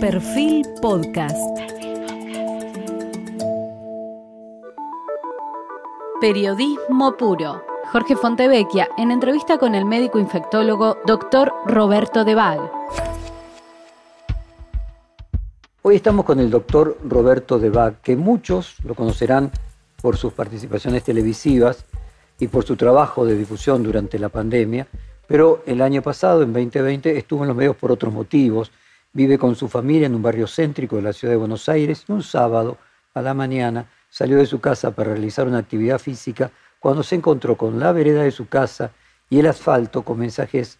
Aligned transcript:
Perfil 0.00 0.64
Podcast. 0.80 1.36
Periodismo 6.20 7.16
puro. 7.16 7.64
Jorge 7.90 8.14
Fontevecchia 8.14 8.88
en 8.96 9.10
entrevista 9.10 9.58
con 9.58 9.74
el 9.74 9.84
médico 9.84 10.20
infectólogo 10.20 10.98
Dr. 11.04 11.52
Roberto 11.66 12.24
De 12.24 12.36
Bag. 12.36 12.60
Hoy 15.82 15.96
estamos 15.96 16.24
con 16.24 16.38
el 16.38 16.48
doctor 16.48 16.96
Roberto 17.02 17.58
De 17.58 17.70
Bag, 17.70 18.00
que 18.00 18.14
muchos 18.14 18.76
lo 18.84 18.94
conocerán 18.94 19.50
por 20.00 20.16
sus 20.16 20.32
participaciones 20.32 21.02
televisivas 21.02 21.84
y 22.38 22.46
por 22.46 22.64
su 22.64 22.76
trabajo 22.76 23.26
de 23.26 23.34
difusión 23.34 23.82
durante 23.82 24.20
la 24.20 24.28
pandemia, 24.28 24.86
pero 25.26 25.64
el 25.66 25.82
año 25.82 26.02
pasado, 26.02 26.42
en 26.42 26.52
2020, 26.52 27.18
estuvo 27.18 27.42
en 27.42 27.48
los 27.48 27.56
medios 27.56 27.74
por 27.74 27.90
otros 27.90 28.14
motivos. 28.14 28.70
Vive 29.18 29.36
con 29.36 29.56
su 29.56 29.66
familia 29.66 30.06
en 30.06 30.14
un 30.14 30.22
barrio 30.22 30.46
céntrico 30.46 30.94
de 30.94 31.02
la 31.02 31.12
ciudad 31.12 31.32
de 31.32 31.38
Buenos 31.38 31.68
Aires 31.68 32.04
y 32.06 32.12
un 32.12 32.22
sábado 32.22 32.78
a 33.14 33.20
la 33.20 33.34
mañana 33.34 33.90
salió 34.08 34.36
de 34.38 34.46
su 34.46 34.60
casa 34.60 34.92
para 34.92 35.10
realizar 35.10 35.48
una 35.48 35.58
actividad 35.58 35.98
física 35.98 36.52
cuando 36.78 37.02
se 37.02 37.16
encontró 37.16 37.56
con 37.56 37.80
la 37.80 37.90
vereda 37.90 38.22
de 38.22 38.30
su 38.30 38.46
casa 38.46 38.92
y 39.28 39.40
el 39.40 39.48
asfalto 39.48 40.02
con 40.02 40.20
mensajes 40.20 40.78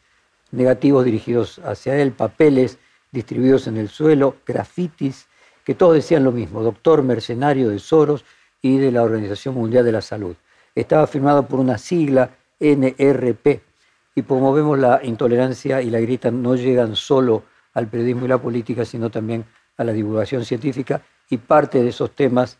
negativos 0.52 1.05
dirigidos 1.05 1.59
hacia 1.64 1.97
él, 1.97 2.12
papeles 2.12 2.78
distribuidos 3.11 3.66
en 3.66 3.77
el 3.77 3.88
suelo, 3.88 4.37
grafitis, 4.47 5.27
que 5.64 5.75
todos 5.75 5.95
decían 5.95 6.23
lo 6.23 6.30
mismo, 6.30 6.62
doctor 6.62 7.02
mercenario 7.02 7.70
de 7.70 7.80
Soros 7.80 8.25
y 8.62 8.78
de 8.78 8.92
la 8.92 9.02
Organización 9.02 9.56
Mundial 9.56 9.84
de 9.84 9.91
la 9.91 10.00
Salud. 10.00 10.36
Estaba 10.77 11.09
firmado 11.09 11.48
por 11.48 11.59
una 11.59 11.77
sigla 11.77 12.36
NRP 12.61 13.62
y 14.14 14.23
como 14.23 14.52
vemos 14.52 14.78
la 14.78 15.00
intolerancia 15.02 15.83
y 15.83 15.91
la 15.91 15.98
grita 15.98 16.30
no 16.30 16.55
llegan 16.55 16.95
solo 16.95 17.42
al 17.78 17.88
periodismo 17.88 18.24
y 18.24 18.28
la 18.28 18.38
política, 18.38 18.84
sino 18.84 19.10
también 19.10 19.45
a 19.77 19.84
la 19.84 19.92
divulgación 19.92 20.45
científica 20.45 21.00
y 21.30 21.38
parte 21.38 21.82
de 21.82 21.88
esos 21.88 22.10
temas 22.12 22.58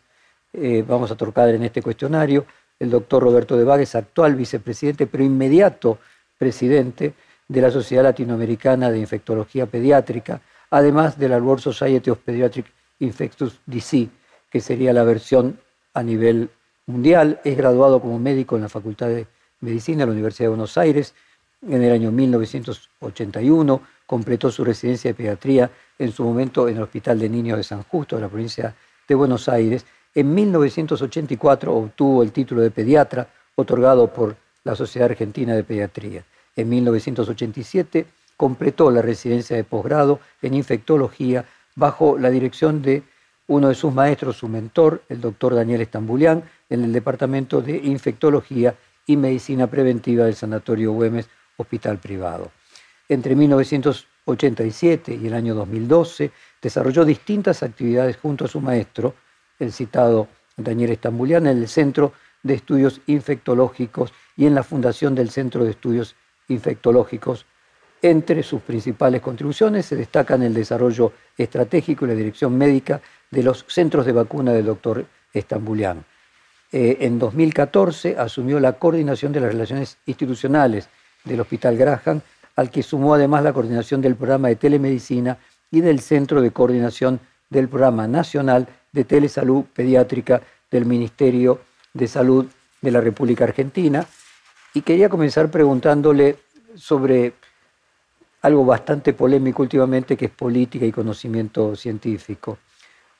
eh, 0.53 0.83
vamos 0.87 1.11
a 1.11 1.15
tocar 1.15 1.49
en 1.49 1.63
este 1.63 1.81
cuestionario. 1.81 2.45
El 2.79 2.89
doctor 2.89 3.21
Roberto 3.21 3.57
de 3.57 3.63
Vagues, 3.63 3.95
actual 3.95 4.35
vicepresidente, 4.35 5.05
pero 5.05 5.23
inmediato 5.23 5.99
presidente 6.37 7.13
de 7.47 7.61
la 7.61 7.71
Sociedad 7.71 8.03
Latinoamericana 8.03 8.89
de 8.89 8.99
Infectología 8.99 9.65
Pediátrica, 9.65 10.41
además 10.69 11.19
de 11.19 11.29
la 11.29 11.37
World 11.37 11.61
Society 11.61 12.09
of 12.09 12.19
Pediatric 12.19 12.65
Infectious 12.99 13.59
Disease, 13.65 14.11
que 14.49 14.61
sería 14.61 14.93
la 14.93 15.03
versión 15.03 15.59
a 15.93 16.03
nivel 16.03 16.49
mundial. 16.85 17.41
Es 17.43 17.57
graduado 17.57 17.99
como 17.99 18.17
médico 18.17 18.55
en 18.55 18.61
la 18.61 18.69
Facultad 18.69 19.07
de 19.07 19.27
Medicina 19.59 19.99
de 19.99 20.05
la 20.05 20.13
Universidad 20.13 20.45
de 20.45 20.49
Buenos 20.49 20.77
Aires 20.77 21.13
en 21.67 21.83
el 21.83 21.91
año 21.91 22.11
1981. 22.11 23.81
Completó 24.05 24.51
su 24.51 24.63
residencia 24.63 25.11
de 25.11 25.15
pediatría 25.15 25.69
en 25.97 26.11
su 26.11 26.23
momento 26.23 26.67
en 26.67 26.77
el 26.77 26.83
Hospital 26.83 27.19
de 27.19 27.29
Niños 27.29 27.57
de 27.57 27.63
San 27.63 27.83
Justo 27.83 28.15
de 28.15 28.23
la 28.23 28.29
provincia 28.29 28.75
de 29.07 29.15
Buenos 29.15 29.47
Aires. 29.49 29.85
En 30.15 30.33
1984 30.33 31.73
obtuvo 31.73 32.23
el 32.23 32.31
título 32.31 32.61
de 32.61 32.71
pediatra 32.71 33.27
otorgado 33.55 34.11
por 34.11 34.35
la 34.63 34.75
Sociedad 34.75 35.11
Argentina 35.11 35.55
de 35.55 35.63
Pediatría. 35.63 36.23
En 36.55 36.69
1987 36.69 38.07
completó 38.35 38.89
la 38.89 39.01
residencia 39.01 39.55
de 39.55 39.63
posgrado 39.63 40.19
en 40.41 40.53
infectología 40.53 41.45
bajo 41.75 42.17
la 42.17 42.29
dirección 42.29 42.81
de 42.81 43.03
uno 43.47 43.69
de 43.69 43.75
sus 43.75 43.93
maestros, 43.93 44.37
su 44.37 44.47
mentor, 44.47 45.01
el 45.09 45.21
doctor 45.21 45.55
Daniel 45.55 45.81
Estambulián, 45.81 46.43
en 46.69 46.83
el 46.83 46.93
Departamento 46.93 47.61
de 47.61 47.77
Infectología 47.77 48.75
y 49.07 49.17
Medicina 49.17 49.67
Preventiva 49.67 50.25
del 50.25 50.35
Sanatorio 50.35 50.91
Güemes, 50.91 51.29
Hospital 51.59 51.99
Privado. 51.99 52.51
Entre 53.07 53.35
1987 53.35 55.19
y 55.21 55.27
el 55.27 55.33
año 55.33 55.53
2012 55.55 56.31
desarrolló 56.61 57.05
distintas 57.05 57.63
actividades 57.63 58.17
junto 58.17 58.45
a 58.45 58.47
su 58.47 58.61
maestro, 58.61 59.15
el 59.59 59.73
citado 59.73 60.27
Daniel 60.55 60.91
Estambulián, 60.91 61.47
en 61.47 61.57
el 61.57 61.67
Centro 61.67 62.13
de 62.43 62.53
Estudios 62.53 63.01
Infectológicos 63.07 64.13
y 64.37 64.45
en 64.45 64.55
la 64.55 64.63
Fundación 64.63 65.15
del 65.15 65.29
Centro 65.29 65.63
de 65.65 65.71
Estudios 65.71 66.15
Infectológicos. 66.47 67.45
Entre 68.01 68.43
sus 68.43 68.61
principales 68.61 69.21
contribuciones 69.21 69.85
se 69.85 69.97
destacan 69.97 70.41
el 70.43 70.53
desarrollo 70.53 71.11
estratégico 71.37 72.05
y 72.05 72.09
la 72.09 72.15
dirección 72.15 72.57
médica 72.57 73.01
de 73.29 73.43
los 73.43 73.65
centros 73.67 74.05
de 74.05 74.13
vacuna 74.13 74.53
del 74.53 74.67
doctor 74.67 75.05
Estambulián. 75.33 76.05
Eh, 76.71 76.97
en 77.01 77.17
2014 77.17 78.15
asumió 78.17 78.59
la 78.59 78.73
coordinación 78.73 79.33
de 79.33 79.39
las 79.41 79.51
relaciones 79.51 79.97
institucionales 80.05 80.87
del 81.23 81.41
Hospital 81.41 81.77
Graham, 81.77 82.21
al 82.55 82.69
que 82.69 82.83
sumó 82.83 83.13
además 83.13 83.43
la 83.43 83.53
coordinación 83.53 84.01
del 84.01 84.15
programa 84.15 84.49
de 84.49 84.55
telemedicina 84.55 85.37
y 85.71 85.81
del 85.81 85.99
Centro 85.99 86.41
de 86.41 86.51
Coordinación 86.51 87.19
del 87.49 87.67
Programa 87.67 88.07
Nacional 88.07 88.67
de 88.91 89.03
Telesalud 89.03 89.65
Pediátrica 89.73 90.41
del 90.69 90.85
Ministerio 90.85 91.61
de 91.93 92.07
Salud 92.07 92.45
de 92.81 92.91
la 92.91 93.01
República 93.01 93.43
Argentina. 93.45 94.05
Y 94.73 94.81
quería 94.81 95.09
comenzar 95.09 95.49
preguntándole 95.49 96.37
sobre 96.75 97.33
algo 98.41 98.65
bastante 98.65 99.13
polémico 99.13 99.63
últimamente, 99.63 100.15
que 100.15 100.25
es 100.25 100.31
política 100.31 100.85
y 100.85 100.91
conocimiento 100.91 101.75
científico. 101.75 102.57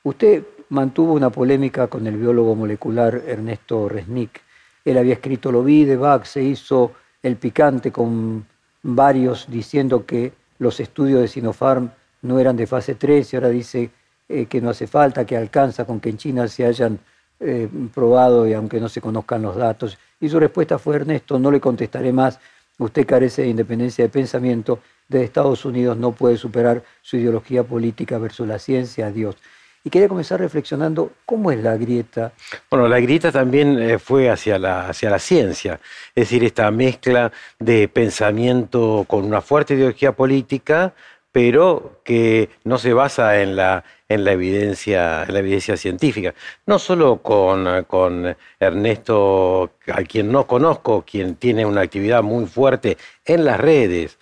Usted 0.02 0.44
mantuvo 0.70 1.12
una 1.12 1.30
polémica 1.30 1.88
con 1.88 2.06
el 2.06 2.16
biólogo 2.16 2.54
molecular 2.54 3.22
Ernesto 3.26 3.88
Resnick. 3.88 4.40
Él 4.84 4.96
había 4.96 5.14
escrito 5.14 5.52
Lo 5.52 5.62
vi 5.62 5.84
de 5.84 5.96
Bach, 5.96 6.24
se 6.24 6.42
hizo 6.42 6.92
el 7.22 7.36
picante 7.36 7.92
con 7.92 8.46
varios 8.82 9.46
diciendo 9.48 10.06
que 10.06 10.32
los 10.58 10.80
estudios 10.80 11.20
de 11.20 11.28
Sinopharm 11.28 11.90
no 12.22 12.38
eran 12.38 12.56
de 12.56 12.66
fase 12.66 12.94
3 12.94 13.32
y 13.32 13.36
ahora 13.36 13.48
dice 13.48 13.90
eh, 14.28 14.46
que 14.46 14.60
no 14.60 14.70
hace 14.70 14.86
falta, 14.86 15.24
que 15.24 15.36
alcanza 15.36 15.84
con 15.84 16.00
que 16.00 16.10
en 16.10 16.18
China 16.18 16.48
se 16.48 16.66
hayan 16.66 16.98
eh, 17.40 17.68
probado 17.94 18.46
y 18.46 18.52
aunque 18.52 18.80
no 18.80 18.88
se 18.88 19.00
conozcan 19.00 19.42
los 19.42 19.56
datos. 19.56 19.98
Y 20.20 20.28
su 20.28 20.38
respuesta 20.38 20.78
fue, 20.78 20.96
Ernesto, 20.96 21.38
no 21.38 21.50
le 21.50 21.60
contestaré 21.60 22.12
más, 22.12 22.38
usted 22.78 23.06
carece 23.06 23.42
de 23.42 23.48
independencia 23.48 24.04
de 24.04 24.08
pensamiento, 24.10 24.80
de 25.08 25.24
Estados 25.24 25.64
Unidos 25.64 25.96
no 25.96 26.12
puede 26.12 26.36
superar 26.36 26.84
su 27.02 27.16
ideología 27.16 27.64
política 27.64 28.18
versus 28.18 28.46
la 28.46 28.58
ciencia, 28.58 29.08
adiós. 29.08 29.36
Y 29.82 29.90
quería 29.90 30.08
comenzar 30.08 30.40
reflexionando 30.40 31.12
cómo 31.24 31.50
es 31.50 31.62
la 31.62 31.76
grieta. 31.76 32.32
Bueno, 32.70 32.86
la 32.86 33.00
grieta 33.00 33.32
también 33.32 33.78
eh, 33.78 33.98
fue 33.98 34.28
hacia 34.28 34.58
la, 34.58 34.88
hacia 34.88 35.08
la 35.08 35.18
ciencia, 35.18 35.80
es 36.14 36.28
decir, 36.28 36.44
esta 36.44 36.70
mezcla 36.70 37.32
de 37.58 37.88
pensamiento 37.88 39.04
con 39.08 39.24
una 39.24 39.40
fuerte 39.40 39.74
ideología 39.74 40.12
política, 40.12 40.92
pero 41.32 42.00
que 42.04 42.50
no 42.64 42.76
se 42.78 42.92
basa 42.92 43.40
en 43.40 43.56
la, 43.56 43.84
en 44.08 44.24
la, 44.24 44.32
evidencia, 44.32 45.22
en 45.22 45.32
la 45.32 45.38
evidencia 45.38 45.76
científica. 45.76 46.34
No 46.66 46.78
solo 46.78 47.22
con, 47.22 47.84
con 47.84 48.36
Ernesto, 48.58 49.70
a 49.86 50.02
quien 50.02 50.32
no 50.32 50.46
conozco, 50.46 51.04
quien 51.08 51.36
tiene 51.36 51.64
una 51.64 51.82
actividad 51.82 52.22
muy 52.22 52.46
fuerte 52.46 52.98
en 53.24 53.44
las 53.44 53.60
redes, 53.60 54.18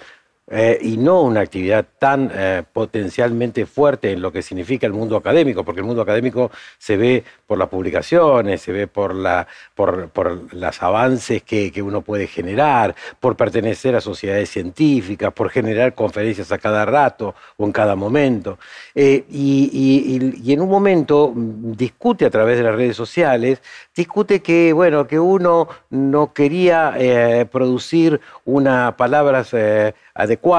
eh, 0.50 0.78
y 0.81 0.97
no 0.97 1.20
una 1.22 1.41
actividad 1.41 1.84
tan 1.98 2.31
eh, 2.32 2.62
potencialmente 2.72 3.66
fuerte 3.66 4.12
en 4.12 4.22
lo 4.22 4.32
que 4.32 4.41
significa 4.41 4.86
el 4.86 4.94
mundo 4.94 5.14
académico, 5.16 5.62
porque 5.62 5.81
el 5.81 5.86
mundo 5.86 6.00
académico 6.00 6.50
se 6.78 6.97
ve 6.97 7.22
por 7.47 7.59
las 7.59 7.69
publicaciones, 7.69 8.62
se 8.62 8.72
ve 8.72 8.87
por, 8.87 9.14
la, 9.14 9.47
los 9.76 10.82
avances 10.82 11.42
que, 11.42 11.70
que, 11.70 11.82
uno 11.82 12.00
puede 12.00 12.26
generar, 12.26 12.94
por 13.20 13.37
pertenecer 13.37 13.94
a 13.94 14.00
sociedades 14.00 14.48
científicas, 14.48 15.34
por 15.34 15.50
generar 15.50 15.94
conferencias 15.94 16.50
a 16.50 16.56
cada 16.56 16.87
rato 16.87 17.34
o 17.58 17.66
en 17.66 17.72
cada 17.72 17.94
momento. 17.94 18.58
Eh, 18.94 19.25
y, 19.28 19.70
y, 19.70 20.48
y, 20.48 20.53
en 20.54 20.62
un 20.62 20.70
momento 20.70 21.31
mm, 21.34 21.72
discute 21.72 22.25
a 22.25 22.31
través 22.31 22.56
de 22.56 22.64
las 22.64 22.75
redes 22.75 22.97
sociales, 22.97 23.60
discute 23.94 24.41
que, 24.41 24.72
bueno, 24.72 25.06
que 25.06 25.19
uno 25.19 25.69
no 25.91 26.32
quería 26.32 26.94
producir 27.50 28.20
unas 28.44 28.94
palabras 28.94 29.53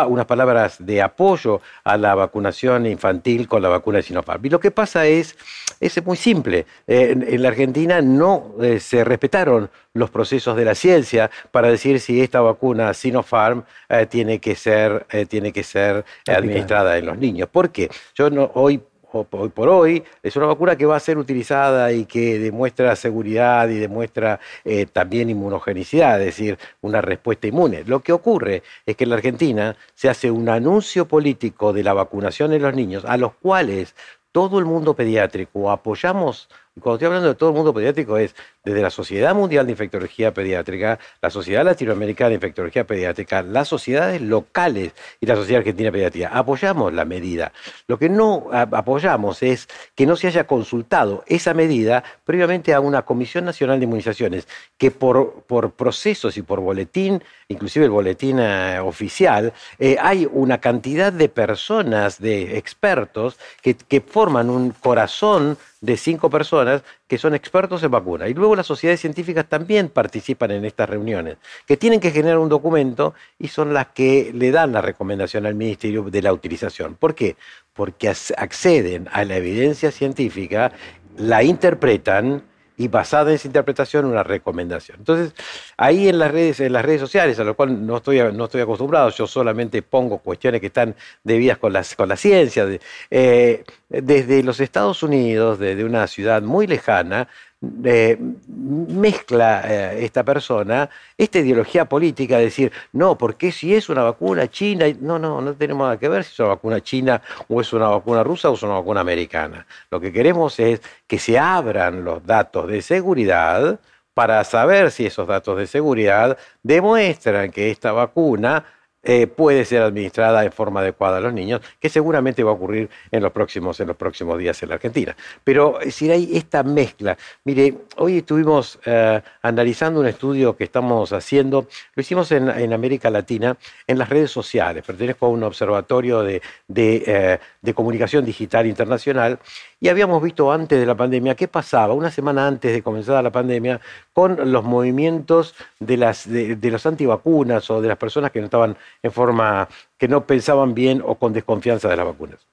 unas 0.08 0.25
palabras 0.25 0.78
de 0.80 1.02
apoyo 1.02 1.62
a 1.84 1.97
la 1.97 2.16
vacunación 2.16 2.86
infantil 2.86 3.47
con 3.47 3.62
la 3.62 3.70
vacuna 3.70 3.97
de 3.97 4.03
Sinopharm. 4.03 4.46
Y 4.46 4.50
lo 4.50 4.59
que 4.59 4.72
pasa 4.72 5.06
es, 5.06 5.35
es 5.79 6.06
muy 6.06 6.17
simple. 6.17 6.66
Eh, 6.88 7.11
en, 7.11 7.41
la 7.41 7.50
Argentina 7.50 8.02
no 8.02 8.56
eh, 8.61 8.79
se 8.79 9.03
respetaron 9.03 9.70
los 9.94 10.09
procesos 10.09 10.56
de 10.56 10.66
la 10.66 10.76
ciencia 10.76 11.29
para 11.52 11.70
decir 11.70 12.00
si 12.00 12.22
esta 12.22 12.41
vacuna 12.41 12.94
Sinopharm 12.94 13.64
eh, 13.90 14.06
tiene 14.06 14.40
que 14.40 14.56
ser, 14.56 15.06
tiene 15.28 15.52
que 15.52 15.64
ser 15.64 16.05
administrada 16.28 16.97
en 16.97 17.05
los 17.05 17.17
niños. 17.17 17.50
¿Por 17.50 17.72
qué? 17.72 17.90
Yo 18.16 18.29
no, 18.29 18.52
hoy 18.53 18.82
hoy 19.11 19.50
por 19.50 19.70
hoy, 19.70 20.03
es 20.23 20.35
una 20.35 20.46
vacuna 20.46 20.76
que 20.76 20.85
va 20.85 20.96
a 20.96 21.00
ser 21.00 21.17
utilizada 21.17 21.91
y 21.91 22.06
que 22.06 22.40
demuestra 22.40 22.96
seguridad 22.96 23.67
y 23.70 23.78
demuestra 23.78 24.40
eh, 24.64 24.85
también 24.85 25.29
inmunogenicidad, 25.29 26.20
es 26.20 26.28
decir, 26.28 26.58
una 26.82 27.02
respuesta 27.02 27.47
inmune. 27.47 27.84
Lo 27.85 28.02
que 28.02 28.14
ocurre 28.14 28.64
es 28.85 28.96
que 28.96 29.03
en 29.06 29.09
la 29.11 29.16
Argentina 29.16 29.76
se 29.96 30.09
hace 30.09 30.32
un 30.32 30.50
anuncio 30.50 31.08
político 31.08 31.73
de 31.73 31.84
la 31.84 31.94
vacunación 31.94 32.53
en 32.53 32.61
los 32.61 32.76
niños, 32.76 33.06
a 33.06 33.17
los 33.17 33.34
cuales 33.35 33.96
todo 34.32 34.59
el 34.59 34.66
mundo 34.66 34.94
pediátrico 34.94 35.72
apoyamos 35.72 36.50
cuando 36.79 36.96
estoy 36.96 37.08
hablando 37.08 37.29
de 37.29 37.35
todo 37.35 37.50
el 37.50 37.55
mundo 37.55 37.73
pediátrico 37.73 38.17
es 38.17 38.35
desde 38.69 38.81
la 38.81 38.89
Sociedad 38.89 39.33
Mundial 39.35 39.66
de 39.66 39.71
Infectología 39.71 40.33
Pediátrica, 40.33 40.99
la 41.21 41.29
Sociedad 41.29 41.66
Latinoamericana 41.66 42.29
de 42.29 42.35
Infectología 42.35 42.85
Pediátrica, 42.85 43.41
las 43.41 43.67
sociedades 43.67 44.21
locales 44.21 44.93
y 45.19 45.25
la 45.25 45.35
Sociedad 45.35 45.59
Argentina 45.59 45.87
de 45.87 45.91
Pediatría. 45.91 46.29
Apoyamos 46.29 46.93
la 46.93 47.05
medida. 47.05 47.51
Lo 47.87 47.97
que 47.97 48.09
no 48.09 48.47
apoyamos 48.51 49.43
es 49.43 49.67
que 49.95 50.05
no 50.05 50.16
se 50.16 50.27
haya 50.27 50.45
consultado 50.45 51.23
esa 51.27 51.53
medida 51.53 52.03
previamente 52.23 52.73
a 52.73 52.79
una 52.79 53.01
Comisión 53.03 53.45
Nacional 53.45 53.79
de 53.79 53.85
Inmunizaciones 53.85 54.47
que 54.77 54.91
por, 54.91 55.43
por 55.47 55.71
procesos 55.71 56.37
y 56.37 56.41
por 56.41 56.59
boletín, 56.59 57.23
inclusive 57.47 57.85
el 57.85 57.91
boletín 57.91 58.39
eh, 58.39 58.79
oficial, 58.79 59.53
eh, 59.79 59.97
hay 59.99 60.27
una 60.31 60.59
cantidad 60.59 61.11
de 61.11 61.29
personas, 61.29 62.19
de 62.19 62.57
expertos, 62.57 63.37
que, 63.61 63.75
que 63.75 64.01
forman 64.01 64.49
un 64.49 64.71
corazón 64.71 65.57
de 65.81 65.97
cinco 65.97 66.29
personas 66.29 66.83
que 67.09 67.17
son 67.17 67.34
expertos 67.34 67.82
en 67.82 67.90
vacuna. 67.90 68.29
Y 68.29 68.35
luego 68.35 68.56
las 68.56 68.67
sociedades 68.67 69.02
científicas 69.02 69.47
también 69.50 69.90
participan 69.90 70.52
en 70.52 70.64
estas 70.64 70.88
reuniones, 70.88 71.38
que 71.66 71.76
tienen 71.76 72.00
que 72.00 72.11
generar 72.11 72.38
un 72.38 72.50
documento 72.50 73.16
y 73.40 73.47
son 73.47 73.73
las 73.73 73.88
que 73.88 74.32
le 74.34 74.52
dan 74.52 74.72
la 74.72 74.82
recomendación 74.82 75.47
al 75.47 75.56
Ministerio 75.56 76.03
de 76.03 76.22
la 76.22 76.32
utilización. 76.32 76.94
¿Por 76.94 77.16
qué? 77.16 77.35
Porque 77.73 78.09
acceden 78.09 79.09
a 79.11 79.26
la 79.26 79.38
evidencia 79.38 79.91
científica, 79.91 80.72
la 81.17 81.41
interpretan 81.41 82.44
y 82.79 82.87
basada 82.87 83.29
en 83.29 83.35
esa 83.35 83.47
interpretación 83.47 84.05
una 84.05 84.23
recomendación. 84.23 84.99
Entonces, 84.99 85.34
ahí 85.76 86.08
en 86.08 86.17
las 86.17 86.31
redes, 86.31 86.61
en 86.61 86.72
las 86.72 86.85
redes 86.85 87.02
sociales, 87.02 87.37
a 87.37 87.43
lo 87.43 87.53
cual 87.53 87.85
no 87.85 87.97
estoy, 87.97 88.20
no 88.34 88.46
estoy 88.46 88.61
acostumbrado, 88.61 89.09
yo 89.09 89.28
solamente 89.28 89.81
pongo 89.81 90.20
cuestiones 90.20 90.61
que 90.61 90.67
están 90.67 90.96
debidas 91.22 91.58
con, 91.58 91.73
las, 91.73 91.93
con 91.93 92.08
la 92.08 92.16
ciencia. 92.16 92.66
Eh, 93.11 93.66
desde 93.90 94.43
los 94.43 94.61
Estados 94.61 95.03
Unidos, 95.03 95.59
desde 95.59 95.84
una 95.84 96.08
ciudad 96.08 96.41
muy 96.41 96.67
lejana, 96.67 97.28
mezcla 97.61 99.61
eh, 99.66 100.06
esta 100.06 100.23
persona 100.23 100.90
esta 101.17 101.40
ideología 101.40 101.84
política 101.84 102.38
de 102.38 102.46
decir, 102.46 102.72
no, 102.94 103.17
porque 103.17 103.52
si 103.52 103.76
es 103.76 103.90
una 103.90 104.03
vacuna 104.03 104.50
china, 104.50 104.85
no, 105.02 105.20
no, 105.20 105.41
no 105.41 105.53
tenemos 105.53 105.85
nada 105.85 106.00
que 106.00 106.08
ver 106.08 106.23
si 106.23 106.32
es 106.32 106.40
una 106.40 106.50
vacuna 106.50 106.82
china 106.82 107.22
o 107.50 107.59
es 107.59 107.73
una 107.73 107.90
vacuna 107.90 108.23
rusa 108.23 108.50
o 108.50 108.53
es 108.53 108.64
una 108.64 108.76
vacuna 108.76 109.02
americana. 109.02 109.67
Lo 109.91 110.00
que 110.00 110.14
queremos 110.14 110.58
es 110.59 110.82
que 111.06 111.20
se 111.20 111.38
abran 111.38 112.06
los 112.06 112.26
datos 112.26 112.67
de 112.67 112.82
seguridad 112.82 113.79
para 114.14 114.44
saber 114.46 114.91
si 114.91 115.05
esos 115.05 115.28
datos 115.28 115.58
de 115.58 115.67
seguridad 115.67 116.38
demuestran 116.64 117.52
que 117.52 117.72
esta 117.72 117.91
vacuna 117.91 118.64
eh, 119.01 119.28
puede 119.28 119.63
ser 119.63 119.81
administrada 119.81 120.43
en 120.43 120.51
forma 120.51 120.81
adecuada 120.81 121.17
a 121.17 121.22
los 121.22 121.34
niños, 121.34 121.61
que 121.79 121.87
seguramente 121.90 122.43
va 122.43 122.51
a 122.51 122.53
ocurrir 122.55 122.90
en 123.11 123.23
los 123.23 123.31
próximos, 123.31 123.79
en 123.79 123.87
los 123.87 123.96
próximos 123.96 124.37
días 124.37 124.61
en 124.61 124.69
la 124.69 124.75
Argentina. 124.75 125.16
Pero 125.43 125.79
si 125.90 126.11
hay 126.11 126.35
esta 126.35 126.63
mezcla, 126.63 127.17
mire, 127.46 127.75
hoy 127.96 128.17
estuvimos 128.17 128.78
eh, 128.85 129.22
analizando 129.41 130.01
un 130.01 130.07
estudio 130.07 130.57
que 130.57 130.66
estamos 130.66 131.13
haciendo, 131.13 131.67
lo 131.96 132.01
hicimos 132.01 132.31
en, 132.34 132.73
América 132.73 133.09
Latina, 133.09 133.57
en 133.87 133.97
las 133.97 134.09
redes 134.09 134.31
sociales, 134.31 134.84
pertenezco 134.85 135.28
a 135.28 135.29
un 135.29 135.43
observatorio 135.43 136.22
de, 136.22 136.41
de 136.67 137.40
eh, 137.63 137.73
comunicación 137.73 138.25
digital 138.25 138.67
internacional, 138.67 139.40
y 139.79 139.87
habíamos 139.87 140.22
visto 140.22 140.52
antes 140.52 140.79
de 140.79 140.85
la 140.85 140.96
pandemia 140.96 141.35
qué 141.35 141.47
pasaba, 141.47 141.93
una 141.93 142.11
semana 142.11 142.47
antes 142.47 142.73
de 142.73 142.84
comenzar 142.84 143.23
la 143.23 143.31
pandemia, 143.31 143.79
con 144.14 144.52
los 144.52 144.64
movimientos 144.64 145.55
de, 145.79 145.97
las, 145.97 146.29
de, 146.29 146.58
los 146.64 146.85
antivacunas 146.85 147.70
o 147.70 147.81
de 147.81 147.87
las 147.87 147.97
personas 147.97 148.31
que 148.31 148.40
no 148.40 148.46
estaban 148.46 148.78
en 149.02 149.11
forma, 149.11 149.70
que 149.97 150.08
no 150.08 150.26
pensaban 150.26 150.73
bien 150.73 151.02
o 151.05 151.16
con 151.16 151.34
desconfianza 151.34 151.87
de 151.90 151.96
las 151.96 152.05
vacunas. 152.05 152.48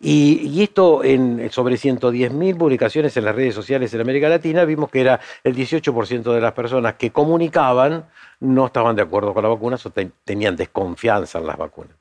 Y, 0.00 0.62
esto 0.62 1.02
en, 1.02 1.50
sobre 1.50 1.76
110.000 1.76 2.56
publicaciones 2.56 3.16
en 3.16 3.24
las 3.24 3.34
redes 3.34 3.54
sociales 3.54 3.92
en 3.94 4.00
América 4.00 4.28
Latina, 4.28 4.64
vimos 4.64 4.90
que 4.90 5.00
era 5.00 5.20
el 5.42 5.56
18% 5.56 6.32
de 6.32 6.40
las 6.40 6.52
personas 6.52 6.94
que 6.94 7.10
comunicaban 7.10 8.04
no 8.40 8.66
estaban 8.66 8.94
de 8.94 9.02
acuerdo 9.02 9.34
con 9.34 9.42
las 9.42 9.50
vacunas 9.50 9.84
o 9.86 9.92
tenían 10.24 10.54
desconfianza 10.54 11.38
en 11.38 11.46
las 11.46 11.56
vacunas. 11.56 11.96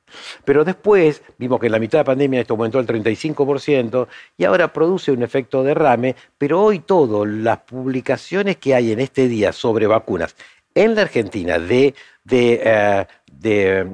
Pero 0.46 0.64
después 0.64 1.24
vimos 1.38 1.60
que 1.60 1.66
en 1.66 1.72
la 1.72 1.80
mitad 1.80 1.98
de 1.98 2.04
la 2.04 2.06
pandemia 2.06 2.42
esto 2.42 2.54
aumentó 2.54 2.80
al 2.80 2.86
35% 2.86 4.08
y 4.38 4.44
ahora 4.44 4.72
produce 4.72 5.12
un 5.12 5.24
efecto 5.24 5.64
derrame, 5.64 6.16
pero 6.38 6.62
hoy 6.62 6.80
todo, 6.80 7.26
las 7.26 7.60
publicaciones 7.60 8.58
que 8.58 8.76
hay 8.76 8.92
en 8.92 9.00
este 9.00 9.28
día 9.28 9.52
sobre 9.52 9.88
vacunas 9.88 10.36
en 10.78 10.96
la 10.96 11.02
Argentina 11.02 11.58
de, 11.58 11.96
de, 12.24 12.62
eh, 12.64 13.86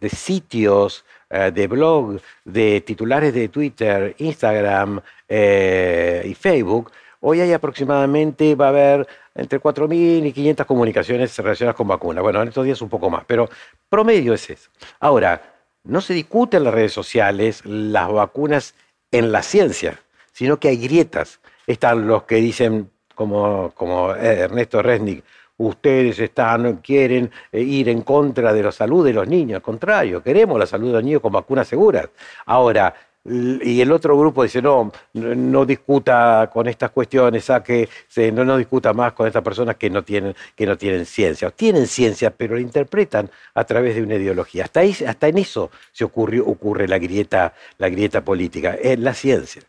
de 0.00 0.08
sitios, 0.10 1.04
eh, 1.30 1.50
de 1.54 1.66
blog, 1.66 2.20
de 2.44 2.82
titulares 2.82 3.32
de 3.32 3.48
Twitter, 3.48 4.14
Instagram 4.18 5.00
eh, 5.26 6.22
y 6.26 6.34
Facebook, 6.34 6.92
hoy 7.20 7.40
hay 7.40 7.52
aproximadamente, 7.52 8.54
va 8.54 8.66
a 8.66 8.68
haber 8.68 9.08
entre 9.34 9.58
4.000 9.58 10.26
y 10.26 10.32
500 10.32 10.66
comunicaciones 10.66 11.36
relacionadas 11.38 11.76
con 11.76 11.88
vacunas. 11.88 12.22
Bueno, 12.22 12.42
en 12.42 12.48
estos 12.48 12.64
días 12.64 12.82
un 12.82 12.90
poco 12.90 13.08
más, 13.08 13.24
pero 13.26 13.48
promedio 13.88 14.34
es 14.34 14.50
eso. 14.50 14.70
Ahora, 15.00 15.54
no 15.84 16.02
se 16.02 16.12
discute 16.12 16.58
en 16.58 16.64
las 16.64 16.74
redes 16.74 16.92
sociales 16.92 17.64
las 17.64 18.12
vacunas 18.12 18.74
en 19.10 19.32
la 19.32 19.42
ciencia, 19.42 19.98
sino 20.32 20.58
que 20.60 20.68
hay 20.68 20.76
grietas. 20.76 21.40
Están 21.66 22.06
los 22.06 22.24
que 22.24 22.36
dicen, 22.36 22.90
como, 23.14 23.72
como 23.74 24.12
Ernesto 24.12 24.82
Resnick, 24.82 25.24
ustedes 25.58 26.18
están, 26.18 26.76
quieren 26.78 27.30
eh, 27.52 27.60
ir 27.60 27.88
en 27.88 28.02
contra 28.02 28.52
de 28.52 28.62
la 28.62 28.72
salud 28.72 29.04
de 29.04 29.12
los 29.12 29.28
niños. 29.28 29.56
Al 29.56 29.62
contrario, 29.62 30.22
queremos 30.22 30.58
la 30.58 30.66
salud 30.66 30.88
de 30.88 30.94
los 30.94 31.04
niños 31.04 31.22
con 31.22 31.32
vacunas 31.32 31.68
seguras. 31.68 32.08
Ahora, 32.46 32.94
y 33.24 33.80
el 33.80 33.92
otro 33.92 34.18
grupo 34.18 34.42
dice, 34.42 34.62
no, 34.62 34.90
no 35.12 35.66
discuta 35.66 36.48
con 36.52 36.66
estas 36.66 36.90
cuestiones, 36.90 37.44
saque, 37.44 37.88
no, 38.32 38.44
no 38.44 38.56
discuta 38.56 38.92
más 38.92 39.12
con 39.12 39.26
estas 39.26 39.42
personas 39.42 39.76
que 39.76 39.90
no 39.90 40.02
tienen, 40.02 40.34
que 40.54 40.64
no 40.66 40.78
tienen 40.78 41.04
ciencia. 41.04 41.50
tienen 41.50 41.86
ciencia, 41.86 42.30
pero 42.30 42.54
la 42.54 42.60
interpretan 42.60 43.30
a 43.54 43.64
través 43.64 43.96
de 43.96 44.02
una 44.02 44.14
ideología. 44.14 44.64
Hasta, 44.64 44.80
ahí, 44.80 44.96
hasta 45.06 45.28
en 45.28 45.38
eso 45.38 45.70
se 45.92 46.04
ocurre, 46.04 46.40
ocurre 46.40 46.88
la, 46.88 46.98
grieta, 46.98 47.52
la 47.76 47.88
grieta 47.88 48.24
política, 48.24 48.76
en 48.80 49.04
la 49.04 49.12
ciencia. 49.12 49.62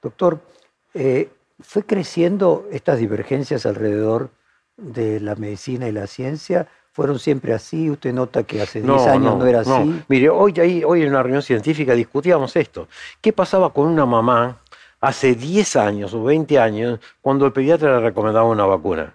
Doctor, 0.00 0.40
eh, 0.94 1.30
¿fue 1.60 1.82
creciendo 1.84 2.68
estas 2.70 2.98
divergencias 2.98 3.66
alrededor 3.66 4.30
de 4.80 5.20
la 5.20 5.34
medicina 5.36 5.88
y 5.88 5.92
la 5.92 6.06
ciencia 6.06 6.66
fueron 6.92 7.18
siempre 7.18 7.54
así? 7.54 7.90
¿Usted 7.90 8.12
nota 8.12 8.42
que 8.42 8.60
hace 8.60 8.82
10 8.82 9.06
años 9.06 9.38
no, 9.38 9.46
era 9.46 9.60
así? 9.60 10.02
Mire, 10.08 10.30
hoy, 10.30 10.52
hoy 10.84 11.02
en 11.02 11.08
una 11.08 11.22
reunión 11.22 11.42
científica 11.42 11.94
discutíamos 11.94 12.56
esto. 12.56 12.88
¿Qué 13.20 13.32
pasaba 13.32 13.72
con 13.72 13.86
una 13.86 14.06
mamá 14.06 14.58
hace 15.00 15.34
10 15.34 15.76
años 15.76 16.14
o 16.14 16.24
20 16.24 16.58
años 16.58 17.00
cuando 17.20 17.46
el 17.46 17.52
pediatra 17.52 17.96
le 17.96 18.00
recomendaba 18.00 18.48
una 18.48 18.66
vacuna? 18.66 19.14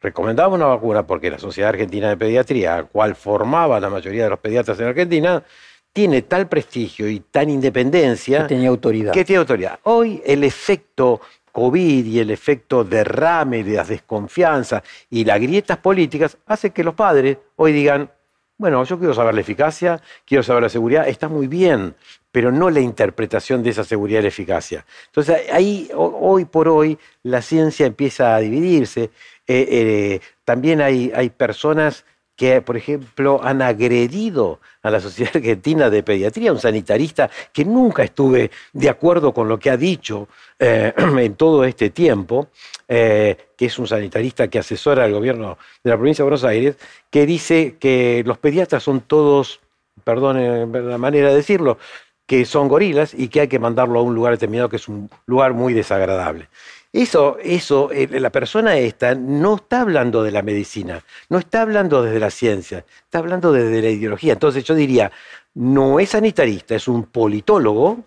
Recomendaba 0.00 0.54
una 0.54 0.66
vacuna 0.66 1.06
porque 1.06 1.30
la 1.30 1.38
Sociedad 1.38 1.70
Argentina 1.70 2.08
de 2.08 2.16
Pediatría, 2.16 2.74
al 2.74 2.88
cual 2.88 3.14
formaba 3.14 3.78
la 3.78 3.88
mayoría 3.88 4.24
de 4.24 4.30
los 4.30 4.40
pediatras 4.40 4.80
en 4.80 4.88
Argentina, 4.88 5.44
tiene 5.92 6.22
tal 6.22 6.48
prestigio 6.48 7.08
y 7.08 7.20
tan 7.20 7.50
independencia. 7.50 8.42
Que 8.42 8.54
tenía 8.54 8.68
autoridad. 8.70 9.12
Que 9.12 9.24
tiene 9.24 9.38
autoridad. 9.40 9.78
Hoy 9.84 10.22
el 10.24 10.42
efecto 10.42 11.20
COVID 11.52 12.06
y 12.06 12.18
el 12.18 12.30
efecto 12.30 12.82
derrame 12.82 13.62
de 13.62 13.74
las 13.74 13.88
desconfianzas 13.88 14.82
y 15.10 15.24
las 15.24 15.40
grietas 15.40 15.78
políticas 15.78 16.38
hace 16.46 16.70
que 16.70 16.82
los 16.82 16.94
padres 16.94 17.36
hoy 17.56 17.72
digan, 17.72 18.10
bueno, 18.56 18.82
yo 18.84 18.98
quiero 18.98 19.14
saber 19.14 19.34
la 19.34 19.40
eficacia, 19.40 20.00
quiero 20.24 20.42
saber 20.42 20.62
la 20.62 20.68
seguridad, 20.68 21.08
está 21.08 21.28
muy 21.28 21.46
bien, 21.46 21.94
pero 22.30 22.50
no 22.50 22.70
la 22.70 22.80
interpretación 22.80 23.62
de 23.62 23.70
esa 23.70 23.84
seguridad 23.84 24.20
y 24.20 24.22
la 24.22 24.28
eficacia. 24.28 24.86
Entonces 25.06 25.50
ahí, 25.52 25.90
hoy 25.94 26.44
por 26.44 26.68
hoy, 26.68 26.98
la 27.22 27.42
ciencia 27.42 27.86
empieza 27.86 28.34
a 28.34 28.38
dividirse. 28.38 29.10
Eh, 29.46 29.68
eh, 29.68 30.20
también 30.44 30.80
hay, 30.80 31.12
hay 31.14 31.30
personas 31.30 32.04
que, 32.42 32.60
por 32.60 32.76
ejemplo, 32.76 33.38
han 33.40 33.62
agredido 33.62 34.58
a 34.82 34.90
la 34.90 34.98
Sociedad 34.98 35.30
Argentina 35.36 35.88
de 35.90 36.02
Pediatría, 36.02 36.52
un 36.52 36.58
sanitarista 36.58 37.30
que 37.52 37.64
nunca 37.64 38.02
estuve 38.02 38.50
de 38.72 38.88
acuerdo 38.88 39.32
con 39.32 39.48
lo 39.48 39.60
que 39.60 39.70
ha 39.70 39.76
dicho 39.76 40.26
eh, 40.58 40.92
en 40.96 41.36
todo 41.36 41.62
este 41.62 41.90
tiempo, 41.90 42.48
eh, 42.88 43.36
que 43.56 43.66
es 43.66 43.78
un 43.78 43.86
sanitarista 43.86 44.48
que 44.48 44.58
asesora 44.58 45.04
al 45.04 45.12
gobierno 45.12 45.56
de 45.84 45.90
la 45.90 45.96
provincia 45.96 46.24
de 46.24 46.30
Buenos 46.30 46.42
Aires, 46.42 46.74
que 47.10 47.26
dice 47.26 47.76
que 47.78 48.24
los 48.26 48.38
pediatras 48.38 48.82
son 48.82 49.02
todos, 49.02 49.60
perdón 50.02 50.72
la 50.72 50.98
manera 50.98 51.28
de 51.28 51.36
decirlo, 51.36 51.78
que 52.26 52.44
son 52.44 52.66
gorilas 52.66 53.14
y 53.14 53.28
que 53.28 53.42
hay 53.42 53.48
que 53.48 53.60
mandarlo 53.60 54.00
a 54.00 54.02
un 54.02 54.16
lugar 54.16 54.32
determinado 54.32 54.68
que 54.68 54.76
es 54.76 54.88
un 54.88 55.08
lugar 55.26 55.54
muy 55.54 55.74
desagradable. 55.74 56.48
Eso, 56.92 57.38
eso, 57.42 57.90
eh, 57.90 58.06
la 58.20 58.30
persona 58.30 58.76
esta 58.76 59.14
no 59.14 59.56
está 59.56 59.80
hablando 59.80 60.22
de 60.22 60.30
la 60.30 60.42
medicina, 60.42 61.02
no 61.30 61.38
está 61.38 61.62
hablando 61.62 62.02
desde 62.02 62.20
la 62.20 62.30
ciencia, 62.30 62.84
está 63.04 63.18
hablando 63.18 63.50
desde 63.50 63.80
la 63.80 63.88
ideología. 63.88 64.34
Entonces 64.34 64.62
yo 64.64 64.74
diría, 64.74 65.10
no 65.54 65.98
es 66.00 66.10
sanitarista, 66.10 66.74
es 66.74 66.88
un 66.88 67.04
politólogo 67.04 68.00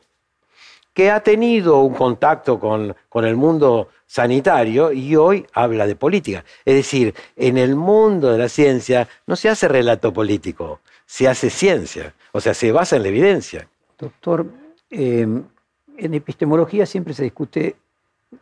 que 0.94 1.10
ha 1.10 1.20
tenido 1.22 1.80
un 1.80 1.96
contacto 1.96 2.60
con, 2.60 2.96
con 3.10 3.26
el 3.26 3.36
mundo 3.36 3.90
sanitario 4.06 4.92
y 4.92 5.16
hoy 5.16 5.48
habla 5.54 5.88
de 5.88 5.96
política. 5.96 6.46
Es 6.64 6.76
decir, 6.76 7.16
en 7.36 7.58
el 7.58 7.76
mundo 7.76 8.32
de 8.32 8.38
la 8.38 8.50
ciencia 8.50 9.08
no 9.26 9.36
se 9.36 9.50
hace 9.50 9.68
relato 9.68 10.14
político, 10.14 10.82
se 11.08 11.28
hace 11.28 11.50
ciencia, 11.50 12.14
o 12.32 12.40
sea, 12.40 12.54
se 12.54 12.72
basa 12.72 12.96
en 12.98 13.02
la 13.02 13.10
evidencia. 13.10 13.68
Doctor, 13.98 14.46
eh, 14.92 15.28
en 15.98 16.14
epistemología 16.14 16.86
siempre 16.86 17.16
se 17.16 17.24
discute 17.24 17.76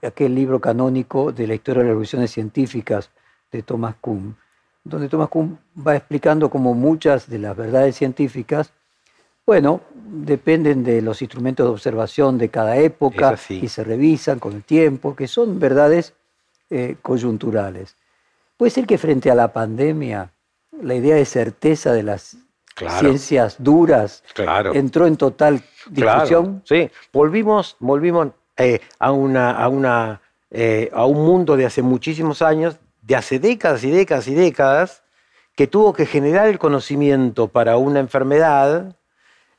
aquel 0.02 0.36
libro 0.36 0.60
canónico 0.60 1.32
de 1.32 1.48
la 1.48 1.56
historia 1.56 1.80
de 1.80 1.86
las 1.86 1.92
revoluciones 1.92 2.32
científicas 2.32 3.10
de 3.52 3.63
Thomas 3.63 3.96
Kuhn, 4.02 4.36
donde 4.84 5.10
Thomas 5.10 5.30
Kuhn 5.30 5.58
va 5.75 5.96
explicando 5.96 6.50
cómo 6.50 6.74
muchas 6.74 7.30
de 7.30 7.40
las 7.40 7.56
verdades 7.56 7.96
científicas, 7.96 8.74
bueno, 9.46 9.82
dependen 9.96 10.84
de 10.84 11.02
los 11.02 11.22
instrumentos 11.22 11.66
de 11.66 11.72
observación 11.72 12.38
de 12.38 12.50
cada 12.50 12.78
época 12.78 13.38
y 13.50 13.68
se 13.68 13.84
revisan 13.84 14.40
con 14.40 14.54
el 14.54 14.63
tiempo, 14.63 15.16
que 15.16 15.28
son 15.28 15.60
verdades 15.60 16.13
eh, 16.70 16.96
coyunturales. 17.02 17.96
Puede 18.58 18.72
ser 18.72 18.86
que 18.86 18.98
frente 18.98 19.30
a 19.30 19.36
la 19.36 19.52
pandemia, 19.52 20.32
la 20.82 20.96
idea 20.96 21.16
de 21.16 21.25
certeza 21.25 21.92
de 21.94 22.04
las 22.04 22.38
ciencias 23.00 23.58
duras 23.60 24.24
entró 24.74 25.06
en 25.08 25.18
total 25.18 25.62
discusión. 25.90 26.62
sí, 26.66 26.90
volvimos, 27.12 27.75
volvimos 27.80 28.30
eh, 28.57 28.79
a, 29.00 29.12
una, 29.12 29.51
a, 29.51 29.67
una, 29.69 30.22
eh, 30.51 30.89
a 30.93 31.05
un 31.05 31.25
mundo 31.25 31.57
de 31.57 31.65
hace 31.65 31.81
muchísimos 31.81 32.41
años, 32.41 32.77
de 33.01 33.15
hace 33.15 33.39
décadas 33.39 33.83
y 33.83 33.91
décadas 33.91 34.27
y 34.27 34.33
décadas, 34.33 35.03
que 35.55 35.67
tuvo 35.67 35.93
que 35.93 36.05
generar 36.05 36.48
el 36.48 36.60
conocimiento 36.60 37.48
para 37.48 37.77
una 37.77 38.00
enfermedad 38.00 38.95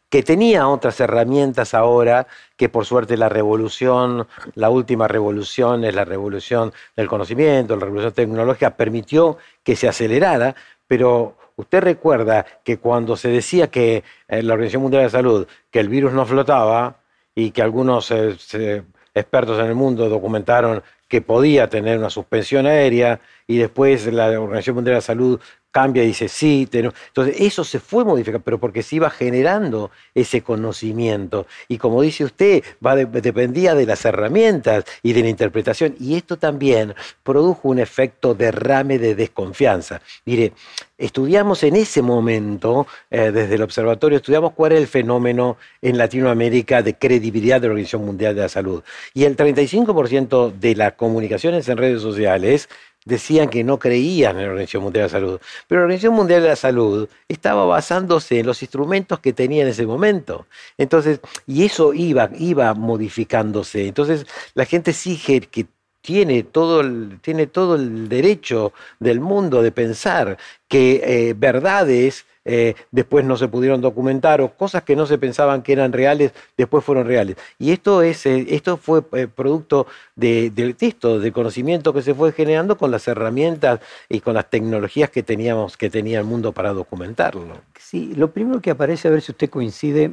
que 0.08 0.22
tenía 0.22 0.68
otras 0.68 1.00
herramientas 1.00 1.74
ahora, 1.74 2.28
que 2.56 2.68
por 2.68 2.86
suerte 2.86 3.16
la 3.16 3.28
revolución, 3.28 4.28
la 4.54 4.70
última 4.70 5.08
revolución 5.08 5.84
es 5.84 5.92
la 5.92 6.04
revolución 6.04 6.72
del 6.96 7.08
conocimiento, 7.08 7.74
la 7.74 7.86
revolución 7.86 8.12
tecnológica, 8.12 8.76
permitió 8.76 9.38
que 9.64 9.74
se 9.74 9.88
acelerara, 9.88 10.54
pero 10.86 11.36
usted 11.56 11.82
recuerda 11.82 12.46
que 12.62 12.78
cuando 12.78 13.16
se 13.16 13.28
decía 13.28 13.72
que 13.72 14.04
eh, 14.28 14.42
la 14.44 14.54
Organización 14.54 14.82
Mundial 14.82 15.00
de 15.00 15.06
la 15.06 15.10
Salud, 15.10 15.48
que 15.72 15.80
el 15.80 15.88
virus 15.88 16.12
no 16.12 16.24
flotaba 16.24 16.98
y 17.35 17.50
que 17.50 17.62
algunos 17.62 18.11
eh, 18.11 18.85
expertos 19.14 19.59
en 19.59 19.67
el 19.67 19.75
mundo 19.75 20.09
documentaron 20.09 20.83
que 21.09 21.21
podía 21.21 21.69
tener 21.69 21.99
una 21.99 22.11
suspensión 22.11 22.67
aérea 22.67 23.21
y 23.47 23.59
después 23.59 24.07
la 24.12 24.29
Organización 24.41 24.76
Mundial 24.76 24.95
de 24.95 24.99
la 24.99 25.00
Salud 25.00 25.41
cambia 25.75 26.04
y 26.04 26.07
dice 26.07 26.28
sí. 26.28 26.69
Entonces, 26.73 27.35
eso 27.40 27.64
se 27.64 27.81
fue 27.81 28.04
modificando, 28.04 28.45
pero 28.45 28.61
porque 28.61 28.85
se 28.85 28.95
iba 28.95 29.11
generando 29.11 29.90
ese 30.14 30.40
conocimiento. 30.40 31.49
Y 31.66 31.78
como 31.78 32.00
dice 32.00 32.25
usted, 32.25 32.62
va 32.85 32.95
dependía 32.95 33.75
de 33.75 33.85
las 33.85 34.04
herramientas 34.04 34.85
y 35.02 35.12
de 35.12 35.23
la 35.23 35.28
interpretación. 35.31 35.97
Y 35.99 36.14
esto 36.14 36.37
también 36.37 36.95
produjo 37.25 37.69
un 37.69 37.81
efecto 37.81 38.35
derrame 38.35 39.00
de 39.00 39.16
desconfianza. 39.16 40.00
Mire, 40.25 40.52
estudiamos 40.97 41.64
en 41.64 41.75
ese 41.75 42.02
momento, 42.02 42.87
eh, 43.11 43.33
desde 43.33 43.57
el 43.57 43.62
observatorio, 43.62 44.19
estudiamos 44.19 44.52
cuál 44.52 44.73
era 44.73 44.81
el 44.81 44.87
fenómeno 44.87 45.57
en 45.83 45.99
Latinoamérica 45.99 46.83
de 46.83 46.95
credibilidad 46.95 47.61
de 47.61 47.66
la 47.66 47.73
Organización 47.73 48.07
Mundial 48.07 48.37
de 48.37 48.43
la 48.43 48.49
Salud. 48.49 48.85
Y 49.12 49.25
el 49.25 49.37
35% 49.37 50.52
de 50.52 50.76
las 50.76 50.93
comunicaciones 50.93 51.69
en 51.69 51.78
redes 51.78 52.00
sociales 52.00 52.69
decían 53.04 53.49
que 53.49 53.64
no 53.64 53.78
creían 53.78 54.37
en 54.37 54.44
la 54.44 54.50
Organización 54.50 54.82
Mundial 54.84 55.02
de 55.02 55.12
la 55.12 55.20
Salud. 55.20 55.40
Pero 55.68 55.80
la 55.80 55.84
Organización 55.84 56.14
Mundial 56.14 56.42
de 56.42 56.49
la 56.49 56.56
Salud 56.56 57.08
estaba 57.28 57.64
basándose 57.66 58.40
en 58.40 58.46
los 58.46 58.62
instrumentos 58.62 59.20
que 59.20 59.32
tenía 59.32 59.62
en 59.62 59.68
ese 59.68 59.87
momento. 59.87 60.46
Entonces, 60.78 61.20
y 61.46 61.64
eso 61.64 61.92
iba, 61.94 62.30
iba 62.38 62.75
modificándose. 62.75 63.87
Entonces, 63.87 64.26
la 64.54 64.64
gente 64.64 64.92
sigue 64.92 65.40
que 65.40 65.66
tiene 66.00 66.42
todo, 66.42 66.80
el, 66.80 67.18
tiene 67.23 67.46
todo 67.46 67.76
el 67.76 68.08
derecho 68.11 68.75
del 69.00 69.20
mundo 69.20 69.62
de 69.62 69.73
pensar 69.73 70.37
que 70.68 71.00
eh, 71.04 71.34
verdades 71.34 72.26
eh, 72.44 72.74
después 72.90 73.24
no 73.24 73.36
se 73.36 73.48
pudieron 73.48 73.80
documentar 73.80 74.40
o 74.40 74.54
cosas 74.54 74.82
que 74.82 74.96
no 74.96 75.06
se 75.06 75.18
pensaban 75.18 75.62
que 75.62 75.72
eran 75.72 75.92
reales, 75.92 76.32
después 76.56 76.84
fueron 76.84 77.06
reales. 77.06 77.36
Y 77.58 77.72
esto, 77.72 78.02
es, 78.02 78.26
eh, 78.26 78.46
esto 78.50 78.76
fue 78.76 79.02
eh, 79.12 79.26
producto 79.26 79.86
del 80.14 80.76
texto, 80.76 81.18
del 81.18 81.32
conocimiento 81.32 81.92
que 81.92 82.02
se 82.02 82.14
fue 82.14 82.32
generando 82.32 82.76
con 82.76 82.90
las 82.90 83.08
herramientas 83.08 83.80
y 84.08 84.20
con 84.20 84.34
las 84.34 84.50
tecnologías 84.50 85.10
que 85.10 85.22
teníamos, 85.22 85.76
que 85.76 85.90
tenía 85.90 86.18
el 86.18 86.24
mundo 86.24 86.52
para 86.52 86.72
documentarlo. 86.72 87.62
Sí, 87.78 88.14
lo 88.14 88.30
primero 88.30 88.60
que 88.60 88.70
aparece, 88.70 89.08
a 89.08 89.10
ver 89.10 89.22
si 89.22 89.32
usted 89.32 89.50
coincide, 89.50 90.12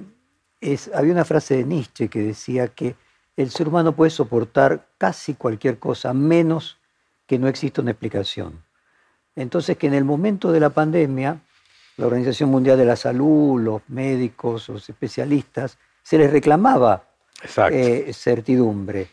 es, 0.62 0.90
había 0.94 1.14
una 1.14 1.26
frase 1.26 1.58
de 1.58 1.64
Nietzsche 1.66 2.08
que 2.08 2.20
decía 2.20 2.68
que 2.70 2.96
el 3.36 3.50
ser 3.50 3.68
humano 3.68 3.94
puede 3.96 4.12
soportar 4.12 4.88
casi 4.98 5.34
cualquier 5.34 5.80
cosa, 5.80 6.14
menos 6.14 6.78
que 7.28 7.40
no 7.40 7.48
exista 7.48 7.82
una 7.82 7.92
explicación. 7.92 8.64
Entonces 9.36 9.78
que 9.78 9.88
en 9.88 9.94
el 9.94 10.04
momento 10.04 10.52
de 10.52 10.60
la 10.60 10.70
pandemia, 10.70 11.42
la 11.98 12.06
Organización 12.06 12.50
Mundial 12.50 12.78
de 12.78 12.86
la 12.86 12.96
Salud, 12.96 13.62
los 13.62 13.82
médicos, 13.88 14.70
los 14.70 14.90
especialistas, 14.90 15.78
se 16.04 16.18
les 16.18 16.32
reclamaba 16.32 17.04
eh, 17.72 18.12
certidumbre 18.14 19.08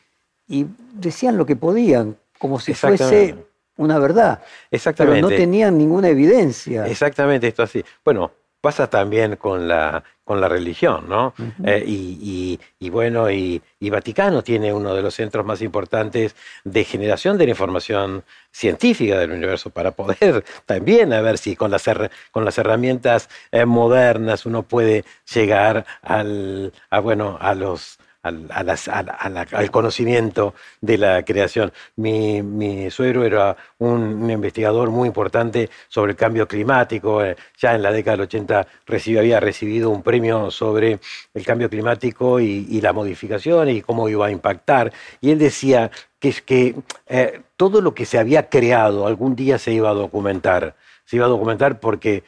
y 0.48 0.66
decían 0.94 1.36
lo 1.36 1.44
que 1.44 1.56
podían, 1.56 2.16
como 2.38 2.58
si 2.58 2.74
fuese 2.74 3.34
una 3.76 3.98
verdad. 3.98 4.42
Exactamente. 4.70 5.20
Pero 5.20 5.30
no 5.30 5.36
tenían 5.36 5.78
ninguna 5.78 6.08
evidencia. 6.08 6.86
Exactamente, 6.86 7.48
esto 7.48 7.62
así. 7.62 7.84
Bueno, 8.04 8.32
pasa 8.60 8.90
también 8.90 9.36
con 9.36 9.68
la, 9.68 10.02
con 10.24 10.40
la 10.40 10.48
religión, 10.48 11.08
¿no? 11.08 11.32
Eh, 11.64 11.84
y, 11.86 12.90
bueno, 12.90 13.30
y, 13.30 13.62
Vaticano 13.80 14.42
tiene 14.42 14.72
uno 14.72 14.94
de 14.94 15.02
los 15.02 15.14
centros 15.14 15.44
más 15.46 15.62
importantes 15.62 16.34
de 16.64 16.84
generación 16.84 17.38
de 17.38 17.44
la 17.44 17.50
información 17.50 18.24
científica 18.50 19.18
del 19.18 19.30
universo 19.32 19.70
para 19.70 19.92
poder 19.92 20.44
también 20.66 21.12
a 21.12 21.20
ver 21.20 21.38
si 21.38 21.56
con 21.56 21.70
las, 21.70 21.84
con 22.30 22.44
las 22.44 22.58
herramientas 22.58 23.28
eh, 23.52 23.64
modernas 23.64 24.44
uno 24.46 24.64
puede 24.64 25.04
llegar 25.32 25.86
al, 26.02 26.72
a, 26.90 27.00
bueno, 27.00 27.38
a 27.40 27.54
los 27.54 27.98
al, 28.28 29.70
conocimiento 29.70 30.54
de 30.80 30.98
la 30.98 31.22
creación. 31.24 31.72
Mi, 31.96 32.90
suegro 32.90 33.24
era 33.24 33.56
un, 33.78 34.30
investigador 34.30 34.90
muy 34.90 35.08
importante 35.08 35.70
sobre 35.88 36.12
el 36.12 36.16
cambio 36.16 36.46
climático. 36.46 37.24
Eh, 37.24 37.36
ya 37.58 37.74
en 37.74 37.82
la 37.82 37.92
década 37.92 38.16
del 38.16 38.26
80 38.26 38.66
había 39.18 39.40
recibido 39.40 39.90
un 39.90 40.02
premio 40.02 40.50
sobre 40.50 41.00
el 41.34 41.44
cambio 41.44 41.68
climático 41.68 42.40
y, 42.40 42.80
la 42.80 42.92
modificación 42.92 43.68
y 43.70 43.82
cómo 43.82 44.08
iba 44.08 44.26
a 44.26 44.30
impactar. 44.30 44.92
Y 45.20 45.32
él 45.32 45.38
decía 45.38 45.90
que, 46.20 46.32
que 46.44 46.76
eh, 47.08 47.40
todo 47.56 47.80
lo 47.80 47.94
que 47.94 48.06
se 48.06 48.18
había 48.18 48.48
creado 48.48 49.06
algún 49.06 49.34
día 49.34 49.58
se 49.58 49.72
iba 49.72 49.90
a 49.90 49.94
documentar. 49.94 50.76
Se 51.04 51.16
iba 51.16 51.26
a 51.26 51.28
documentar 51.28 51.80
porque 51.80 52.22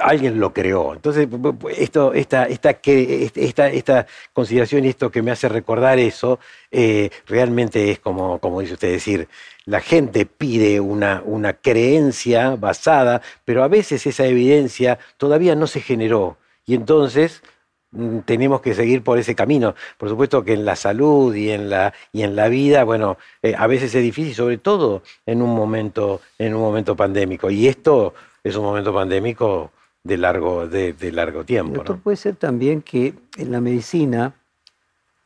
alguien 0.00 0.40
lo 0.40 0.52
creó. 0.52 0.94
Entonces, 0.94 1.28
esto, 1.76 2.12
esta, 2.14 2.44
esta, 2.44 2.70
esta, 2.70 3.68
esta 3.68 4.06
consideración 4.32 4.84
y 4.84 4.88
esto 4.88 5.10
que 5.10 5.22
me 5.22 5.30
hace 5.30 5.48
recordar 5.48 5.98
eso, 5.98 6.38
eh, 6.70 7.10
realmente 7.26 7.90
es 7.90 7.98
como, 8.00 8.38
como 8.38 8.60
dice 8.60 8.74
usted, 8.74 8.90
decir, 8.90 9.28
la 9.64 9.80
gente 9.80 10.26
pide 10.26 10.80
una, 10.80 11.22
una 11.24 11.54
creencia 11.54 12.56
basada, 12.56 13.22
pero 13.44 13.62
a 13.62 13.68
veces 13.68 14.06
esa 14.06 14.26
evidencia 14.26 14.98
todavía 15.18 15.54
no 15.54 15.66
se 15.66 15.80
generó. 15.80 16.38
Y 16.64 16.74
entonces 16.74 17.42
mm, 17.90 18.20
tenemos 18.20 18.60
que 18.62 18.74
seguir 18.74 19.02
por 19.02 19.18
ese 19.18 19.34
camino. 19.34 19.74
Por 19.98 20.08
supuesto 20.08 20.42
que 20.42 20.54
en 20.54 20.64
la 20.64 20.76
salud 20.76 21.34
y 21.34 21.50
en 21.50 21.68
la, 21.68 21.92
y 22.12 22.22
en 22.22 22.34
la 22.34 22.48
vida, 22.48 22.84
bueno, 22.84 23.18
eh, 23.42 23.54
a 23.56 23.66
veces 23.66 23.94
es 23.94 24.02
difícil, 24.02 24.34
sobre 24.34 24.58
todo 24.58 25.02
en 25.26 25.42
un 25.42 25.54
momento, 25.54 26.20
en 26.38 26.54
un 26.54 26.62
momento 26.62 26.96
pandémico. 26.96 27.50
Y 27.50 27.68
esto 27.68 28.14
es 28.44 28.56
un 28.56 28.64
momento 28.64 28.92
pandémico 28.92 29.70
de 30.02 30.16
largo, 30.16 30.66
de, 30.66 30.94
largo 31.12 31.44
tiempo. 31.44 31.76
Doctor, 31.76 32.00
puede 32.00 32.16
ser 32.16 32.36
también 32.36 32.82
que 32.82 33.14
en 33.36 33.52
la 33.52 33.60
medicina 33.60 34.34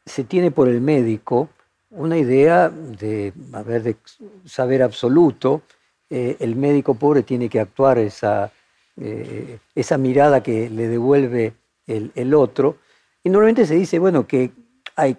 se 0.04 0.24
tiene 0.24 0.50
por 0.50 0.68
el 0.68 0.80
médico 0.80 1.48
una 1.90 2.18
idea 2.18 2.68
de, 2.68 3.32
de 3.32 3.96
saber 4.44 4.82
absoluto. 4.82 5.62
Eh, 6.10 6.36
el 6.40 6.56
médico 6.56 6.94
pobre 6.94 7.22
tiene 7.22 7.48
que 7.48 7.58
actuar 7.58 7.98
esa, 7.98 8.52
eh, 9.00 9.58
esa 9.74 9.96
mirada 9.98 10.42
que 10.42 10.68
le 10.68 10.88
devuelve 10.88 11.54
el, 11.86 12.12
el, 12.14 12.34
otro. 12.34 12.76
Y 13.24 13.30
normalmente 13.30 13.66
se 13.66 13.74
dice, 13.74 13.98
bueno, 13.98 14.26
que 14.26 14.50
hay, 14.94 15.16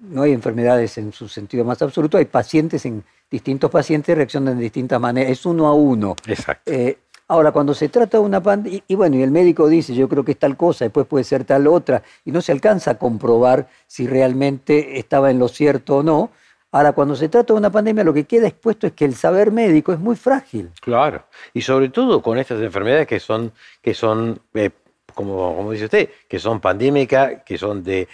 no 0.00 0.22
hay 0.22 0.32
enfermedades 0.32 0.98
en 0.98 1.12
su 1.12 1.28
sentido 1.28 1.64
más 1.64 1.80
absoluto, 1.82 2.18
hay 2.18 2.24
pacientes 2.24 2.84
en 2.86 3.04
distintos 3.30 3.70
pacientes 3.70 4.16
reaccionan 4.16 4.56
de 4.56 4.64
distintas 4.64 5.00
maneras, 5.00 5.30
es 5.30 5.46
uno 5.46 5.68
a 5.68 5.74
uno. 5.74 6.16
Exacto. 6.26 6.70
Eh, 6.72 6.98
Ahora, 7.30 7.52
cuando 7.52 7.74
se 7.74 7.88
trata 7.88 8.18
de 8.18 8.24
una 8.24 8.42
pandemia, 8.42 8.82
y, 8.88 8.94
bueno, 8.96 9.14
y 9.14 9.22
el 9.22 9.30
médico 9.30 9.68
dice, 9.68 9.94
yo 9.94 10.08
creo 10.08 10.24
que 10.24 10.32
es 10.32 10.38
tal 10.38 10.56
cosa, 10.56 10.86
después 10.86 11.06
puede 11.06 11.22
ser 11.22 11.44
tal 11.44 11.68
otra, 11.68 12.02
y 12.24 12.32
no 12.32 12.40
se 12.40 12.50
alcanza 12.50 12.90
a 12.90 12.98
comprobar 12.98 13.68
si 13.86 14.08
realmente 14.08 14.98
estaba 14.98 15.30
en 15.30 15.38
lo 15.38 15.46
cierto 15.46 15.98
o 15.98 16.02
no. 16.02 16.32
Ahora, 16.72 16.90
cuando 16.90 17.14
se 17.14 17.28
trata 17.28 17.52
de 17.52 17.60
una 17.60 17.70
pandemia, 17.70 18.02
lo 18.02 18.12
que 18.12 18.24
queda 18.24 18.48
expuesto 18.48 18.88
es 18.88 18.94
que 18.94 19.04
el 19.04 19.14
saber 19.14 19.52
médico 19.52 19.92
es 19.92 20.00
muy 20.00 20.16
frágil. 20.16 20.70
Claro, 20.80 21.22
y 21.54 21.60
sobre 21.60 21.90
todo 21.90 22.20
con 22.20 22.36
estas 22.36 22.60
enfermedades 22.60 23.06
que 23.06 23.20
son, 23.20 23.52
que 23.80 23.94
son 23.94 24.40
eh, 24.54 24.70
como, 25.14 25.54
como, 25.54 25.70
dice 25.70 25.84
usted, 25.84 26.10
que 26.26 26.40
son 26.40 26.58
pandémicas, 26.60 27.44
que 27.46 27.58
son 27.58 27.84
de, 27.84 28.08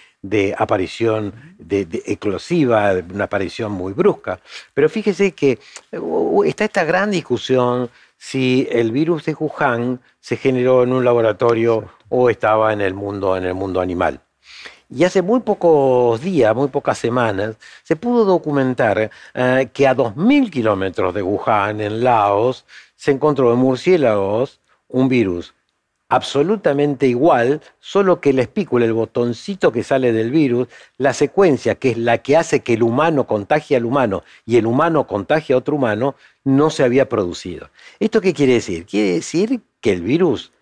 aparición 0.56 1.32
de, 1.58 1.86
eclosiva, 2.06 2.92
una 3.12 3.24
aparición 3.24 3.72
muy 3.72 3.92
brusca. 3.92 4.40
Pero 4.74 4.88
fíjese 4.88 5.32
que 5.32 5.58
uh, 5.92 6.42
está 6.44 6.64
esta 6.64 6.84
gran 6.84 7.10
discusión 7.10 7.90
si 8.18 8.66
el 8.70 8.92
virus 8.92 9.24
de 9.24 9.34
Wuhan 9.34 10.00
se 10.20 10.36
generó 10.36 10.82
en 10.82 10.92
un 10.92 11.04
laboratorio 11.04 11.88
o 12.08 12.30
estaba 12.30 12.72
en 12.72 12.80
el 12.80 12.94
mundo, 12.94 13.36
en 13.36 13.44
el 13.44 13.54
mundo 13.54 13.80
animal. 13.80 14.20
Y 14.88 15.02
hace 15.02 15.20
muy 15.20 15.40
pocos 15.40 16.20
días, 16.20 16.54
muy 16.54 16.68
pocas 16.68 16.96
semanas, 16.98 17.56
se 17.82 17.96
pudo 17.96 18.24
documentar 18.24 19.10
eh, 19.34 19.68
que 19.72 19.88
a 19.88 19.96
2.000 19.96 20.50
kilómetros 20.50 21.12
de 21.12 21.22
Wuhan, 21.22 21.80
en 21.80 22.04
Laos, 22.04 22.64
se 22.94 23.10
encontró 23.10 23.52
en 23.52 23.58
murciélagos 23.58 24.60
un 24.88 25.08
virus 25.08 25.55
absolutamente 26.08 27.06
igual, 27.06 27.60
solo 27.80 28.20
que 28.20 28.32
la 28.32 28.42
espícula, 28.42 28.84
el 28.84 28.92
botoncito 28.92 29.72
que 29.72 29.82
sale 29.82 30.12
del 30.12 30.30
virus, 30.30 30.68
la 30.98 31.12
secuencia 31.12 31.74
que 31.74 31.90
es 31.90 31.98
la 31.98 32.18
que 32.18 32.36
hace 32.36 32.60
que 32.60 32.74
el 32.74 32.82
humano 32.82 33.26
contagie 33.26 33.76
al 33.76 33.84
humano 33.84 34.22
y 34.44 34.56
el 34.56 34.66
humano 34.66 35.06
contagie 35.06 35.54
a 35.54 35.58
otro 35.58 35.76
humano, 35.76 36.14
no 36.44 36.70
se 36.70 36.84
había 36.84 37.08
producido. 37.08 37.70
¿Esto 37.98 38.20
qué 38.20 38.32
quiere 38.32 38.54
decir? 38.54 38.86
Quiere 38.86 39.14
decir 39.14 39.60
que 39.80 39.92
el 39.92 40.02
virus, 40.02 40.52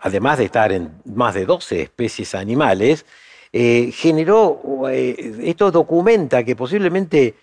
además 0.00 0.38
de 0.38 0.44
estar 0.44 0.70
en 0.70 0.92
más 1.04 1.34
de 1.34 1.44
12 1.44 1.82
especies 1.82 2.36
animales, 2.36 3.04
eh, 3.52 3.90
generó, 3.92 4.60
eh, 4.90 5.34
esto 5.42 5.72
documenta 5.72 6.44
que 6.44 6.54
posiblemente 6.54 7.34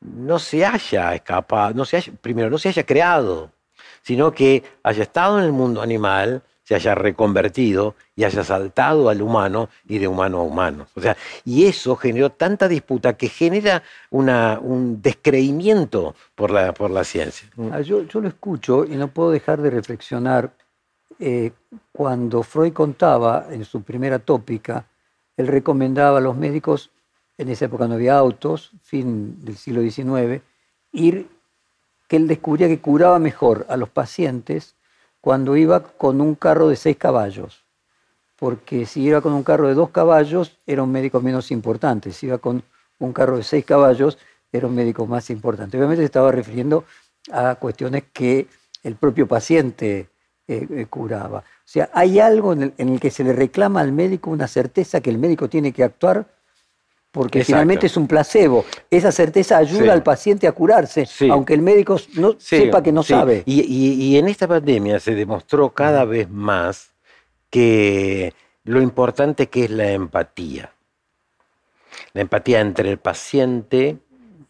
no 0.00 0.38
se 0.38 0.66
haya 0.66 1.14
escapado, 1.14 1.72
no 1.72 1.86
se 1.86 1.96
haya, 1.96 2.12
primero, 2.20 2.50
no 2.50 2.58
se 2.58 2.68
haya 2.68 2.84
creado, 2.84 3.50
sino 4.02 4.32
que 4.32 4.62
haya 4.82 5.02
estado 5.02 5.38
en 5.38 5.46
el 5.46 5.52
mundo 5.52 5.80
animal, 5.80 6.42
se 6.64 6.74
haya 6.74 6.94
reconvertido 6.94 7.94
y 8.16 8.24
haya 8.24 8.42
saltado 8.42 9.10
al 9.10 9.20
humano 9.20 9.68
y 9.86 9.98
de 9.98 10.08
humano 10.08 10.38
a 10.38 10.42
humano. 10.42 10.86
O 10.94 11.00
sea, 11.00 11.16
y 11.44 11.66
eso 11.66 11.94
generó 11.94 12.30
tanta 12.30 12.68
disputa 12.68 13.16
que 13.16 13.28
genera 13.28 13.82
un 14.10 15.02
descreimiento 15.02 16.14
por 16.34 16.50
la, 16.50 16.72
por 16.72 16.90
la 16.90 17.04
ciencia. 17.04 17.48
Ah, 17.70 17.80
yo, 17.80 18.02
lo 18.12 18.28
escucho 18.28 18.84
y 18.84 18.96
no 18.96 19.08
puedo 19.08 19.30
dejar 19.30 19.60
de 19.60 19.70
reflexionar 19.70 20.52
eh, 21.18 21.52
cuando 21.92 22.42
Freud 22.42 22.72
contaba 22.72 23.46
en 23.50 23.64
su 23.64 23.82
primera 23.82 24.18
tópica, 24.18 24.86
él 25.36 25.46
recomendaba 25.48 26.18
a 26.18 26.20
los 26.22 26.36
médicos, 26.36 26.90
en 27.36 27.50
esa 27.50 27.66
época 27.66 27.86
no 27.86 27.94
había 27.94 28.16
autos, 28.16 28.72
fin 28.82 29.44
del 29.44 29.56
siglo 29.56 29.82
XIX, 29.82 30.42
ir, 30.92 31.28
que 32.08 32.16
él 32.16 32.26
descubría 32.26 32.68
que 32.68 32.80
curaba 32.80 33.18
mejor 33.18 33.66
a 33.68 33.76
los 33.76 33.90
pacientes 33.90 34.76
cuando 35.24 35.56
iba 35.56 35.82
con 35.82 36.20
un 36.20 36.34
carro 36.34 36.68
de 36.68 36.76
seis 36.76 36.98
caballos, 36.98 37.64
porque 38.36 38.84
si 38.84 39.00
iba 39.00 39.22
con 39.22 39.32
un 39.32 39.42
carro 39.42 39.68
de 39.68 39.72
dos 39.72 39.88
caballos 39.88 40.58
era 40.66 40.82
un 40.82 40.92
médico 40.92 41.22
menos 41.22 41.50
importante, 41.50 42.12
si 42.12 42.26
iba 42.26 42.36
con 42.36 42.62
un 42.98 43.12
carro 43.14 43.38
de 43.38 43.42
seis 43.42 43.64
caballos 43.64 44.18
era 44.52 44.66
un 44.66 44.74
médico 44.74 45.06
más 45.06 45.30
importante. 45.30 45.78
Obviamente 45.78 46.02
se 46.02 46.04
estaba 46.12 46.30
refiriendo 46.30 46.84
a 47.32 47.54
cuestiones 47.54 48.02
que 48.12 48.48
el 48.82 48.96
propio 48.96 49.26
paciente 49.26 50.10
eh, 50.46 50.66
eh, 50.68 50.86
curaba. 50.90 51.38
O 51.38 51.42
sea, 51.64 51.88
hay 51.94 52.20
algo 52.20 52.52
en 52.52 52.74
el, 52.76 53.00
que 53.00 53.10
se 53.10 53.24
le 53.24 53.32
reclama 53.32 53.80
al 53.80 53.92
médico 53.92 54.30
una 54.30 54.46
certeza 54.46 55.00
que 55.00 55.08
el 55.08 55.16
médico 55.16 55.48
tiene 55.48 55.72
que 55.72 55.84
actuar 55.84 56.26
porque 57.14 57.44
finalmente 57.44 57.86
es 57.86 57.96
un 57.96 58.08
placebo. 58.08 58.64
Esa 58.90 59.12
certeza 59.12 59.56
ayuda 59.56 59.92
al 59.92 60.02
paciente 60.02 60.48
a 60.48 60.52
curarse, 60.52 61.06
aunque 61.30 61.54
el 61.54 61.62
médico 61.62 61.96
no 62.14 62.34
sepa 62.40 62.82
que 62.82 62.90
no 62.90 63.04
sabe. 63.04 63.44
Y, 63.46 64.16
en 64.16 64.26
esta 64.26 64.48
pandemia 64.48 64.98
se 64.98 65.14
demostró 65.14 65.70
cada 65.70 66.04
vez 66.04 66.28
más 66.28 66.90
que 67.50 68.34
lo 68.64 68.82
importante 68.82 69.46
que 69.46 69.64
es 69.64 69.70
la 69.70 69.92
empatía. 69.92 70.72
La 72.14 72.22
empatía 72.22 72.60
entre 72.60 72.90
el 72.90 72.98
paciente 72.98 73.98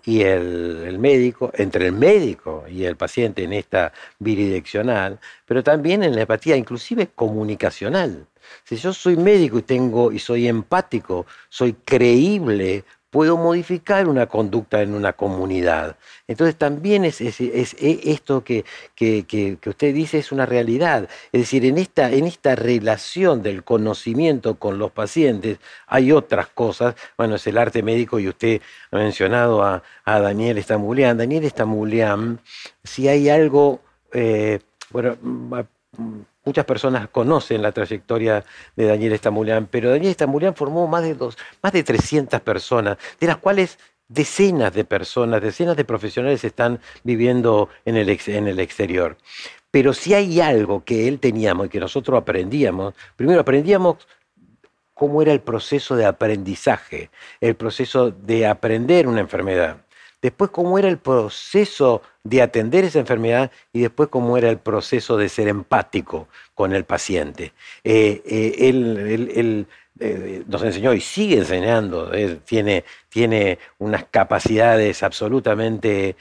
y 0.06 0.22
el, 0.22 0.98
médico, 0.98 1.50
entre 1.54 1.88
el 1.88 1.92
médico 1.92 2.64
y 2.66 2.84
el 2.84 2.96
paciente 2.96 3.44
en 3.44 3.52
esta 3.52 3.92
bidireccional, 4.18 5.18
pero 5.44 5.62
también 5.62 6.02
en 6.02 6.14
la 6.14 6.22
empatía 6.22 6.56
inclusive 6.56 7.08
comunicacional. 7.14 8.26
Si 8.64 8.76
yo 8.76 8.92
soy 8.92 9.16
médico 9.16 9.58
y 9.58 9.62
tengo 9.62 10.12
y 10.12 10.18
soy 10.18 10.48
empático, 10.48 11.26
soy 11.48 11.74
creíble, 11.84 12.84
puedo 13.14 13.36
modificar 13.36 14.08
una 14.08 14.26
conducta 14.26 14.82
en 14.82 14.92
una 14.92 15.12
comunidad. 15.12 15.96
Entonces 16.26 16.56
también 16.56 17.04
es, 17.04 17.20
esto 17.20 18.42
que, 18.42 18.64
usted 19.64 19.94
dice 19.94 20.18
es 20.18 20.32
una 20.32 20.46
realidad. 20.46 21.08
Es 21.30 21.42
decir, 21.42 21.64
en 21.64 21.78
esta, 21.78 22.10
en 22.10 22.24
esta 22.24 22.56
relación 22.56 23.40
del 23.40 23.62
conocimiento 23.62 24.56
con 24.56 24.80
los 24.80 24.90
pacientes 24.90 25.58
hay 25.86 26.10
otras 26.10 26.48
cosas. 26.48 26.96
Bueno, 27.16 27.36
es 27.36 27.46
el 27.46 27.56
arte 27.56 27.84
médico 27.84 28.18
y 28.18 28.26
usted 28.26 28.60
ha 28.90 28.96
mencionado 28.96 29.62
a, 29.62 29.84
Daniel 30.04 30.58
Estambulian. 30.58 31.16
Daniel 31.16 31.44
Estambulian, 31.44 32.40
si 32.82 33.06
hay 33.06 33.28
algo, 33.28 33.80
eh, 34.12 34.58
bueno, 34.90 35.16
Muchas 36.44 36.64
personas 36.66 37.08
conocen 37.08 37.62
la 37.62 37.72
trayectoria 37.72 38.44
de 38.76 38.86
Daniel 38.86 39.14
Estambulian, 39.14 39.66
pero 39.66 39.90
Daniel 39.90 40.10
Estambulian 40.10 40.54
formó 40.54 40.86
más 40.86 41.02
de, 41.02 41.14
dos, 41.14 41.38
más 41.62 41.72
de 41.72 41.82
300 41.82 42.40
personas, 42.42 42.98
de 43.18 43.26
las 43.26 43.38
cuales 43.38 43.78
decenas 44.08 44.74
de 44.74 44.84
personas, 44.84 45.40
decenas 45.40 45.76
de 45.76 45.84
profesionales 45.84 46.44
están 46.44 46.80
viviendo 47.02 47.70
en 47.86 47.96
el, 47.96 48.08
en 48.26 48.48
el 48.48 48.60
exterior. 48.60 49.16
Pero 49.70 49.92
si 49.92 50.12
hay 50.14 50.40
algo 50.40 50.84
que 50.84 51.08
él 51.08 51.18
teníamos 51.18 51.66
y 51.66 51.68
que 51.70 51.80
nosotros 51.80 52.20
aprendíamos, 52.20 52.94
primero 53.16 53.40
aprendíamos 53.40 54.06
cómo 54.92 55.22
era 55.22 55.32
el 55.32 55.40
proceso 55.40 55.96
de 55.96 56.04
aprendizaje, 56.04 57.10
el 57.40 57.56
proceso 57.56 58.10
de 58.10 58.46
aprender 58.46 59.08
una 59.08 59.20
enfermedad 59.20 59.78
después 60.24 60.50
cómo 60.50 60.78
era 60.78 60.88
el 60.88 60.96
proceso 60.96 62.00
de 62.22 62.40
atender 62.40 62.82
esa 62.82 62.98
enfermedad 62.98 63.50
y 63.74 63.82
después 63.82 64.08
cómo 64.08 64.38
era 64.38 64.48
el 64.48 64.56
proceso 64.56 65.18
de 65.18 65.28
ser 65.28 65.48
empático 65.48 66.28
con 66.54 66.72
el 66.72 66.84
paciente. 66.84 67.52
Eh, 67.84 68.22
eh, 68.24 68.54
él, 68.70 69.66
eh, 70.00 70.42
nos 70.46 70.62
enseñó 70.62 70.94
y 70.94 71.02
sigue 71.02 71.36
enseñando, 71.36 72.10
tiene, 72.46 72.84
tiene, 73.10 73.58
unas 73.76 74.06
capacidades 74.06 75.02
absolutamente 75.02 76.16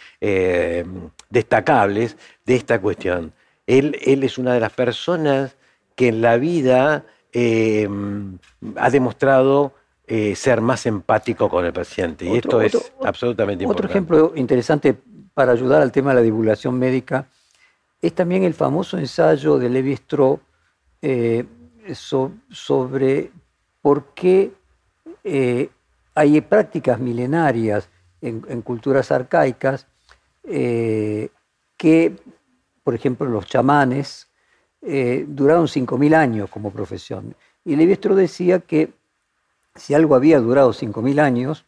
destacables 1.30 2.18
de 2.46 2.56
esta 2.58 2.82
cuestión. 2.82 3.32
Él, 3.68 3.98
él, 4.04 4.26
es 4.26 4.38
una 4.38 4.54
de 4.54 4.60
las 4.60 4.74
personas 4.74 5.56
que 5.96 6.10
en 6.10 6.22
la 6.22 6.36
vida 6.36 7.06
ha 7.34 8.90
demostrado 8.90 9.74
eh, 10.16 10.36
ser 10.36 10.62
más 10.62 10.86
empático 10.86 11.50
con 11.50 11.66
el 11.66 11.74
paciente. 11.74 12.24
y 12.24 12.38
esto 12.38 12.62
es 12.62 12.94
absolutamente 13.04 13.64
importante. 13.64 13.88
Otro 13.88 13.90
ejemplo 13.90 14.34
interesante 14.36 14.96
para 15.34 15.54
ayudar 15.54 15.82
al 15.82 15.92
tema 15.92 16.12
de 16.12 16.18
la 16.18 16.22
divulgación 16.22 16.78
médica 16.78 17.26
es 18.00 18.14
también 18.14 18.44
el 18.44 18.54
famoso 18.54 19.00
ensayo 19.00 19.58
de 19.58 19.70
Levi 19.70 19.94
Strauss 19.94 20.40
eh, 21.02 21.48
sobre 21.96 23.32
por 23.82 24.14
qué 24.14 24.52
eh, 25.24 25.72
hay 26.14 26.42
prácticas 26.42 27.00
milenarias 27.00 27.90
en, 28.22 28.62
culturas 28.62 29.12
arcaicas 29.12 29.88
que, 30.44 32.16
por 32.84 32.94
ejemplo, 32.94 33.28
los 33.28 33.48
chamanes 33.48 34.28
duraron 34.80 35.66
5.000 35.66 36.14
años 36.14 36.52
como 36.52 36.70
profesión. 36.70 37.36
Y 37.66 37.76
Levi 37.76 37.94
Strauss 37.94 38.18
decía 38.18 38.60
que 38.60 38.94
si 39.76 39.94
algo 39.94 40.16
había 40.16 40.40
durado 40.40 40.72
5.000 40.72 41.20
años, 41.20 41.66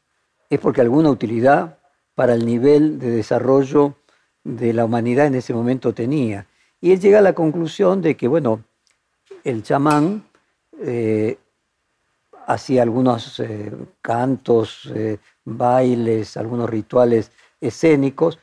es 0.49 0.59
porque 0.59 0.81
alguna 0.81 1.09
utilidad 1.09 1.79
para 2.13 2.33
el 2.33 2.45
nivel 2.45 2.99
de 2.99 3.11
desarrollo 3.11 3.95
de 4.43 4.73
la 4.73 4.85
humanidad 4.85 5.27
en 5.27 5.35
ese 5.35 5.53
momento 5.53 5.93
tenía. 5.93 6.47
Y 6.79 6.91
él 6.91 6.99
llega 6.99 7.19
a 7.19 7.23
la 7.23 7.33
conclusión 7.33 8.01
de 8.01 8.15
que, 8.15 8.27
bueno, 8.27 8.63
el 9.43 9.63
chamán 9.63 10.23
eh, 10.79 11.37
hacía 12.47 12.83
algunos 12.83 13.39
eh, 13.39 13.71
cantos, 14.01 14.91
eh, 14.93 15.17
bailes, 15.43 16.37
algunos 16.37 16.69
rituales 16.69 17.31
escénicos, 17.59 18.39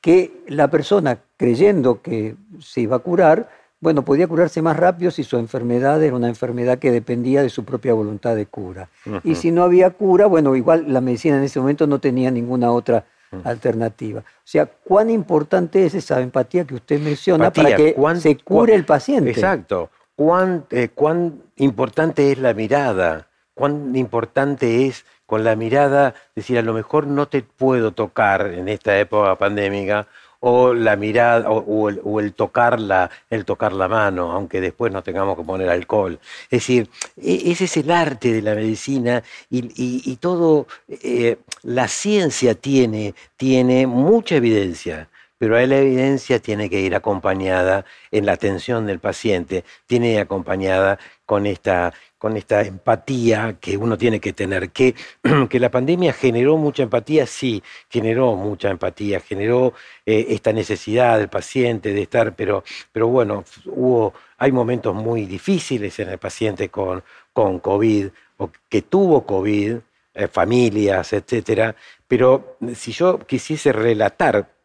que 0.00 0.42
la 0.46 0.68
persona, 0.70 1.18
creyendo 1.36 2.02
que 2.02 2.36
se 2.60 2.82
iba 2.82 2.96
a 2.96 3.00
curar, 3.00 3.50
bueno, 3.86 4.02
podía 4.02 4.26
curarse 4.26 4.62
más 4.62 4.76
rápido 4.76 5.12
si 5.12 5.22
su 5.22 5.36
enfermedad 5.36 6.02
era 6.02 6.16
una 6.16 6.26
enfermedad 6.26 6.80
que 6.80 6.90
dependía 6.90 7.40
de 7.40 7.50
su 7.50 7.64
propia 7.64 7.94
voluntad 7.94 8.34
de 8.34 8.46
cura. 8.46 8.88
Y 9.22 9.36
si 9.36 9.52
no 9.52 9.62
había 9.62 9.90
cura, 9.90 10.26
bueno, 10.26 10.56
igual 10.56 10.86
la 10.92 11.00
medicina 11.00 11.36
en 11.36 11.44
ese 11.44 11.60
momento 11.60 11.86
no 11.86 12.00
tenía 12.00 12.32
ninguna 12.32 12.72
otra 12.72 13.04
alternativa. 13.44 14.22
O 14.22 14.42
sea, 14.42 14.66
¿cuán 14.66 15.08
importante 15.08 15.86
es 15.86 15.94
esa 15.94 16.20
empatía 16.20 16.64
que 16.64 16.74
usted 16.74 16.98
menciona 16.98 17.52
para 17.52 17.76
que 17.76 17.94
se 18.16 18.36
cure 18.38 18.74
el 18.74 18.84
paciente? 18.84 19.30
Exacto. 19.30 19.88
¿Cuán, 20.16 20.64
eh, 20.70 20.88
¿Cuán 20.92 21.42
importante 21.54 22.32
es 22.32 22.38
la 22.38 22.54
mirada? 22.54 23.28
¿Cuán 23.54 23.94
importante 23.94 24.86
es 24.86 25.04
con 25.26 25.44
la 25.44 25.54
mirada 25.54 26.14
decir, 26.34 26.58
a 26.58 26.62
lo 26.62 26.72
mejor 26.72 27.06
no 27.06 27.28
te 27.28 27.42
puedo 27.42 27.92
tocar 27.92 28.48
en 28.48 28.68
esta 28.68 28.98
época 28.98 29.36
pandémica, 29.36 30.08
o 30.40 30.74
la 30.74 30.96
mirada 30.96 31.50
o, 31.50 31.88
el, 32.20 32.32
tocar 32.34 32.80
la, 32.80 33.10
el 33.30 33.44
tocar 33.44 33.72
la 33.72 33.88
mano, 33.88 34.32
aunque 34.32 34.60
después 34.60 34.92
no 34.92 35.02
tengamos 35.02 35.36
que 35.36 35.44
poner 35.44 35.68
alcohol. 35.68 36.18
Es 36.44 36.60
decir, 36.60 36.88
e, 37.16 37.50
ese 37.50 37.64
es 37.64 37.76
el 37.76 37.90
arte 37.90 38.32
de 38.32 38.42
la 38.42 38.54
medicina 38.54 39.22
y, 39.50 40.16
todo, 40.16 40.66
eh, 40.88 41.38
la 41.62 41.88
ciencia 41.88 42.54
tiene, 42.54 43.14
tiene 43.36 43.86
mucha 43.86 44.36
evidencia, 44.36 45.08
pero 45.38 45.58
la 45.66 45.78
evidencia 45.78 46.38
tiene 46.40 46.70
que 46.70 46.80
ir 46.80 46.94
acompañada 46.94 47.84
en 48.10 48.26
la 48.26 48.32
atención 48.32 48.86
del 48.86 49.00
paciente, 49.00 49.64
tiene 49.86 50.08
que 50.08 50.14
ir 50.14 50.20
acompañada 50.20 50.98
con 51.26 51.46
esta, 51.46 51.92
con 52.18 52.36
esta 52.36 52.62
empatía 52.62 53.56
que 53.60 53.76
uno 53.76 53.98
tiene 53.98 54.20
que 54.20 54.32
tener. 54.32 54.70
Que, 54.70 54.94
que 55.50 55.60
la 55.60 55.70
pandemia 55.70 56.12
generó 56.12 56.56
mucha 56.56 56.84
empatía, 56.84 57.26
sí, 57.26 57.62
generó 57.90 58.34
mucha 58.36 58.70
empatía, 58.70 59.20
generó 59.20 59.74
eh, 60.06 60.26
esta 60.30 60.52
necesidad 60.52 61.18
del 61.18 61.28
paciente 61.28 61.92
de 61.92 62.02
estar, 62.02 62.34
pero, 62.34 62.64
pero 62.92 63.08
bueno, 63.08 63.44
hubo, 63.66 64.14
hay 64.38 64.52
momentos 64.52 64.94
muy 64.94 65.26
difíciles 65.26 65.98
en 65.98 66.10
el 66.10 66.18
paciente 66.18 66.68
con, 66.68 67.02
con 67.32 67.58
COVID 67.60 68.08
o 68.38 68.50
que 68.68 68.82
tuvo 68.82 69.26
COVID, 69.26 69.76
eh, 70.14 70.28
familias, 70.28 71.12
etcétera. 71.12 71.76
Pero 72.08 72.56
si 72.74 72.92
yo 72.92 73.18
quisiese 73.18 73.72
relatar 73.72 74.55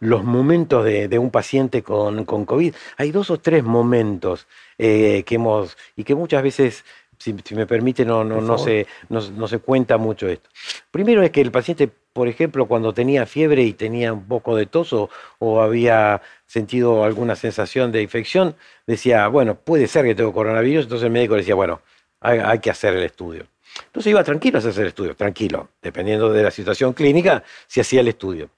los 0.00 0.24
momentos 0.24 0.84
de, 0.84 1.18
un 1.18 1.30
paciente 1.30 1.82
con, 1.82 2.24
COVID. 2.24 2.74
Hay 2.96 3.10
dos 3.10 3.30
o 3.30 3.38
tres 3.38 3.64
momentos 3.64 4.46
eh, 4.78 5.22
que 5.26 5.36
hemos, 5.36 5.76
y 5.96 6.04
que 6.04 6.14
muchas 6.14 6.42
veces, 6.42 6.84
si, 7.18 7.34
me 7.54 7.66
permite, 7.66 8.04
no, 8.04 8.24
no, 8.24 8.40
no, 8.40 8.58
se, 8.58 8.86
no, 9.08 9.48
se 9.48 9.58
cuenta 9.58 9.98
mucho 9.98 10.28
esto. 10.28 10.48
Primero 10.90 11.22
es 11.22 11.30
que 11.30 11.40
el 11.40 11.50
paciente, 11.50 11.88
por 12.12 12.28
ejemplo, 12.28 12.66
cuando 12.66 12.92
tenía 12.92 13.26
fiebre 13.26 13.62
y 13.62 13.72
tenía 13.72 14.12
un 14.12 14.26
poco 14.26 14.56
de 14.56 14.66
tos 14.66 14.92
o, 14.92 15.60
había 15.60 16.22
sentido 16.46 17.04
alguna 17.04 17.36
sensación 17.36 17.92
de 17.92 18.02
infección, 18.02 18.56
decía, 18.86 19.28
bueno, 19.28 19.56
puede 19.56 19.86
ser 19.86 20.04
que 20.04 20.14
tengo 20.14 20.32
coronavirus, 20.32 20.84
entonces 20.84 21.06
el 21.06 21.12
médico 21.12 21.34
le 21.34 21.42
decía, 21.42 21.54
bueno, 21.54 21.82
hay, 22.20 22.38
hay 22.38 22.58
que 22.60 22.70
hacer 22.70 22.94
el 22.94 23.02
estudio. 23.02 23.46
Entonces 23.86 24.10
iba 24.10 24.24
tranquilo 24.24 24.58
a 24.58 24.60
hacer 24.60 24.80
el 24.80 24.88
estudio, 24.88 25.14
tranquilo, 25.14 25.68
dependiendo 25.82 26.32
de 26.32 26.42
la 26.42 26.50
situación 26.50 26.94
clínica, 26.94 27.44
se 27.66 27.82
hacía 27.82 28.00
el 28.00 28.08
estudio. 28.08 28.50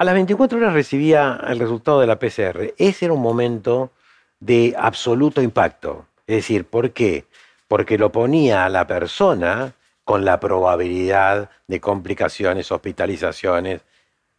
A 0.00 0.04
las 0.04 0.14
24 0.14 0.56
horas 0.56 0.72
recibía 0.72 1.38
el 1.46 1.58
resultado 1.58 2.00
de 2.00 2.06
la 2.06 2.18
PCR. 2.18 2.72
Ese 2.78 3.04
era 3.04 3.12
un 3.12 3.20
momento 3.20 3.90
de 4.38 4.74
absoluto 4.78 5.42
impacto. 5.42 6.06
Es 6.26 6.36
decir, 6.36 6.64
¿por 6.64 6.92
qué? 6.92 7.26
Porque 7.68 7.98
lo 7.98 8.10
ponía 8.10 8.64
a 8.64 8.70
la 8.70 8.86
persona 8.86 9.74
con 10.04 10.24
la 10.24 10.40
probabilidad 10.40 11.50
de 11.66 11.80
complicaciones, 11.82 12.72
hospitalizaciones, 12.72 13.82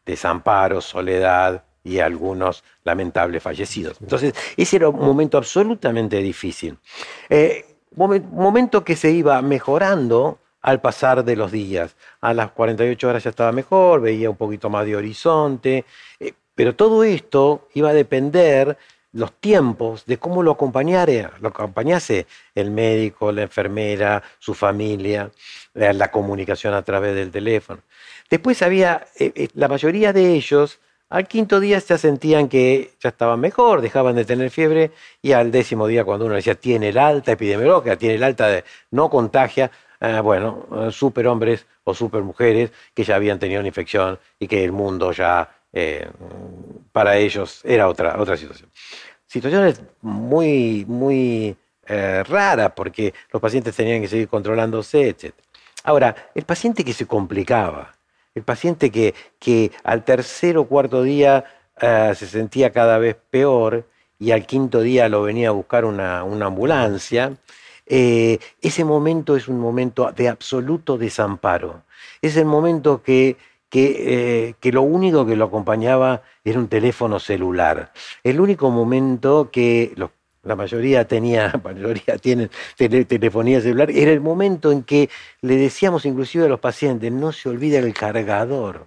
desamparo, 0.04 0.82
soledad 0.82 1.64
y 1.84 2.00
algunos 2.00 2.64
lamentables 2.84 3.44
fallecidos. 3.44 4.02
Entonces, 4.02 4.34
ese 4.58 4.78
era 4.78 4.90
un 4.90 5.06
momento 5.06 5.38
absolutamente 5.38 6.18
difícil. 6.24 6.76
Eh, 7.30 7.78
momento 7.96 8.84
que 8.84 8.96
se 8.96 9.12
iba 9.12 9.40
mejorando 9.44 10.40
al 10.62 10.82
pasar 10.82 11.24
de 11.24 11.36
los 11.36 11.52
días. 11.52 11.96
A 12.22 12.34
las 12.34 12.52
48 12.52 13.10
horas 13.10 13.24
ya 13.24 13.30
estaba 13.30 13.52
mejor, 13.52 14.02
veía 14.02 14.30
un 14.30 14.38
poquito 14.38 14.70
más 14.70 14.86
de 14.86 14.96
horizonte, 14.96 15.86
eh, 16.20 16.34
pero 16.56 16.76
todo 16.76 17.04
esto 17.04 17.68
iba 17.74 17.90
a 17.90 17.94
depender 17.94 18.78
los 19.14 19.34
tiempos 19.34 20.06
de 20.06 20.18
cómo 20.18 20.42
lo 20.42 20.52
acompañara, 20.52 21.34
lo 21.42 21.50
acompañase 21.50 22.28
el 22.56 22.72
médico, 22.72 23.32
la 23.32 23.44
enfermera, 23.44 24.24
su 24.40 24.54
familia, 24.54 25.32
la, 25.74 26.12
comunicación 26.12 26.74
a 26.74 26.82
través 26.82 27.14
del 27.16 27.32
teléfono. 27.32 27.82
Después 28.30 28.62
había, 28.62 29.06
eh, 29.20 29.32
eh, 29.36 29.48
la 29.54 29.68
mayoría 29.68 30.14
de 30.14 30.34
ellos, 30.34 30.80
al 31.10 31.28
quinto 31.28 31.60
día 31.60 31.78
ya 31.80 31.98
sentían 31.98 32.48
que 32.48 32.94
ya 33.02 33.10
estaban 33.10 33.42
mejor, 33.42 33.82
dejaban 33.82 34.16
de 34.16 34.24
tener 34.24 34.50
fiebre 34.50 34.92
y 35.22 35.34
al 35.34 35.52
décimo 35.52 35.88
día 35.88 36.06
cuando 36.06 36.26
uno 36.26 36.36
decía 36.36 36.56
tiene 36.56 36.90
el 36.90 36.98
alta 36.98 37.34
epidemiológica, 37.34 37.98
tiene 37.98 38.16
el 38.16 38.24
alta 38.24 38.48
de 38.48 38.64
no 38.92 39.10
contagia, 39.10 39.72
eh, 40.02 40.20
bueno, 40.20 40.66
eh, 40.76 40.92
superhombres 40.92 41.68
o 41.84 41.94
supermujeres 41.94 42.72
que 42.96 43.04
ya 43.04 43.16
habían 43.16 43.38
tenido 43.38 43.60
una 43.60 43.68
infección 43.68 44.18
y 44.40 44.48
que 44.48 44.64
el 44.64 44.72
mundo 44.72 45.12
ya 45.12 45.48
eh, 45.72 46.10
para 46.92 47.18
ellos 47.18 47.62
era 47.64 47.88
otra, 47.88 48.20
otra 48.20 48.36
situación. 48.36 48.68
Situaciones 49.28 49.80
muy, 50.02 50.86
muy 50.88 51.56
raras 51.88 52.72
porque 52.74 53.14
los 53.34 53.42
pacientes 53.42 53.76
tenían 53.76 54.02
que 54.02 54.08
seguir 54.08 54.30
controlándose, 54.30 55.10
etc. 55.10 55.34
Ahora, 55.84 56.16
el 56.34 56.44
paciente 56.44 56.86
que 56.86 56.94
se 56.94 57.06
complicaba, 57.06 57.94
el 58.34 58.44
paciente 58.44 58.90
que, 58.90 59.14
que 59.40 59.72
al 59.84 60.06
tercer 60.06 60.58
o 60.58 60.66
cuarto 60.66 61.04
día 61.04 61.44
se 61.78 62.28
sentía 62.28 62.72
cada 62.72 62.98
vez 62.98 63.18
peor 63.30 63.86
y 64.20 64.32
al 64.32 64.46
quinto 64.46 64.80
día 64.80 65.10
lo 65.10 65.24
venía 65.24 65.50
a 65.50 65.52
buscar 65.52 65.84
una, 65.84 66.24
una 66.24 66.46
ambulancia, 66.46 67.34
eh, 67.94 68.40
ese 68.62 68.86
momento 68.86 69.36
es 69.36 69.50
un 69.50 69.60
momento 69.60 70.10
de 70.14 70.30
absoluto 70.30 70.98
desamparo. 70.98 71.84
Es 72.22 72.38
el 72.38 72.46
momento 72.46 73.04
que, 73.04 73.36
que, 73.70 74.56
eh, 74.62 74.72
lo 74.72 74.84
único 74.84 75.26
que 75.26 75.36
lo 75.36 75.44
acompañaba 75.44 76.22
era 76.46 76.58
un 76.58 76.70
teléfono 76.70 77.20
celular. 77.20 77.92
El 78.24 78.40
único 78.40 78.72
momento 78.72 79.52
que 79.52 79.94
la 80.44 80.56
mayoría 80.56 81.06
tenía, 81.06 81.52
mayoría 81.66 82.18
telefonía 82.18 83.60
celular, 83.60 83.92
era 83.92 84.12
el 84.12 84.22
momento 84.22 84.72
en 84.72 84.84
que 84.84 85.10
le 85.42 85.58
decíamos 85.58 86.06
inclusive 86.06 86.46
a 86.46 86.48
los 86.48 86.62
pacientes, 86.62 87.12
no 87.12 87.34
se 87.34 87.50
olvide 87.50 87.80
el 87.80 87.94
cargador. 87.94 88.86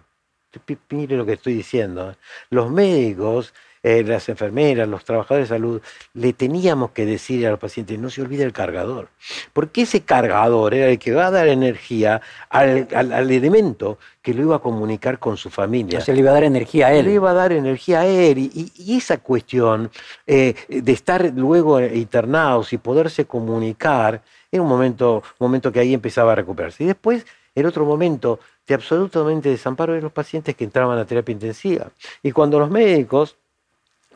Mire 0.89 1.19
lo 1.19 1.27
que 1.27 1.35
estoy 1.35 1.53
diciendo. 1.53 2.13
¿eh? 2.13 2.15
Los 2.49 2.71
médicos 2.71 3.53
eh, 3.85 4.03
las 4.03 4.31
enfermeras, 4.31 4.89
los 4.89 5.05
trabajadores 5.05 5.47
de 5.47 5.57
salud, 5.57 5.83
le 6.15 6.33
teníamos 6.33 6.93
que 6.93 7.05
decir 7.05 7.47
a 7.47 7.51
los 7.51 7.59
pacientes, 7.59 7.99
no 7.99 8.09
se 8.09 8.23
olvide 8.23 8.43
el 8.43 8.55
cargador. 8.55 9.09
Porque 9.53 9.83
ese 9.83 10.01
cargador 10.01 10.73
era 10.73 10.87
el 10.87 10.99
que 10.99 11.13
va 11.13 11.27
a 11.27 11.31
dar 11.31 11.49
energía 11.49 12.23
al, 12.49 12.89
elemento 13.31 13.99
que 14.23 14.33
lo 14.33 14.41
iba 14.41 14.57
a 14.57 14.61
comunicar 14.61 15.19
con 15.19 15.37
su 15.37 15.51
familia. 15.51 15.99
O 15.99 16.03
sea, 16.03 16.15
le 16.15 16.21
iba 16.21 16.31
a 16.31 16.33
dar 16.33 16.45
energía 16.45 16.87
a 16.87 16.95
él. 16.95 17.05
Le 17.05 17.13
iba 17.13 17.31
a 17.31 17.35
dar 17.35 17.53
energía 17.53 18.01
a 18.01 18.07
él. 18.07 18.39
Y, 18.39 18.97
esa 18.97 19.19
cuestión 19.19 19.91
eh, 20.27 20.55
de 20.67 20.93
estar 20.93 21.31
luego 21.37 21.79
internados 21.79 22.73
y 22.73 22.79
poderse 22.79 23.27
comunicar, 23.27 24.23
era 24.51 24.63
un 24.63 24.69
momento, 24.69 25.23
momento 25.39 25.71
que 25.71 25.81
ahí 25.81 25.93
empezaba 25.93 26.33
a 26.33 26.37
recuperarse. 26.37 26.85
Y 26.85 26.87
después, 26.87 27.27
el 27.55 27.67
otro 27.67 27.85
momento 27.85 28.41
de 28.67 28.75
absolutamente 28.75 29.51
desamparo 29.51 29.93
de 29.93 30.01
los 30.01 30.13
pacientes 30.13 30.57
que 30.57 30.65
entraban 30.65 30.99
a 30.99 31.05
terapia 31.05 31.35
intensiva. 31.35 31.91
Y 32.23 32.33
cuando 32.33 32.59
los 32.59 32.71
médicos 32.71 33.37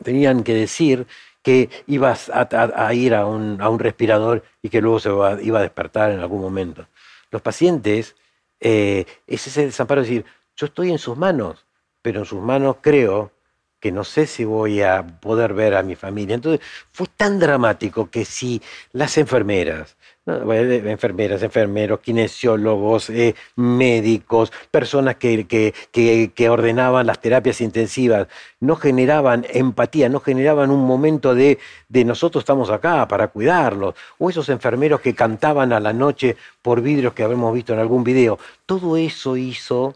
tenían 0.03 0.43
que 0.43 0.53
decir 0.53 1.07
que 1.41 1.69
ibas 1.87 2.29
a, 2.33 2.93
ir 2.93 3.15
a 3.15 3.25
un, 3.25 3.79
respirador 3.79 4.43
y 4.61 4.69
que 4.69 4.81
luego 4.81 4.99
se 4.99 5.09
iba 5.09 5.59
a 5.59 5.61
despertar 5.61 6.11
en 6.11 6.19
algún 6.19 6.41
momento. 6.41 6.87
Los 7.31 7.41
pacientes, 7.41 8.15
eh, 8.59 9.05
ese 9.27 9.49
es 9.49 9.57
el 9.57 9.65
desamparo, 9.67 10.01
decir, 10.01 10.25
yo 10.55 10.65
estoy 10.67 10.91
en 10.91 10.97
sus 10.97 11.17
manos, 11.17 11.65
pero 12.01 12.19
en 12.19 12.25
sus 12.25 12.41
manos 12.41 12.77
creo 12.81 13.31
que 13.79 13.91
no 13.91 14.03
sé 14.03 14.27
si 14.27 14.43
voy 14.43 14.81
a 14.81 15.05
poder 15.21 15.53
ver 15.53 15.75
a 15.75 15.83
mi 15.83 15.95
familia. 15.95 16.35
Entonces 16.35 16.65
fue 16.91 17.07
tan 17.07 17.39
dramático 17.39 18.09
que 18.09 18.25
si 18.25 18.61
las 18.91 19.17
enfermeras, 19.17 19.95
enfermeras, 20.25 21.41
enfermeros, 21.43 21.99
kinesiólogos, 21.99 23.09
eh, 23.09 23.35
médicos, 23.55 24.51
personas 24.71 25.15
que, 25.15 25.45
que, 25.47 26.49
ordenaban 26.49 27.07
las 27.07 27.19
terapias 27.19 27.61
intensivas, 27.61 28.27
no 28.59 28.75
generaban 28.75 29.45
empatía, 29.49 30.09
no 30.09 30.19
generaban 30.19 30.71
un 30.71 30.85
momento 30.85 31.33
de, 31.33 31.59
de 31.87 32.05
nosotros 32.05 32.43
estamos 32.43 32.69
acá 32.69 33.07
para 33.07 33.29
cuidarlos, 33.29 33.95
o 34.17 34.29
esos 34.29 34.49
enfermeros 34.49 35.01
que 35.01 35.15
cantaban 35.15 35.73
a 35.73 35.79
la 35.79 35.93
noche 35.93 36.37
por 36.61 36.81
vidrios 36.81 37.13
que 37.13 37.23
habremos 37.23 37.53
visto 37.53 37.73
en 37.73 37.79
algún 37.79 38.03
video, 38.03 38.37
todo 38.65 38.97
eso 38.97 39.37
hizo 39.37 39.95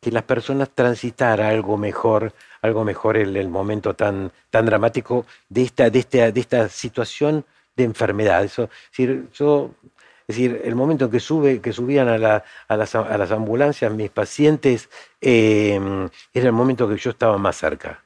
que 0.00 0.10
las 0.10 0.24
personas 0.24 0.70
transitaran 0.74 1.46
algo 1.46 1.76
mejor 1.76 2.32
algo 2.62 2.84
mejor 2.84 3.16
el, 3.16 3.36
el 3.36 3.48
momento 3.48 3.94
tan, 3.94 4.32
tan 4.50 4.64
dramático 4.66 5.26
de 5.48 5.62
esta, 5.62 5.90
de, 5.90 6.32
de 6.32 6.40
esta 6.40 6.68
situación 6.68 7.44
de 7.76 7.84
enfermedad. 7.84 8.44
Eso, 8.44 8.68
es 10.28 10.36
decir, 10.36 10.60
el 10.64 10.74
momento 10.74 11.06
en 11.06 11.10
que, 11.10 11.20
sube, 11.20 11.60
que 11.60 11.72
subían 11.72 12.08
a, 12.08 12.18
la, 12.18 12.44
a, 12.68 12.76
las, 12.76 12.94
a 12.94 13.18
las, 13.18 13.30
ambulancias 13.32 13.92
mis 13.92 14.10
pacientes, 14.10 14.88
em, 15.20 16.08
era 16.32 16.46
el 16.46 16.52
momento 16.52 16.88
que 16.88 16.96
yo 16.96 17.10
estaba 17.10 17.38
más 17.38 17.56
cerca. 17.56 18.02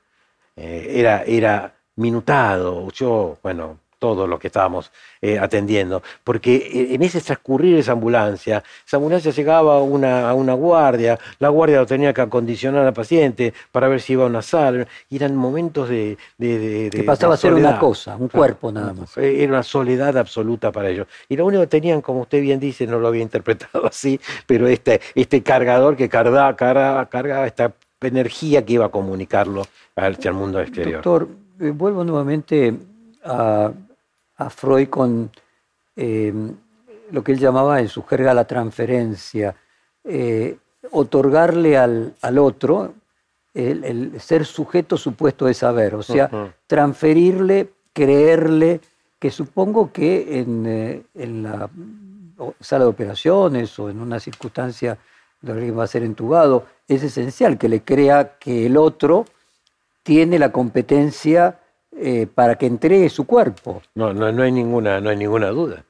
Eh, 0.56 0.94
era, 0.96 1.22
era 1.24 1.74
minutado. 1.96 2.90
Yo, 2.90 3.38
bueno, 3.42 3.78
todo 4.06 4.26
lo 4.26 4.38
que 4.38 4.46
estábamos 4.46 4.92
eh, 5.20 5.38
atendiendo, 5.38 6.02
porque 6.22 6.88
en 6.94 7.02
ese 7.02 7.20
transcurrir 7.20 7.78
esa 7.78 7.92
ambulancia, 7.92 8.62
esa 8.86 8.96
ambulancia 8.98 9.32
llegaba 9.32 9.76
a 9.76 9.82
una, 9.82 10.30
a 10.30 10.34
una 10.34 10.54
guardia, 10.54 11.18
la 11.40 11.48
guardia 11.48 11.78
lo 11.78 11.86
tenía 11.86 12.12
que 12.14 12.20
acondicionar 12.20 12.86
al 12.86 12.92
paciente 12.92 13.52
para 13.72 13.88
ver 13.88 14.00
si 14.00 14.12
iba 14.12 14.24
a 14.24 14.26
una 14.26 14.42
sala, 14.42 14.86
y 15.10 15.16
eran 15.16 15.34
momentos 15.34 15.88
de... 15.88 16.16
de, 16.38 16.88
que 16.92 17.02
pasaba 17.02 17.34
a 17.34 17.36
ser 17.36 17.52
una 17.54 17.78
cosa, 17.78 18.16
un 18.16 18.28
cuerpo 18.28 18.70
nada 18.70 18.92
más. 18.92 19.16
Eh, 19.16 19.42
era 19.42 19.52
una 19.54 19.62
soledad 19.62 20.16
absoluta 20.16 20.70
para 20.70 20.88
ellos. 20.88 21.08
Y 21.28 21.36
lo 21.36 21.46
único 21.46 21.62
que 21.62 21.66
tenían, 21.68 22.00
como 22.00 22.20
usted 22.20 22.40
bien 22.40 22.60
dice, 22.60 22.86
no 22.86 22.98
lo 22.98 23.08
había 23.08 23.22
interpretado 23.22 23.86
así, 23.88 24.20
pero 24.46 24.68
este, 24.68 25.00
este 25.14 25.42
cargador 25.42 25.96
que 25.96 26.08
cargaba, 26.08 26.54
cargaba, 26.56 27.46
esta 27.46 27.72
energía 28.00 28.64
que 28.64 28.74
iba 28.74 28.86
a 28.86 28.90
comunicarlo 28.90 29.66
al, 29.96 30.16
al 30.24 30.34
mundo 30.34 30.60
exterior. 30.60 31.02
Doctor, 31.02 31.28
eh, 31.60 31.70
vuelvo 31.70 32.04
nuevamente 32.04 32.74
a 33.24 33.72
a 34.36 34.50
Freud 34.50 34.88
con 34.88 35.30
em, 35.94 36.54
lo 37.10 37.22
que 37.22 37.32
él 37.32 37.38
llamaba 37.38 37.80
en 37.80 37.88
su 37.88 38.02
jerga 38.02 38.34
la 38.34 38.46
transferencia, 38.46 39.54
eh, 40.04 40.56
otorgarle 40.90 41.76
al, 41.76 42.14
otro 42.38 42.94
el, 43.54 44.20
ser 44.20 44.44
sujeto 44.44 44.96
supuesto 44.96 45.46
de 45.46 45.54
saber, 45.54 45.94
o 45.94 46.02
sea, 46.02 46.54
transferirle, 46.66 47.70
creerle, 47.92 48.80
que 49.18 49.30
supongo 49.30 49.90
que 49.92 50.40
en, 50.40 50.66
eh, 50.66 51.02
en, 51.14 51.42
la 51.42 51.70
sala 52.60 52.84
de 52.84 52.90
operaciones 52.90 53.78
o 53.78 53.88
en 53.88 54.00
una 54.00 54.20
circunstancia 54.20 54.98
de 55.40 55.52
alguien 55.52 55.78
va 55.78 55.84
a 55.84 55.88
ser 55.88 56.02
entubado, 56.02 56.66
es 56.86 57.02
esencial 57.02 57.56
que 57.56 57.68
le 57.68 57.82
crea 57.82 58.36
que 58.38 58.66
el 58.66 58.76
otro 58.76 59.24
tiene 60.02 60.38
la 60.38 60.52
competencia 60.52 61.58
eh, 61.98 62.26
para 62.32 62.56
que 62.56 62.66
entregue 62.66 63.08
su 63.08 63.26
cuerpo. 63.26 63.82
No, 63.94 64.12
no, 64.12 64.30
no, 64.30 64.42
hay 64.42 64.52
ninguna, 64.52 65.00
no 65.00 65.10
hay 65.10 65.16
ninguna 65.16 65.48
duda. 65.48 65.84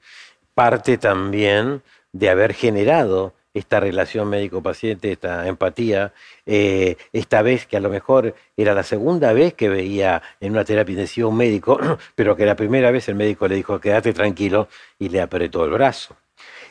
Parte 0.55 0.99
también 0.99 1.83
de 2.13 2.31
haber 2.31 2.55
generado 2.55 3.35
esta 3.55 3.81
relación 3.81 4.29
médico-paciente, 4.29 5.13
esta 5.13 5.49
empatía, 5.49 6.13
eh, 6.45 6.97
esta 7.13 7.43
vez 7.43 7.67
que 7.67 7.79
a 7.79 7.81
lo 7.81 7.89
mejor 7.89 8.35
era 8.57 8.75
la 8.75 8.83
segunda 8.83 9.33
vez 9.33 9.55
que 9.55 9.69
veía 9.69 10.23
en 10.41 10.53
una 10.53 10.65
terapia 10.65 10.93
intensiva 10.93 11.29
un 11.29 11.37
médico, 11.37 11.79
pero 12.15 12.37
que 12.37 12.45
la 12.45 12.55
primera 12.55 12.91
vez 12.91 13.09
el 13.09 13.15
médico 13.15 13.49
le 13.49 13.57
dijo 13.57 13.81
quédate 13.81 14.13
tranquilo 14.13 14.69
y 14.99 15.09
le 15.09 15.21
apretó 15.21 15.65
el 15.65 15.71
brazo. 15.71 16.17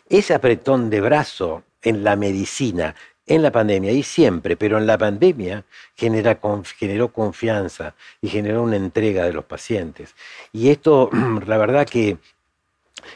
Ese 0.07 0.35
apretón 0.35 0.89
de 0.89 1.01
brazo 1.01 1.63
en 1.81 2.03
la 2.03 2.15
medicina, 2.15 2.95
en 3.27 3.41
la 3.41 3.51
pandemia 3.51 3.91
y 3.91 4.03
siempre, 4.03 4.55
pero 4.55 4.77
en 4.77 4.85
la 4.85 4.97
pandemia 4.97 5.65
generó 5.95 7.11
confianza 7.11 7.95
y 8.21 8.29
generó 8.29 8.63
una 8.63 8.75
entrega 8.75 9.25
de 9.25 9.33
los 9.33 9.45
pacientes. 9.45 10.15
Y 10.53 10.69
esto, 10.69 11.09
la 11.47 11.57
verdad 11.57 11.87
que 11.87 12.17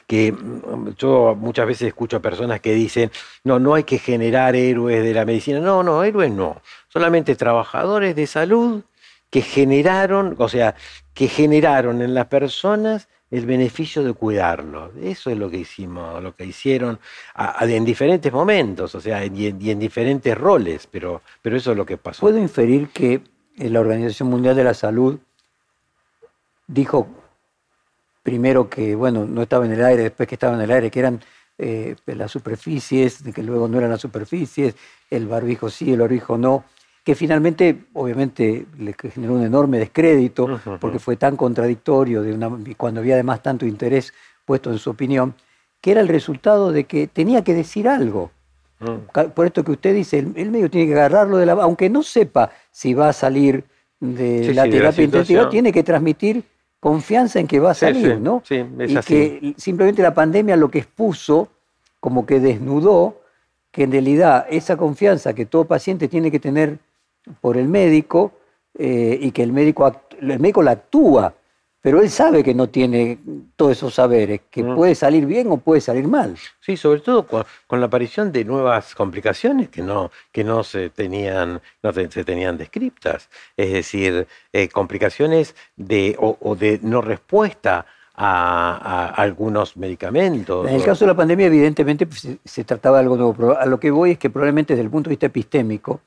que 0.07 0.31
mm, 0.31 0.95
yo 0.97 1.35
muchas 1.35 1.67
veces 1.67 1.87
escucho 1.87 2.17
a 2.17 2.21
personas 2.21 2.59
que 2.61 2.73
dicen, 2.73 3.11
no, 3.43 3.59
no 3.59 3.73
hay 3.75 3.83
que 3.83 3.97
generar 3.97 4.55
héroes 4.55 5.03
de 5.03 5.13
la 5.13 5.25
medicina. 5.25 5.59
No, 5.59 5.83
no, 5.83 6.03
héroes 6.03 6.31
no. 6.31 6.61
Solamente 6.89 7.35
trabajadores 7.35 8.15
de 8.15 8.27
salud 8.27 8.83
que 9.29 9.41
generaron, 9.41 10.35
o 10.37 10.49
sea, 10.49 10.75
que 11.13 11.27
generaron 11.27 12.01
en 12.01 12.13
las 12.13 12.27
personas 12.27 13.07
el 13.31 13.45
beneficio 13.45 14.03
de 14.03 14.13
cuidarlo. 14.13 14.91
Eso 15.01 15.29
es 15.29 15.37
lo 15.37 15.49
que 15.49 15.57
hicimos, 15.57 16.21
lo 16.21 16.35
que 16.35 16.45
hicieron 16.45 16.99
en 17.61 17.85
diferentes 17.85 18.31
momentos, 18.31 18.95
o 18.95 19.01
sea, 19.01 19.23
y 19.25 19.47
en, 19.47 19.79
diferentes 19.79 20.37
roles, 20.37 20.87
pero, 20.87 21.21
pero 21.41 21.57
eso 21.57 21.71
es 21.71 21.77
lo 21.77 21.85
que 21.85 21.97
pasó. 21.97 22.21
¿Puedo 22.21 22.37
inferir 22.37 22.89
que 22.89 23.21
la 23.57 23.79
Organización 23.79 24.29
Mundial 24.29 24.55
de 24.55 24.63
la 24.63 24.73
Salud 24.73 25.19
dijo 26.67 27.07
primero 28.23 28.69
que, 28.69 28.95
bueno, 28.95 29.25
no 29.25 29.43
estaba 29.43 29.65
en 29.65 29.73
el 29.73 29.83
aire, 29.83 30.03
después 30.03 30.27
que 30.27 30.35
estaba 30.35 30.55
en 30.55 30.61
el 30.61 30.71
aire, 30.71 30.91
que 30.91 30.99
eran 30.99 31.19
eh, 31.57 31.95
las 32.05 32.31
superficies, 32.31 33.23
que 33.33 33.43
luego 33.43 33.67
no 33.67 33.77
eran 33.77 33.89
las 33.89 34.01
superficies, 34.01 34.75
el 35.09 35.27
barbijo 35.27 35.69
sí, 35.69 35.91
el 35.91 35.99
barbijo 35.99 36.37
no, 36.37 36.63
que 37.09 37.15
finalmente, 37.15 37.85
obviamente, 37.93 38.67
le 38.77 38.93
generó 38.93 39.33
un 39.33 39.43
enorme 39.43 39.79
descrédito, 39.79 40.59
porque 40.79 40.99
fue 40.99 41.15
tan 41.15 41.35
contradictorio, 41.35 42.21
de 42.21 42.35
una, 42.35 42.51
cuando 42.77 42.99
había 42.99 43.15
además 43.15 43.41
tanto 43.41 43.65
interés 43.65 44.13
puesto 44.45 44.71
en 44.71 44.77
su 44.77 44.91
opinión, 44.91 45.33
que 45.81 45.89
era 45.89 46.01
el 46.01 46.07
resultado 46.07 46.71
de 46.71 46.83
que 46.83 47.07
tenía 47.07 47.43
que 47.43 47.55
decir 47.55 47.89
algo. 47.89 48.29
Mm. 48.79 49.31
Por 49.33 49.47
esto 49.47 49.63
que 49.63 49.71
usted 49.71 49.95
dice, 49.95 50.19
el, 50.19 50.51
medio 50.51 50.69
tiene 50.69 50.85
que 50.85 50.93
agarrarlo 50.93 51.37
de 51.37 51.47
la... 51.47 51.53
Aunque 51.53 51.89
no 51.89 52.03
sepa 52.03 52.51
si 52.69 52.93
va 52.93 53.09
a 53.09 53.13
salir 53.13 53.63
de 53.99 54.53
la 54.53 54.69
terapia 54.69 55.03
intensiva, 55.03 55.49
tiene 55.49 55.71
que 55.71 55.81
transmitir 55.81 56.43
confianza 56.79 57.39
en 57.39 57.47
que 57.47 57.59
va 57.59 57.71
a 57.71 57.73
salir, 57.73 58.19
¿no? 58.19 58.43
Sí, 58.45 58.63
es 58.77 58.91
y 58.91 58.95
que 58.97 59.55
simplemente 59.57 60.03
la 60.03 60.13
pandemia 60.13 60.55
lo 60.55 60.69
que 60.69 60.77
expuso, 60.77 61.49
como 61.99 62.27
que 62.27 62.39
desnudó, 62.39 63.19
que 63.71 63.81
en 63.81 63.91
realidad 63.93 64.45
esa 64.47 64.77
confianza 64.77 65.33
que 65.33 65.47
todo 65.47 65.65
paciente 65.65 66.07
tiene 66.07 66.29
que 66.29 66.39
tener 66.39 66.77
por 67.41 67.57
el 67.57 67.67
médico 67.67 68.33
eh, 68.77 69.17
y 69.19 69.31
que 69.31 69.43
el 69.43 69.51
médico, 69.51 69.91
el 70.21 70.39
médico 70.39 70.61
la 70.61 70.71
actúa 70.71 71.33
pero 71.81 72.01
él 72.01 72.09
sabe 72.09 72.43
que 72.43 72.53
no 72.53 72.67
tiene 72.67 73.19
todos 73.55 73.71
esos 73.71 73.93
saberes, 73.93 74.41
que 74.51 74.63
mm. 74.63 74.75
puede 74.75 74.95
salir 74.95 75.25
bien 75.25 75.49
o 75.49 75.57
puede 75.57 75.79
salir 75.79 76.07
mal. 76.07 76.35
Sí, 76.59 76.75
sobre 76.75 76.99
todo 76.99 77.25
con, 77.25 77.45
la 77.79 77.85
aparición 77.85 78.31
de 78.31 78.43
nuevas 78.43 78.93
complicaciones 78.95 79.69
que 79.69 79.81
no, 79.81 80.11
que 80.31 80.43
no 80.43 80.63
se 80.63 80.89
tenían, 80.89 81.61
no 81.81 81.93
se 81.93 82.23
tenían 82.25 82.57
descriptas, 82.57 83.29
es 83.55 83.71
decir, 83.71 84.27
eh, 84.51 84.67
complicaciones 84.67 85.55
de, 85.77 86.17
o, 86.19 86.55
de 86.55 86.79
no 86.83 87.01
respuesta 87.01 87.85
a, 88.13 89.13
algunos 89.15 89.77
medicamentos. 89.77 90.67
En 90.67 90.75
el 90.75 90.83
caso 90.83 91.05
de 91.05 91.11
la 91.11 91.15
pandemia, 91.15 91.45
evidentemente, 91.45 92.05
pues, 92.05 92.27
se, 92.43 92.63
trataba 92.65 92.97
de 92.97 93.03
algo 93.03 93.15
nuevo, 93.15 93.33
pero 93.33 93.57
a 93.57 93.65
lo 93.65 93.79
que 93.79 93.89
voy 93.91 94.11
es 94.11 94.17
que 94.17 94.29
probablemente 94.29 94.73
desde 94.73 94.83
el 94.83 94.89
punto 94.89 95.09
de 95.09 95.13
vista 95.13 95.27
epistémico, 95.27 96.01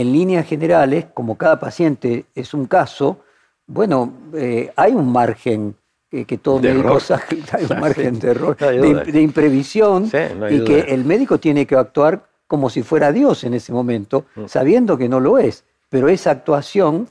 en 0.00 0.12
líneas 0.12 0.46
generales, 0.46 1.06
como 1.14 1.36
cada 1.36 1.58
paciente 1.58 2.26
es 2.34 2.54
un 2.54 2.66
caso, 2.66 3.20
bueno, 3.66 4.12
eh, 4.34 4.72
hay 4.76 4.92
un 4.92 5.10
margen 5.10 5.74
que, 6.10 6.24
que 6.24 6.38
todo 6.38 6.60
médico 6.60 7.00
sabe, 7.00 7.42
hay 7.52 7.66
un 7.70 7.80
margen 7.80 8.18
de 8.18 8.30
error, 8.30 8.56
de, 8.56 9.20
imprevisión, 9.20 10.10
y 10.50 10.64
que 10.64 10.80
el 10.88 11.04
médico 11.04 11.38
tiene 11.38 11.66
que 11.66 11.76
actuar 11.76 12.24
como 12.46 12.70
si 12.70 12.82
fuera 12.82 13.12
Dios 13.12 13.44
en 13.44 13.54
ese 13.54 13.72
momento, 13.72 14.24
mm. 14.34 14.46
sabiendo 14.46 14.96
que 14.96 15.08
no 15.08 15.20
lo 15.20 15.38
es. 15.38 15.64
Pero 15.90 16.08
esa 16.08 16.30
actuación 16.30 17.08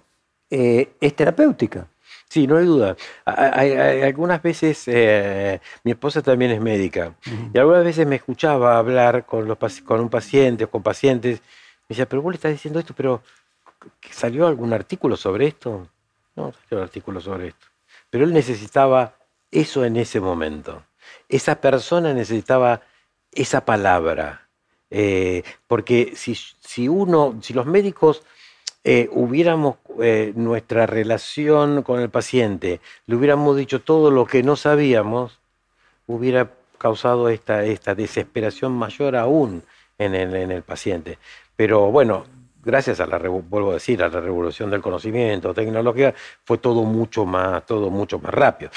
eh, 0.50 0.90
es 1.00 1.16
terapéutica. 1.16 1.88
Sí, 2.30 2.46
no 2.46 2.58
hay 2.58 2.66
duda. 2.66 2.98
Hay, 3.26 4.02
algunas 4.02 4.42
veces, 4.42 4.84
eh, 4.88 5.62
mi 5.84 5.92
esposa 5.92 6.22
también 6.22 6.52
es 6.52 6.60
médica, 6.62 7.16
y 7.54 7.58
algunas 7.58 7.86
veces 7.86 8.06
me 8.06 8.18
escuchaba 8.18 8.78
hablar 8.78 9.26
con, 9.26 9.48
los, 9.48 9.58
con 9.86 10.02
un 10.02 10.10
paciente 10.10 10.66
o 10.66 10.70
con 10.70 10.84
pacientes, 10.84 11.42
me 11.88 11.94
decía, 11.94 12.08
pero 12.08 12.22
vos 12.22 12.34
le 12.34 12.36
estás 12.36 12.52
diciendo 12.52 12.80
esto, 12.80 12.94
pero 12.96 13.22
¿salió 14.12 14.48
algún 14.48 14.74
artículo 14.74 15.16
sobre 15.16 15.48
esto? 15.48 15.88
No 16.36 16.54
salió 16.70 16.84
artículo 16.84 17.22
sobre 17.22 17.50
esto. 17.50 17.68
Pero 18.10 18.26
él 18.26 18.34
necesitaba 18.34 19.16
eso 19.52 19.86
en 19.86 19.96
ese 19.96 20.20
momento. 20.20 20.84
Esa 21.30 21.62
persona 21.62 22.14
necesitaba 22.14 22.82
esa 23.32 23.64
palabra. 23.64 24.48
Eh, 24.90 25.44
porque 25.68 26.14
si, 26.16 26.36
si, 26.36 26.88
uno, 26.88 27.40
si 27.42 27.54
los 27.54 27.66
médicos 27.66 28.24
eh, 28.84 29.10
hubiéramos 29.12 29.78
eh, 30.02 30.34
nuestra 30.36 30.86
relación 30.86 31.84
con 31.84 32.00
el 32.00 32.10
paciente, 32.10 32.80
le 33.06 33.16
hubiéramos 33.16 33.58
dicho 33.58 33.82
todo 33.82 34.12
lo 34.12 34.26
que 34.26 34.44
no 34.44 34.56
sabíamos, 34.56 35.40
hubiera 36.06 36.52
causado 36.78 37.30
esta, 37.30 37.64
esta 37.66 37.96
desesperación 37.96 38.72
mayor 38.74 39.16
aún 39.16 39.64
en 39.98 40.16
el, 40.16 40.36
en 40.36 40.52
el 40.52 40.64
paciente. 40.64 41.18
Pero 41.58 41.92
bueno, 41.92 42.24
gracias 42.64 43.00
a 43.00 43.08
la, 43.08 43.18
vuelvo 43.18 43.72
a 43.72 43.74
decir, 43.74 44.02
a 44.04 44.10
la 44.10 44.22
revolución 44.22 44.70
del 44.70 44.82
conocimiento, 44.82 45.54
tecnología, 45.54 46.14
fue 46.46 46.60
todo 46.60 46.84
mucho 46.84 47.26
más, 47.26 47.66
todo 47.66 47.90
mucho 47.90 48.20
más 48.20 48.34
rápido. 48.34 48.72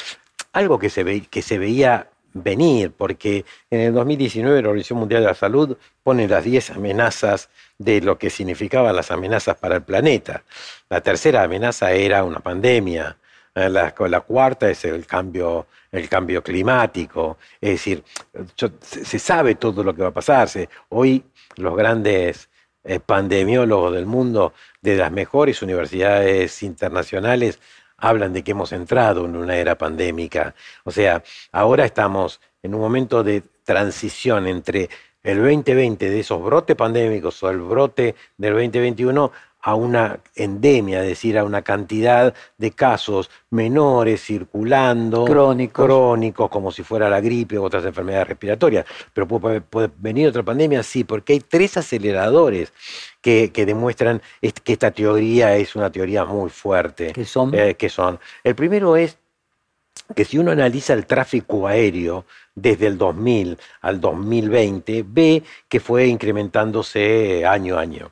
Algo 0.53 0.79
que 0.79 0.91
se, 0.91 1.05
ve, 1.05 1.21
que 1.31 1.43
se 1.43 1.59
veía 1.59 2.09
venir, 2.33 2.93
porque 2.97 3.45
en 3.71 3.81
el 3.81 3.93
2019 3.93 4.63
la 4.63 4.69
Organización 4.69 4.99
Mundial 4.99 5.23
de 5.23 5.29
la 5.29 5.35
Salud 5.35 5.77
pone 6.03 6.27
las 6.27 6.43
10 6.43 6.71
amenazas 6.71 7.51
de 7.79 8.01
lo 8.01 8.19
que 8.19 8.31
significaban 8.31 8.97
las 8.97 9.11
amenazas 9.11 9.57
para 9.57 9.77
el 9.77 9.83
planeta. 9.83 10.43
La 10.89 11.01
tercera 11.01 11.43
amenaza 11.43 11.93
era 11.93 12.25
una 12.25 12.41
pandemia, 12.41 13.17
eh, 13.55 13.69
la, 13.69 13.93
cuarta 14.23 14.71
es 14.71 14.85
el 14.85 15.07
cambio, 15.07 15.67
el 15.91 16.09
cambio 16.09 16.43
climático, 16.43 17.39
es 17.61 17.71
decir, 17.71 18.05
se 18.81 19.19
sabe 19.19 19.57
todo 19.57 19.83
lo 19.83 19.95
que 19.95 20.03
va 20.03 20.09
a 20.09 20.13
pasarse. 20.13 20.69
Hoy 20.89 21.25
los 21.57 21.77
grandes 21.77 22.50
pandemiólogos 23.05 23.93
del 23.93 24.07
mundo, 24.07 24.53
de 24.81 24.97
las 24.97 25.13
mejores 25.13 25.63
universidades 25.63 26.63
internacionales, 26.63 27.61
hablan 28.01 28.33
de 28.33 28.43
que 28.43 28.53
hemos 28.53 28.73
entrado 28.73 29.27
en 29.27 29.37
una 29.37 29.57
era 29.57 29.77
pandémica. 29.77 30.55
O 30.85 30.91
sea, 30.91 31.23
ahora 31.53 31.85
estamos 31.85 32.41
en 32.63 32.75
un 32.75 32.81
momento 32.81 33.23
de 33.23 33.43
transición 33.65 34.47
entre 34.47 34.89
el 35.23 35.39
2020 35.39 36.09
de 36.09 36.21
esos 36.21 36.43
brotes 36.43 36.77
pandémicos 36.77 37.43
o 37.43 37.51
el 37.51 37.59
brote 37.59 38.15
del 38.39 38.55
2021 38.55 39.31
a 39.63 39.75
una 39.75 40.21
endemia, 40.35 41.03
es 41.03 41.09
decir, 41.09 41.39
a 41.39 41.45
una 41.45 41.63
cantidad 41.63 42.35
de 42.59 42.71
casos 42.71 43.31
menores 43.51 44.23
circulando, 44.25 45.25
crónicos, 45.25 45.85
crónicos 45.85 46.51
como 46.51 46.71
si 46.73 46.83
fuera 46.83 47.11
la 47.11 47.21
gripe 47.21 47.59
u 47.59 47.65
otras 47.65 47.85
enfermedades 47.85 48.29
respiratorias. 48.29 48.87
Pero 49.13 49.29
puede, 49.29 49.63
venir 49.99 50.29
otra 50.29 50.43
pandemia, 50.43 50.83
sí, 50.83 51.05
porque 51.05 51.35
hay 51.35 51.41
tres 51.41 51.77
aceleradores 51.77 52.73
que, 53.21 53.51
demuestran 53.55 54.23
que 54.41 54.73
esta 54.73 54.91
teoría 54.91 55.57
es 55.57 55.77
una 55.77 55.91
teoría 55.91 56.25
muy 56.25 56.51
fuerte. 56.51 57.13
¿Qué 57.13 57.25
son? 57.25 57.55
Eh, 57.55 57.75
que 57.75 57.89
son. 57.89 58.19
El 58.43 58.55
primero 58.55 58.97
es 58.97 59.19
que 60.15 60.25
si 60.25 60.39
uno 60.39 60.51
analiza 60.51 60.93
el 60.93 61.07
tráfico 61.07 61.67
aéreo 61.67 62.25
desde 62.55 62.87
el 62.89 62.99
2000 62.99 63.59
al 63.81 64.01
2020, 64.01 65.05
ve 65.07 65.43
que 65.69 65.81
fue 65.81 66.07
incrementándose 66.07 67.47
año 67.47 67.79
a 67.79 67.81
año. 67.81 68.11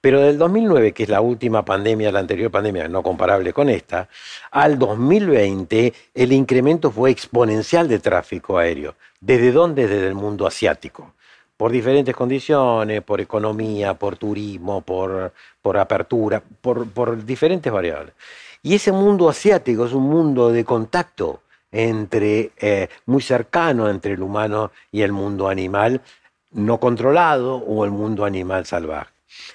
Pero 0.00 0.20
del 0.20 0.38
2009, 0.38 0.92
que 0.92 1.02
es 1.02 1.08
la 1.08 1.20
última 1.20 1.64
pandemia, 1.64 2.12
la 2.12 2.20
anterior 2.20 2.50
pandemia 2.50 2.88
no 2.88 3.02
comparable 3.02 3.52
con 3.52 3.68
esta, 3.68 4.08
al 4.50 4.78
2020 4.78 5.92
el 6.14 6.32
incremento 6.32 6.90
fue 6.90 7.10
exponencial 7.10 7.88
de 7.88 7.98
tráfico 7.98 8.58
aéreo. 8.58 8.94
¿Desde 9.20 9.52
dónde? 9.52 9.86
Desde 9.86 10.08
el 10.08 10.14
mundo 10.14 10.46
asiático 10.46 11.14
por 11.60 11.72
diferentes 11.72 12.16
condiciones, 12.16 13.02
por 13.02 13.20
economía, 13.20 13.92
por 13.92 14.16
turismo, 14.16 14.80
por, 14.80 15.34
por 15.60 15.76
apertura, 15.76 16.42
por, 16.62 16.88
por 16.88 17.22
diferentes 17.22 17.70
variables. 17.70 18.14
Y 18.62 18.74
ese 18.74 18.92
mundo 18.92 19.28
asiático 19.28 19.86
es 19.86 19.92
un 19.92 20.04
mundo 20.04 20.52
de 20.52 20.64
contacto 20.64 21.42
entre, 21.72 22.52
eh, 22.58 22.88
muy 23.06 23.22
cercano 23.22 23.88
entre 23.88 24.14
el 24.14 24.22
humano 24.22 24.70
y 24.92 25.02
el 25.02 25.12
mundo 25.12 25.48
animal 25.48 26.02
no 26.52 26.80
controlado 26.80 27.56
o 27.56 27.84
el 27.84 27.90
mundo 27.90 28.24
animal 28.24 28.66
salvaje. 28.66 29.10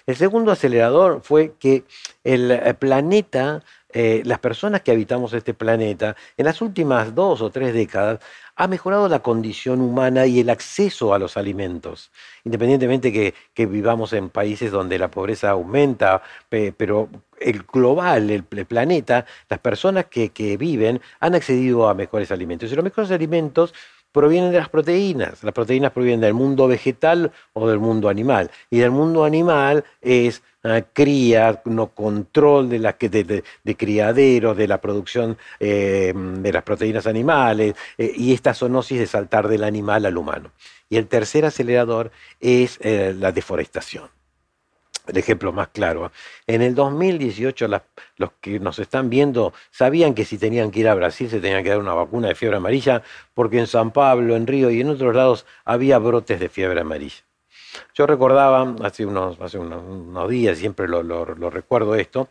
El 0.08 0.16
segundo 0.16 0.52
acelerador 0.52 1.22
fue 1.22 1.54
que 1.60 1.84
el 2.24 2.52
eh, 2.52 2.74
planeta, 2.74 3.64
eh, 3.98 4.24
las 4.26 4.40
personas 4.40 4.82
que 4.82 4.92
habitamos 4.92 5.32
este 5.32 5.54
planeta, 5.54 6.18
en 6.36 6.44
las 6.44 6.62
últimas 6.62 7.16
dos 7.16 7.42
o 7.42 7.50
tres 7.50 7.74
décadas, 7.74 8.20
ha 8.58 8.68
mejorado 8.68 9.08
la 9.08 9.20
condición 9.20 9.80
humana 9.80 10.26
y 10.26 10.42
el 10.42 10.50
acceso 10.50 11.14
a 11.14 11.20
los 11.20 11.38
alimentos, 11.38 12.12
independientemente 12.44 13.14
que, 13.14 13.34
que 13.54 13.66
vivamos 13.66 14.12
en 14.12 14.30
países 14.30 14.70
donde 14.70 15.00
la 15.00 15.10
pobreza 15.10 15.52
aumenta, 15.52 16.22
pero 16.50 17.08
el 17.40 17.64
global, 17.64 18.30
el, 18.32 18.44
planeta, 18.44 19.26
las 19.50 19.60
personas 19.60 20.08
que, 20.08 20.28
que 20.30 20.58
viven 20.58 21.00
han 21.22 21.34
accedido 21.34 21.88
a 21.88 21.94
mejores 21.94 22.32
alimentos. 22.32 22.70
Y 22.70 22.76
los 22.76 22.84
mejores 22.84 23.12
alimentos 23.12 23.74
provienen 24.16 24.54
de 24.54 24.60
las 24.60 24.70
proteínas. 24.70 25.44
Las 25.44 25.54
proteínas 25.54 25.92
provienen 25.92 26.22
del 26.22 26.34
mundo 26.34 26.70
vegetal 26.70 27.34
o 27.52 27.68
del 27.68 27.80
mundo 27.80 28.08
animal. 28.08 28.50
Y 28.70 28.78
del 28.80 28.92
mundo 28.92 29.26
animal 29.26 29.84
es 30.02 30.42
uh, 30.64 30.80
cría, 30.94 31.62
no 31.66 31.88
control 31.88 32.70
de, 32.70 32.80
la, 32.80 32.96
de, 32.98 33.44
de, 33.64 33.76
criaderos, 33.76 34.56
de 34.56 34.70
la 34.70 34.80
producción 34.80 35.38
eh, 35.60 36.14
de 36.16 36.54
las 36.54 36.64
proteínas 36.64 37.08
animales 37.08 37.76
eh, 37.98 38.14
y 38.16 38.34
esta 38.34 38.54
zoonosis 38.54 39.00
de 39.00 39.06
saltar 39.06 39.50
del 39.50 39.66
animal 39.66 40.06
al 40.06 40.18
humano. 40.18 40.52
Y 40.90 40.96
el 40.96 41.08
tercer 41.08 41.44
acelerador 41.44 42.12
es 42.40 42.80
eh, 42.82 43.14
la 43.20 43.34
deforestación 43.34 44.15
el 45.08 45.18
ejemplo 45.18 45.52
más 45.52 45.70
claro. 45.70 46.12
En 46.48 46.62
el 46.62 46.76
2018 46.76 47.68
los 48.18 48.32
que 48.42 48.60
nos 48.60 48.80
están 48.80 49.10
viendo 49.10 49.54
sabían 49.72 50.14
que 50.14 50.26
si 50.26 50.38
tenían 50.38 50.72
que 50.72 50.82
ir 50.82 50.88
a 50.88 50.96
Brasil 50.96 51.30
se 51.30 51.40
tenían 51.40 51.64
que 51.64 51.70
dar 51.70 51.80
una 51.80 51.94
vacuna 51.94 52.30
de 52.30 52.36
fiebre 52.36 52.58
amarilla 52.58 53.04
porque 53.34 53.60
en 53.60 53.68
San 53.68 53.92
Pablo, 53.92 54.36
en 54.36 54.48
Río 54.48 54.70
y 54.70 54.82
en 54.82 54.90
otros 54.90 55.16
lados 55.16 55.46
había 55.66 55.98
brotes 56.00 56.40
de 56.40 56.50
fiebre 56.50 56.82
amarilla. 56.82 57.24
Yo 57.94 58.08
recordaba 58.08 58.76
hace 58.84 59.06
unos, 59.06 59.38
días, 60.30 60.58
siempre 60.58 60.88
lo, 60.88 61.26
recuerdo 61.50 61.96
esto, 61.96 62.30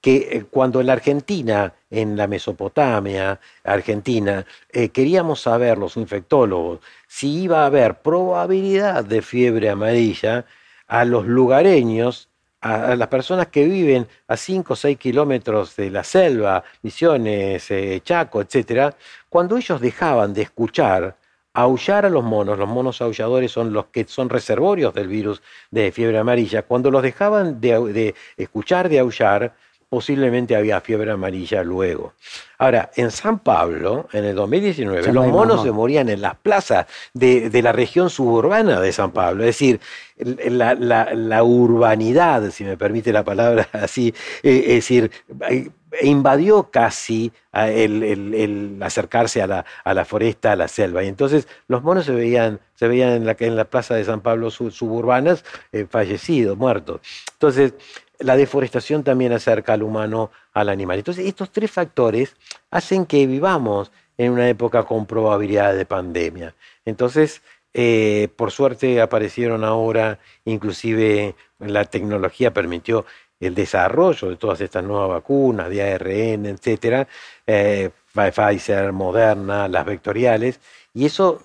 que 0.00 0.16
eh, 0.16 0.44
cuando 0.50 0.80
en 0.80 0.88
la 0.88 0.94
Argentina, 0.94 1.74
en 1.90 2.16
la 2.16 2.26
Mesopotamia, 2.26 3.38
Argentina, 3.62 4.44
eh, 4.70 4.88
queríamos 4.88 5.40
saber 5.40 5.78
los 5.78 5.96
infectólogos 5.96 6.80
si 7.06 7.42
iba 7.44 7.62
a 7.62 7.66
haber 7.66 8.00
probabilidad 8.00 9.04
de 9.04 9.22
fiebre 9.22 9.70
amarilla, 9.70 10.44
a 10.92 11.06
los 11.06 11.26
lugareños, 11.26 12.28
a, 12.60 12.94
las 12.96 13.08
personas 13.08 13.46
que 13.46 13.64
viven 13.64 14.06
a 14.28 14.36
5 14.36 14.74
o 14.74 14.76
6 14.76 14.98
kilómetros 14.98 15.74
de 15.74 15.88
la 15.88 16.04
selva, 16.04 16.62
Misiones, 16.82 17.70
eh, 17.70 18.02
Chaco, 18.04 18.42
etc., 18.42 18.94
cuando 19.30 19.56
ellos 19.56 19.80
dejaban 19.80 20.34
de 20.34 20.42
escuchar, 20.42 21.16
aullar 21.54 22.04
a 22.04 22.10
los 22.10 22.22
monos, 22.22 22.58
los 22.58 22.68
monos 22.68 23.00
aulladores 23.00 23.50
son 23.50 23.72
los 23.72 23.86
que 23.86 24.04
son 24.04 24.28
reservorios 24.28 24.92
del 24.92 25.08
virus 25.08 25.40
de 25.70 25.92
fiebre 25.92 26.18
amarilla, 26.18 26.60
cuando 26.60 26.90
los 26.90 27.02
dejaban 27.02 27.58
de, 27.58 27.90
de 27.94 28.14
escuchar, 28.36 28.90
de 28.90 28.98
aullar, 28.98 29.54
posiblemente 29.92 30.56
había 30.56 30.80
fiebre 30.80 31.10
amarilla 31.10 31.62
luego. 31.62 32.14
Ahora, 32.56 32.90
en 32.96 33.10
San 33.10 33.40
Pablo, 33.40 34.08
en 34.14 34.24
el 34.24 34.34
2019, 34.34 35.12
los 35.12 35.26
monos 35.26 35.62
se 35.62 35.70
morían 35.70 36.08
en 36.08 36.22
las 36.22 36.34
plazas 36.34 36.86
de, 37.12 37.50
la 37.62 37.72
región 37.72 38.08
suburbana 38.08 38.80
de 38.80 38.90
San 38.90 39.10
Pablo. 39.10 39.42
Es 39.42 39.48
decir, 39.48 39.80
la, 40.16 41.42
urbanidad, 41.42 42.50
si 42.52 42.64
me 42.64 42.78
permite 42.78 43.12
la 43.12 43.22
palabra 43.22 43.68
así, 43.72 44.14
eh, 44.42 44.62
es 44.68 44.74
decir, 44.76 45.10
eh, 45.50 45.68
invadió 46.00 46.70
casi 46.70 47.30
el, 47.52 48.78
acercarse 48.80 49.42
a 49.42 49.46
la, 49.46 49.66
a 49.84 49.92
la, 49.92 50.06
foresta, 50.06 50.52
a 50.52 50.56
la 50.56 50.68
selva. 50.68 51.04
Y 51.04 51.08
entonces 51.08 51.46
los 51.68 51.82
monos 51.82 52.06
se 52.06 52.12
veían, 52.12 52.60
se 52.76 52.88
veían 52.88 53.10
en, 53.10 53.26
la, 53.26 53.36
en 53.38 53.56
la 53.56 53.66
plaza 53.66 53.94
de 53.94 54.06
San 54.06 54.22
Pablo 54.22 54.50
suburbanas 54.50 55.44
eh, 55.70 55.86
fallecidos, 55.86 56.56
muertos. 56.56 57.02
Entonces, 57.34 57.74
la 58.22 58.36
deforestación 58.36 59.04
también 59.04 59.32
acerca 59.32 59.72
al 59.74 59.82
humano 59.82 60.30
al 60.52 60.68
animal. 60.68 60.98
Entonces, 60.98 61.26
estos 61.26 61.50
tres 61.50 61.70
factores 61.70 62.36
hacen 62.70 63.06
que 63.06 63.26
vivamos 63.26 63.90
en 64.18 64.32
una 64.32 64.48
época 64.48 64.84
con 64.84 65.06
probabilidad 65.06 65.74
de 65.74 65.86
pandemia. 65.86 66.54
Entonces, 66.84 67.42
eh, 67.74 68.28
por 68.36 68.50
suerte 68.50 69.00
aparecieron 69.00 69.64
ahora, 69.64 70.18
inclusive 70.44 71.34
la 71.58 71.84
tecnología 71.84 72.52
permitió 72.52 73.06
el 73.40 73.54
desarrollo 73.54 74.28
de 74.30 74.36
todas 74.36 74.60
estas 74.60 74.84
nuevas 74.84 75.08
vacunas, 75.08 75.68
de 75.70 75.82
ARN, 75.82 76.46
etcétera, 76.46 77.08
eh, 77.46 77.90
Pfizer, 78.12 78.92
Moderna, 78.92 79.68
las 79.68 79.84
vectoriales, 79.84 80.60
y 80.94 81.06
eso 81.06 81.42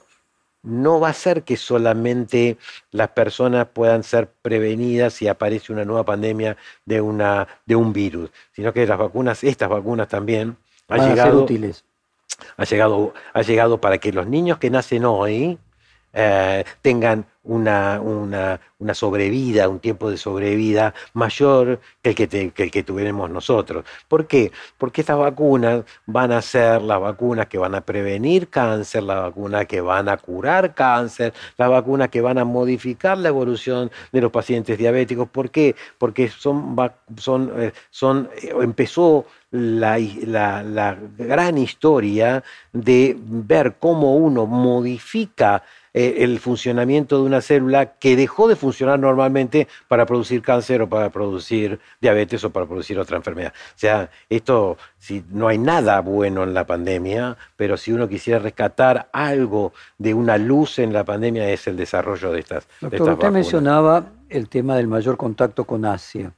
no 0.64 1.00
va 1.00 1.10
a 1.10 1.14
ser 1.14 1.44
que 1.44 1.58
solamente 1.58 2.58
las 2.92 3.10
personas 3.10 3.68
puedan 3.68 4.04
ser 4.04 4.30
prevenidas 4.42 5.14
si 5.14 5.28
aparece 5.28 5.72
una 5.72 5.86
nueva 5.86 6.04
pandemia 6.04 6.58
de, 6.86 7.02
una, 7.02 7.48
de 7.66 7.76
un 7.76 7.94
virus, 7.94 8.32
sino 8.54 8.74
que 8.74 8.86
las 8.86 8.98
vacunas, 8.98 9.44
estas 9.44 9.70
vacunas 9.70 10.08
también, 10.08 10.58
han 10.88 11.10
llegado, 11.10 11.44
útiles. 11.44 11.84
Ha 12.58 12.66
llegado, 12.66 13.14
ha 13.34 13.42
llegado 13.42 13.82
para 13.82 13.98
que 13.98 14.12
los 14.12 14.28
niños 14.28 14.58
que 14.58 14.70
nacen 14.70 15.06
hoy 15.06 15.58
eh, 16.14 16.64
tengan 16.82 17.26
una, 17.48 18.00
una, 18.02 18.94
sobrevida, 18.94 19.70
un 19.70 19.80
tiempo 19.80 20.10
de 20.12 20.18
sobrevida 20.18 20.94
mayor 21.14 21.80
que 22.02 22.10
el 22.10 22.54
que, 22.54 22.72
que 22.72 22.84
tuvimos 22.84 23.30
nosotros. 23.30 23.86
¿Por 24.08 24.28
qué? 24.28 24.52
Porque 24.78 25.02
estas 25.02 25.18
vacunas 25.18 25.84
van 26.06 26.32
a 26.32 26.42
ser 26.42 26.82
las 26.82 27.00
vacunas 27.00 27.48
que 27.48 27.58
van 27.58 27.76
a 27.76 27.82
prevenir 27.82 28.50
cáncer, 28.50 29.04
las 29.04 29.22
vacunas 29.22 29.66
que 29.66 29.82
van 29.82 30.10
a 30.10 30.18
curar 30.18 30.74
cáncer, 30.74 31.34
las 31.58 31.70
vacunas 31.70 32.10
que 32.10 32.22
van 32.22 32.38
a 32.38 32.46
modificar 32.46 33.18
la 33.18 33.30
evolución 33.30 33.92
de 34.12 34.22
los 34.22 34.32
pacientes 34.32 34.78
diabéticos. 34.78 35.30
¿Por 35.30 35.50
qué? 35.50 35.76
Porque 35.98 36.30
son, 36.30 36.76
son, 37.18 37.52
eh, 37.58 37.72
son 37.90 38.30
eh, 38.42 38.54
empezó 38.62 39.26
la, 39.52 39.98
la, 40.26 40.62
la 40.64 40.98
gran 41.18 41.58
historia 41.58 42.44
de 42.74 43.16
ver 43.18 43.78
cómo 43.80 44.16
uno 44.16 44.46
modifica 44.46 45.64
eh, 46.00 46.24
el 46.24 46.40
funcionamiento 46.40 47.18
de 47.18 47.24
una 47.24 47.42
célula 47.42 47.94
que 47.94 48.16
dejó 48.16 48.48
de 48.48 48.56
funcionar 48.56 49.00
normalmente 49.00 49.68
para 49.88 50.06
producir 50.06 50.44
cáncer 50.44 50.84
o 50.84 50.88
para 50.88 51.10
producir 51.10 51.80
diabetes 52.00 52.44
o 52.44 52.52
para 52.52 52.68
producir 52.68 53.00
otra 53.00 53.18
enfermedad. 53.18 53.52
O 53.70 53.80
sea, 53.80 54.12
esto, 54.30 54.78
si 55.00 55.24
no 55.32 55.48
hay 55.48 55.58
nada 55.58 56.00
bueno 56.02 56.44
en 56.44 56.54
la 56.54 56.68
pandemia, 56.68 57.36
pero 57.56 57.78
si 57.78 57.94
uno 57.94 58.08
quisiera 58.08 58.38
rescatar 58.38 59.10
algo 59.12 59.74
de 59.98 60.14
una 60.14 60.38
luz 60.38 60.78
en 60.78 60.94
la 60.94 61.04
pandemia 61.04 61.50
es 61.50 61.66
el 61.66 61.76
desarrollo 61.76 62.32
de 62.32 62.42
estas, 62.42 62.68
Doctor, 62.80 63.14
usted 63.14 63.32
mencionaba 63.32 64.06
el 64.30 64.50
tema 64.50 64.76
del 64.76 64.86
mayor 64.86 65.18
contacto 65.18 65.66
con 65.66 65.84
Asia. 65.84 66.32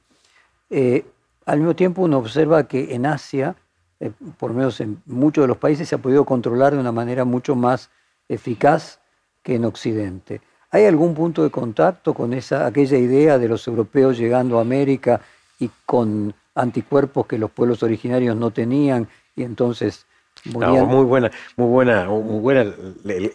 Eh, 0.70 1.04
al 1.44 1.58
mismo 1.58 1.76
tiempo 1.76 2.00
uno 2.00 2.16
observa 2.16 2.66
que 2.66 2.94
en 2.94 3.04
Asia, 3.04 3.56
eh, 4.00 4.10
por 4.38 4.52
lo 4.52 4.56
menos 4.56 4.80
en 4.80 5.02
muchos 5.04 5.44
de 5.44 5.48
los 5.48 5.58
países, 5.58 5.86
se 5.86 5.96
ha 5.96 5.98
podido 5.98 6.24
controlar 6.24 6.72
de 6.72 6.80
una 6.80 6.92
manera 6.92 7.26
mucho 7.26 7.54
más 7.54 7.90
eficaz 8.26 8.99
que 9.42 9.54
en 9.54 9.64
Occidente. 9.64 10.40
¿Hay 10.70 10.84
algún 10.84 11.14
punto 11.14 11.42
de 11.42 11.50
contacto 11.50 12.14
con 12.14 12.32
esa, 12.32 12.66
aquella 12.66 12.96
idea 12.96 13.38
de 13.38 13.48
los 13.48 13.66
europeos 13.66 14.16
llegando 14.16 14.58
a 14.58 14.62
América 14.62 15.20
y 15.58 15.70
con 15.84 16.32
anticuerpos 16.54 17.26
que 17.26 17.38
los 17.38 17.50
pueblos 17.50 17.82
originarios 17.82 18.36
no 18.36 18.50
tenían 18.50 19.08
y 19.34 19.42
entonces 19.42 20.06
muy 20.44 21.04
buena, 21.04 21.30
muy 21.56 21.66
buena, 21.68 22.06
muy 22.06 22.40
buena 22.40 22.74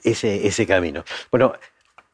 ese, 0.04 0.48
ese 0.48 0.66
camino. 0.66 1.04
Bueno, 1.30 1.54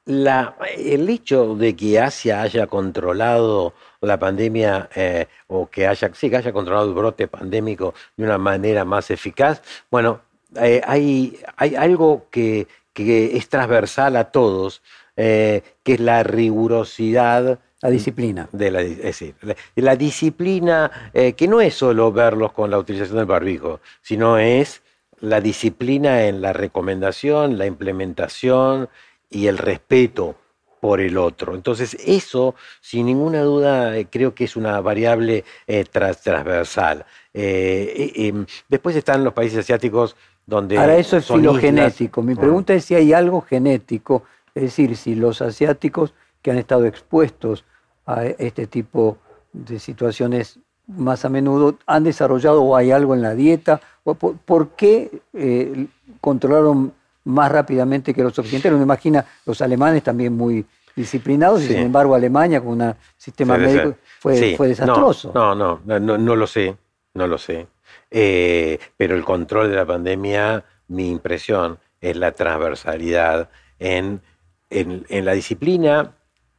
la, 0.05 0.55
el 0.77 1.07
hecho 1.09 1.55
de 1.55 1.75
que 1.75 1.99
Asia 1.99 2.41
haya 2.41 2.67
controlado 2.67 3.73
la 4.01 4.19
pandemia 4.19 4.89
eh, 4.95 5.27
o 5.47 5.69
que 5.69 5.87
haya, 5.87 6.11
sí, 6.13 6.29
que 6.29 6.37
haya 6.37 6.51
controlado 6.51 6.87
el 6.89 6.93
brote 6.93 7.27
pandémico 7.27 7.93
de 8.17 8.25
una 8.25 8.37
manera 8.37 8.83
más 8.83 9.11
eficaz, 9.11 9.61
bueno, 9.89 10.21
eh, 10.59 10.81
hay, 10.85 11.39
hay 11.55 11.75
algo 11.75 12.25
que 12.29 12.67
que 12.93 13.37
es 13.37 13.49
transversal 13.49 14.15
a 14.15 14.25
todos, 14.31 14.81
eh, 15.15 15.61
que 15.83 15.93
es 15.93 15.99
la 15.99 16.23
rigurosidad. 16.23 17.59
La 17.81 17.89
disciplina. 17.89 18.47
De 18.51 18.69
la, 18.69 18.81
es 18.81 19.01
decir, 19.01 19.35
la, 19.75 19.95
disciplina 19.95 21.09
eh, 21.13 21.33
que 21.33 21.47
no 21.47 21.61
es 21.61 21.73
solo 21.73 22.11
verlos 22.11 22.51
con 22.51 22.69
la 22.69 22.77
utilización 22.77 23.17
del 23.17 23.25
barbijo, 23.25 23.79
sino 24.03 24.37
es 24.37 24.83
la 25.19 25.41
disciplina 25.41 26.25
en 26.25 26.41
la 26.41 26.53
recomendación, 26.53 27.57
la 27.57 27.65
implementación 27.65 28.87
y 29.31 29.47
el 29.47 29.57
respeto 29.57 30.35
por 30.79 31.01
el 31.01 31.17
otro. 31.17 31.55
Entonces, 31.55 31.97
eso, 32.05 32.53
sin 32.81 33.07
ninguna 33.07 33.41
duda, 33.41 33.97
eh, 33.97 34.05
creo 34.09 34.35
que 34.35 34.43
es 34.43 34.55
una 34.55 34.79
variable 34.81 35.43
transversal. 35.91 37.05
Después 37.33 38.95
están 38.95 39.23
los 39.23 39.33
países 39.33 39.59
asiáticos 39.59 40.15
Ahora, 40.51 40.97
eso 40.97 41.17
es 41.17 41.27
filogenético. 41.27 42.21
Mi 42.21 42.35
pregunta 42.35 42.73
es 42.73 42.85
si 42.85 42.95
hay 42.95 43.13
algo 43.13 43.41
genético 43.41 44.23
Es 44.53 44.63
decir, 44.63 44.97
si 44.97 45.15
los 45.15 45.41
asiáticos 45.41 46.13
que 46.41 46.51
han 46.51 46.57
estado 46.57 46.85
expuestos 46.85 47.63
a 48.05 48.25
este 48.25 48.67
tipo 48.67 49.17
de 49.53 49.79
situaciones 49.79 50.59
más 50.87 51.23
a 51.23 51.29
menudo 51.29 51.77
han 51.85 52.03
desarrollado 52.03 52.63
o 52.63 52.75
hay 52.75 52.91
algo 52.91 53.13
en 53.15 53.21
la 53.21 53.33
dieta, 53.33 53.79
por, 54.03 54.69
qué 54.69 55.21
eh, 55.33 55.87
controlaron 56.19 56.93
más 57.23 57.51
rápidamente 57.51 58.13
que 58.13 58.23
los 58.23 58.37
occidentales. 58.37 58.75
Uno 58.75 58.83
imagina 58.83 59.25
los 59.45 59.61
alemanes 59.61 60.03
también 60.03 60.35
muy 60.35 60.65
disciplinados 60.95 61.63
y 61.63 61.67
sin 61.67 61.77
embargo 61.77 62.15
Alemania 62.15 62.59
con 62.59 62.81
un 62.81 62.93
sistema 63.17 63.57
médico 63.57 63.95
fue, 64.19 64.55
fue 64.57 64.67
desastroso. 64.67 65.31
No, 65.33 65.55
no, 65.55 65.79
no, 65.85 66.17
no, 66.17 66.35
lo 66.35 66.47
sé, 66.47 66.75
no 67.13 67.27
lo 67.27 67.37
sé. 67.37 67.67
Eh, 68.11 68.77
pero 68.97 69.15
el 69.15 69.23
control 69.23 69.69
de 69.69 69.75
la 69.77 69.85
pandemia, 69.85 70.65
mi 70.89 71.09
impresión 71.09 71.79
es 72.01 72.17
la 72.17 72.33
transversalidad 72.33 73.49
en, 73.79 74.21
en 74.69 75.25
la 75.25 75.31
disciplina 75.33 76.13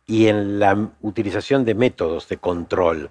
y 0.07 0.29
en 0.29 0.59
la 0.59 0.91
utilización 1.03 1.65
de 1.65 1.75
métodos 1.75 2.29
de 2.29 2.39
control. 2.39 3.11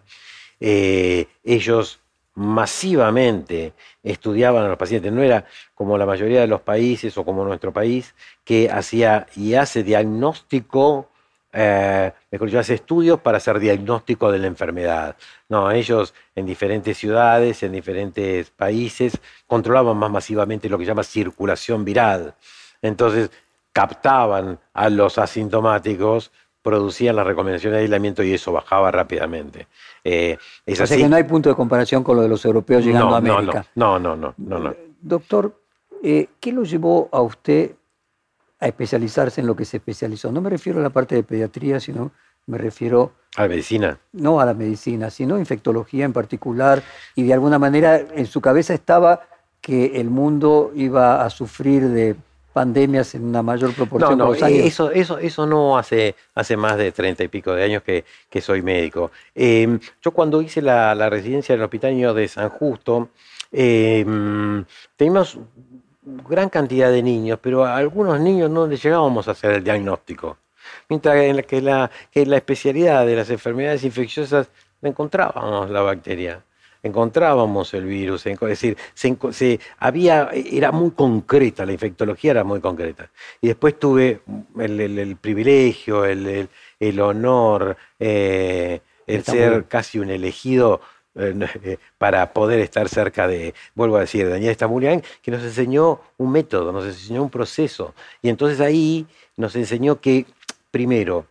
Eh, 0.60 1.28
ellos 1.44 2.00
masivamente 2.34 3.74
estudiaban 4.04 4.64
a 4.64 4.70
los 4.70 4.78
pacientes, 4.78 5.12
no 5.12 5.22
era 5.22 5.46
como 5.76 5.98
la 5.98 6.06
mayoría 6.06 6.42
de 6.42 6.48
los 6.48 6.62
países 6.62 7.18
o 7.18 7.26
como 7.26 7.44
nuestro 7.44 7.74
país, 7.74 8.16
que 8.44 8.70
hacía 8.70 9.28
y 9.36 9.56
hace 9.56 9.84
diagnóstico, 9.84 11.10
eh, 11.54 12.12
mejor 12.32 12.48
dicho, 12.48 12.60
hace 12.60 12.76
estudios 12.76 13.20
para 13.20 13.38
hacer 13.38 13.60
diagnóstico 13.60 14.32
de 14.32 14.40
la 14.40 14.48
enfermedad. 14.48 15.16
No, 15.50 15.72
ellos 15.72 16.14
en 16.36 16.46
diferentes 16.46 16.98
ciudades, 16.98 17.64
en 17.64 17.74
diferentes 17.74 18.50
países, 18.52 19.20
controlaban 19.48 19.98
más 19.98 20.12
masivamente 20.12 20.70
lo 20.70 20.78
que 20.78 20.86
se 20.86 20.90
llama 20.90 21.04
circulación 21.04 21.84
viral. 21.84 22.36
Entonces, 22.82 23.32
captaban 23.74 24.60
a 24.74 24.90
los 24.90 25.18
asintomáticos 25.18 26.32
producían 26.62 27.16
las 27.16 27.26
recomendaciones 27.26 27.78
de 27.78 27.84
aislamiento 27.84 28.24
y 28.24 28.34
eso 28.34 28.52
bajaba 28.52 28.92
rápidamente. 28.92 29.68
Eh, 30.04 30.38
es 30.66 30.80
o 30.80 30.86
sea 30.86 30.98
que 30.98 31.10
no 31.10 31.16
hay 31.16 31.24
punto 31.24 31.50
de 31.50 31.56
comparación 31.56 32.04
con 32.04 32.16
lo 32.16 32.22
de 32.22 32.30
los 32.30 32.46
europeos 32.46 32.86
llegando 32.86 33.16
a 33.16 33.18
América. 33.18 33.66
No, 33.76 33.98
no, 34.00 34.16
no, 34.16 34.34
no. 34.38 34.60
no, 34.60 34.76
Doctor, 35.02 35.60
eh, 36.04 36.28
¿qué 36.40 36.52
lo 36.52 36.64
llevó 36.64 37.10
a 37.12 37.22
usted 37.22 37.72
a 38.62 38.68
especializarse 38.68 39.42
en 39.42 39.48
lo 39.48 39.56
que 39.56 39.66
se 39.66 39.78
especializó? 39.78 40.32
No 40.32 40.40
me 40.40 40.50
refiero 40.50 40.80
a 40.80 40.84
la 40.84 40.90
parte 40.90 41.16
de 41.16 41.24
pediatría, 41.24 41.82
sino 41.82 42.12
me 42.48 42.58
refiero... 42.58 43.12
A 43.36 43.44
la 43.44 43.50
medicina. 43.50 44.00
No 44.14 44.40
a 44.40 44.46
la 44.46 44.54
medicina, 44.54 45.10
sino 45.10 45.36
a 45.36 45.40
infectología 45.40 46.06
en 46.06 46.14
particular. 46.14 46.82
Y 47.16 47.24
de 47.24 47.34
alguna 47.34 47.60
manera 47.60 47.98
en 47.98 48.26
su 48.26 48.40
cabeza 48.40 48.74
estaba 48.74 49.28
que 49.60 50.00
el 50.00 50.10
mundo 50.10 50.72
iba 50.76 51.24
a 51.24 51.30
sufrir 51.30 51.90
de 51.90 52.16
pandemias 52.54 53.16
en 53.16 53.24
una 53.24 53.42
mayor 53.42 53.74
proporción 53.74 54.18
no, 54.18 54.28
no, 54.28 54.34
Eso, 54.34 54.92
eso, 54.92 55.18
eso 55.18 55.46
no 55.46 55.78
hace, 55.78 56.16
hace 56.36 56.58
más 56.58 56.78
de 56.78 56.92
treinta 56.92 57.24
y 57.24 57.30
pico 57.30 57.54
de 57.54 57.64
años 57.64 57.84
que, 57.84 58.04
que 58.30 58.42
soy 58.42 58.62
médico. 58.62 59.12
Em, 59.34 59.80
yo 60.02 60.12
cuando 60.12 60.42
hice 60.42 60.62
la, 60.62 60.94
la, 60.96 61.10
residencia 61.10 61.54
en 61.54 61.62
el 61.62 61.66
Hospital 61.66 62.16
de 62.16 62.28
San 62.28 62.50
Justo, 62.50 63.10
eh, 63.52 64.06
teníamos 64.96 65.40
gran 66.02 66.50
cantidad 66.50 66.92
de 66.92 67.04
niños, 67.04 67.40
pero 67.42 67.66
a 67.66 67.78
algunos 67.78 68.20
niños 68.20 68.50
no 68.50 68.68
les 68.68 68.82
llegábamos 68.82 69.28
a 69.28 69.32
hacer 69.32 69.52
el 69.52 69.64
diagnóstico. 69.64 70.38
Mientras 70.90 71.16
que 71.46 71.62
la, 71.62 71.90
que 72.12 72.26
la 72.26 72.38
especialidad 72.38 73.06
de 73.06 73.16
las 73.16 73.30
enfermedades 73.30 73.84
infecciosas 73.84 74.48
encontrábamos 74.82 75.70
la 75.70 75.82
bacteria 75.82 76.44
encontrábamos 76.84 77.74
el 77.74 77.86
virus, 77.86 78.26
es 78.26 78.40
decir, 78.40 78.78
se, 78.94 79.60
había, 79.78 80.30
era 80.34 80.72
muy 80.72 80.92
concreta, 80.92 81.66
la 81.66 81.74
infectología 81.74 82.32
era 82.32 82.44
muy 82.44 82.60
concreta. 82.60 83.10
Y 83.40 83.48
después 83.48 83.78
tuve 83.78 84.22
el, 84.60 85.18
privilegio, 85.18 86.06
el, 86.06 87.00
honor, 87.00 87.78
eh, 88.00 88.82
el 89.06 89.24
ser 89.24 89.66
casi 89.68 90.00
un 90.00 90.10
elegido 90.10 90.82
para 91.98 92.34
poder 92.34 92.60
estar 92.60 92.88
cerca 92.88 93.28
de, 93.28 93.54
vuelvo 93.76 93.98
a 93.98 94.02
decir, 94.02 94.30
Daniel 94.30 94.56
Stambulian, 94.56 95.04
que 95.22 95.32
nos 95.32 95.44
enseñó 95.44 96.00
un 96.18 96.32
método, 96.32 96.72
nos 96.72 96.86
enseñó 96.86 97.24
un 97.24 97.30
proceso. 97.30 97.94
Y 98.22 98.30
entonces 98.30 98.62
ahí 98.62 99.06
nos 99.36 99.56
enseñó 99.56 100.00
que, 100.00 100.26
primero, 100.72 101.26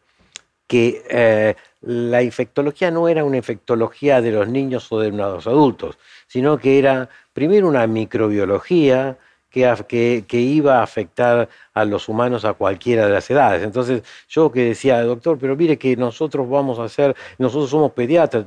que 0.67 1.03
eh, 1.09 1.55
la 1.81 2.23
infectología 2.23 2.91
no 2.91 3.09
era 3.09 3.25
una 3.25 3.39
infectología 3.39 4.21
de 4.21 4.33
los 4.33 4.49
niños 4.49 4.91
o 4.93 5.01
de 5.01 5.11
los 5.11 5.47
adultos, 5.47 5.99
sino 6.27 6.59
que 6.59 6.79
era 6.79 7.09
primero 7.33 7.69
una 7.69 7.87
microbiología 7.87 9.19
que, 9.51 10.25
que, 10.29 10.41
iba 10.41 10.79
a 10.79 10.83
afectar 10.83 11.49
a 11.75 11.85
los 11.85 12.09
humanos 12.09 12.45
a 12.45 12.53
cualquiera 12.55 13.07
de 13.07 13.13
las 13.13 13.29
edades. 13.31 13.63
Entonces 13.65 14.03
yo 14.29 14.53
que 14.53 14.65
decía, 14.67 15.03
doctor, 15.03 15.39
pero 15.41 15.57
mire 15.57 15.77
que 15.77 15.97
nosotros 15.97 16.49
vamos 16.49 16.79
a 16.79 16.85
hacer, 16.85 17.17
nosotros 17.39 17.71
somos 17.71 17.93
pediatras, 17.93 18.45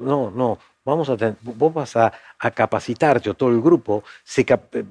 no, 0.00 0.30
no, 0.30 0.58
vamos 0.84 1.08
a 1.10 1.16
vos 1.42 1.74
vas 1.74 1.96
a, 1.96 2.12
capacitarte, 2.54 3.30
o 3.30 3.34
todo 3.34 3.50
el 3.50 3.60
grupo, 3.60 4.02
se 4.24 4.46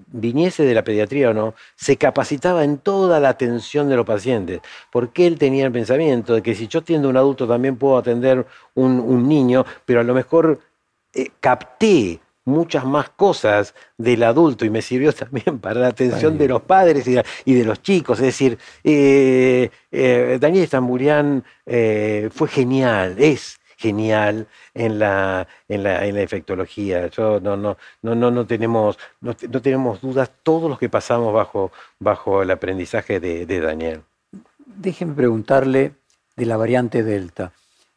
viniese 0.07 0.63
de 0.63 0.73
la 0.73 0.83
pediatría 0.83 1.31
o 1.31 1.33
no, 1.33 1.55
se 1.75 1.97
capacitaba 1.97 2.63
en 2.63 2.77
toda 2.77 3.19
la 3.19 3.29
atención 3.29 3.89
de 3.89 3.95
los 3.95 4.05
pacientes, 4.05 4.61
porque 4.91 5.27
él 5.27 5.37
tenía 5.37 5.65
el 5.65 5.71
pensamiento 5.71 6.35
de 6.35 6.41
que 6.41 6.55
si 6.55 6.67
yo 6.67 6.79
atiendo 6.79 7.07
a 7.07 7.11
un 7.11 7.17
adulto 7.17 7.47
también 7.47 7.75
puedo 7.77 7.97
atender 7.97 8.45
un, 8.75 8.99
un 8.99 9.27
niño, 9.27 9.65
pero 9.85 9.99
a 10.01 10.03
lo 10.03 10.13
mejor 10.13 10.59
eh, 11.13 11.29
capté 11.39 12.19
muchas 12.45 12.85
más 12.85 13.09
cosas 13.09 13.73
del 13.97 14.23
adulto 14.23 14.65
y 14.65 14.69
me 14.69 14.81
sirvió 14.81 15.11
también 15.13 15.59
para 15.59 15.79
la 15.79 15.87
atención 15.87 16.37
de 16.37 16.47
los 16.47 16.61
padres 16.61 17.07
y 17.07 17.53
de, 17.53 17.65
los 17.65 17.81
chicos. 17.81 18.19
Es 18.19 18.25
decir, 18.25 18.57
eh, 18.83 19.69
eh, 19.91 20.37
Daniel 20.39 20.63
Estamburián 20.63 21.43
fue 21.65 22.47
genial, 22.47 23.15
es 23.19 23.58
genial 23.79 24.47
en 24.73 24.99
la, 24.99 25.47
en 25.69 25.83
la, 25.83 26.05
en 26.05 26.15
la 26.15 26.21
efectología. 26.21 27.07
Yo, 27.07 27.39
no, 27.39 27.55
no, 27.55 27.77
no, 28.01 28.13
no, 28.13 28.29
no, 28.29 28.45
tenemos, 28.45 28.99
no, 29.21 29.33
tenemos 29.33 30.01
dudas 30.01 30.29
todos 30.43 30.69
los 30.69 30.77
que 30.77 30.89
pasamos 30.89 31.33
bajo, 31.33 31.71
bajo 31.97 32.41
el 32.41 32.51
aprendizaje 32.51 33.21
de, 33.21 33.59
Daniel. 33.61 34.01
Déjeme 34.65 35.13
preguntarle 35.13 35.93
de 36.35 36.45
la 36.45 36.57
variante 36.57 37.03
Delta. 37.03 37.53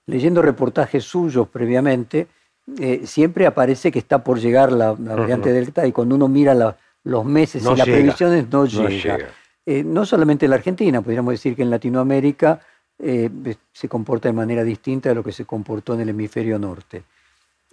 Leyendo 0.07 0.41
reportajes 0.41 1.03
suyos 1.03 1.49
previamente, 1.49 2.29
eh, 2.79 3.03
siempre 3.05 3.47
aparece 3.47 3.91
que 3.91 3.99
está 3.99 4.23
por 4.23 4.39
llegar 4.39 4.71
la, 4.71 4.93
variante 4.93 5.53
Delta 5.53 5.85
y 5.85 5.91
cuando 5.91 6.15
uno 6.15 6.29
mira 6.29 6.77
los 7.03 7.25
meses 7.25 7.65
y 7.65 7.77
las 7.77 7.87
previsiones 7.87 8.49
no 8.49 8.67
llega. 8.67 9.19
Eh, 9.67 9.83
no 9.85 10.07
solamente 10.07 10.47
en 10.47 10.51
la 10.51 10.57
Argentina, 10.57 11.03
podríamos 11.03 11.35
decir 11.35 11.55
que 11.57 11.63
en 11.63 11.71
Latinoamérica 11.71 12.61
eh, 13.05 13.29
se 13.73 13.89
comporta 13.89 14.29
de 14.29 14.33
manera 14.33 14.63
distinta 14.63 15.09
de 15.09 15.17
lo 15.17 15.25
que 15.25 15.33
se 15.33 15.45
comportó 15.45 15.95
en 15.95 16.03
el 16.03 16.11
hemisferio 16.11 16.57
norte. 16.57 17.03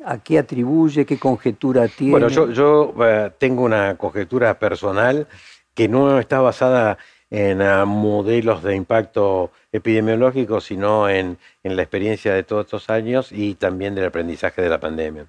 ¿A 0.03 0.17
qué 0.17 0.39
atribuye? 0.39 1.05
¿Qué 1.05 1.19
conjetura 1.19 1.87
tiene? 1.87 2.13
Bueno, 2.13 2.29
yo, 2.29 2.93
eh, 3.05 3.29
tengo 3.37 3.61
una 3.61 3.95
conjetura 3.95 4.57
personal 4.57 5.27
que 5.75 5.87
no 5.87 6.19
está 6.19 6.39
basada 6.41 6.97
en 7.29 7.61
ah, 7.61 7.85
modelos 7.85 8.63
de 8.63 8.75
impacto 8.75 9.51
epidemiológico, 9.71 10.61
sino 10.61 11.07
en, 11.07 11.37
la 11.63 11.83
experiencia 11.83 12.33
de 12.33 12.41
todos 12.41 12.65
estos 12.65 12.89
años 12.89 13.31
y 13.31 13.53
también 13.53 13.93
del 13.93 14.05
aprendizaje 14.05 14.63
de 14.63 14.69
la 14.69 14.79
pandemia. 14.79 15.27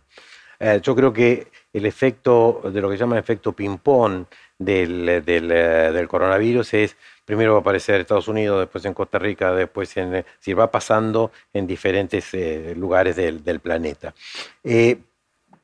Eh, 0.60 0.80
yo 0.82 0.96
creo 0.96 1.12
que 1.12 1.48
el 1.74 1.84
efecto 1.84 2.62
de 2.72 2.80
lo 2.80 2.88
que 2.88 2.96
se 2.96 3.00
llama 3.00 3.18
efecto 3.18 3.52
ping-pong 3.52 4.24
del 4.58 6.06
coronavirus 6.08 6.74
es 6.74 6.96
primero 7.30 7.52
va 7.52 7.58
a 7.58 7.60
aparecer 7.60 7.94
en 7.94 8.00
Estados 8.00 8.26
Unidos, 8.26 8.58
después 8.58 8.84
en 8.84 8.92
Costa 8.92 9.20
Rica, 9.20 9.52
después 9.52 9.96
en... 9.96 10.16
Eh, 10.16 10.24
si 10.40 10.52
va 10.52 10.68
pasando 10.68 11.30
en 11.52 11.64
diferentes 11.64 12.34
eh, 12.34 12.74
lugares 12.76 13.14
del, 13.14 13.60
planeta. 13.60 14.12
Eh, 14.64 14.98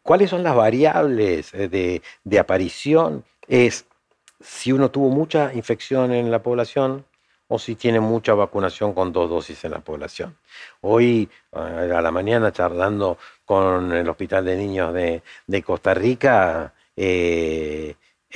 ¿Cuáles 0.01 0.31
son 0.31 0.45
las 0.45 0.55
variables 0.55 1.51
de, 1.51 2.39
aparición? 2.39 3.25
Es 3.49 3.85
si 4.41 4.71
uno 4.71 4.93
tuvo 4.93 5.09
mucha 5.09 5.53
infección 5.55 6.13
en 6.13 6.31
la 6.31 6.41
población, 6.41 7.05
o 7.49 7.59
si 7.59 7.75
tiene 7.75 7.99
mucha 7.99 8.35
vacunación 8.35 8.93
con 8.93 9.13
dos 9.13 9.29
dosis 9.29 9.65
en 9.65 9.73
la 9.73 9.81
población. 9.81 10.37
Hoy, 10.83 11.29
a 11.51 12.01
la 12.01 12.13
mañana, 12.13 12.53
charlando 12.53 13.19
con 13.45 13.93
el 13.93 14.09
Hospital 14.09 14.45
de 14.45 14.57
Niños 14.57 14.95
de, 14.95 15.63
Costa 15.65 15.95
Rica, 15.95 16.73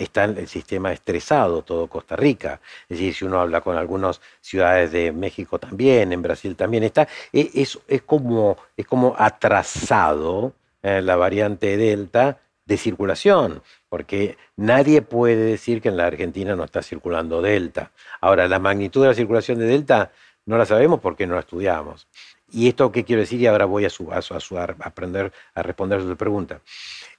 está 0.05 0.25
el 0.25 0.49
sistema 0.49 0.93
estresado, 0.93 1.63
todo 1.63 1.87
Costa 1.87 2.17
Rica. 2.17 2.61
Es 2.89 2.99
decir, 2.99 3.15
si 3.15 3.25
uno 3.25 3.41
habla 3.41 3.61
con 3.61 3.77
algunas 3.77 4.21
ciudades 4.41 4.93
de 4.93 5.13
México 5.13 5.59
también, 5.59 6.13
en 6.13 6.23
Brasil 6.23 6.57
también, 6.57 6.85
está, 6.85 7.09
e, 7.33 7.51
es, 7.55 7.79
como, 8.05 8.57
es 8.77 8.87
como 8.87 9.15
atrasado 9.19 10.55
eh, 10.83 11.03
la 11.03 11.17
variante 11.17 11.77
Delta 11.77 12.39
de 12.65 12.77
circulación, 12.77 13.63
porque 13.89 14.37
nadie 14.57 15.03
puede 15.03 15.45
decir 15.45 15.83
que 15.83 15.89
en 15.89 15.97
la 15.97 16.07
Argentina 16.07 16.55
no 16.55 16.65
está 16.65 16.83
circulando 16.83 17.43
Delta. 17.43 17.91
Ahora, 18.21 18.47
la 18.49 18.59
magnitud 18.59 19.03
de 19.03 19.09
la 19.09 19.15
circulación 19.15 19.59
de 19.59 19.67
Delta 19.67 20.13
no 20.47 20.57
la 20.57 20.67
sabemos 20.67 21.01
porque 21.01 21.27
no 21.27 21.35
la 21.35 21.41
estudiamos. 21.41 22.09
¿Y 22.53 22.69
esto 22.69 22.91
qué 22.91 23.05
quiero 23.05 23.21
decir? 23.21 23.41
Y 23.41 23.47
ahora 23.47 23.65
voy 23.65 23.85
a, 23.85 23.89
a, 23.89 24.77
aprender 24.81 25.33
a 25.55 25.63
responder 25.63 26.01
a 26.01 26.03
su 26.03 26.17
pregunta. 26.17 26.61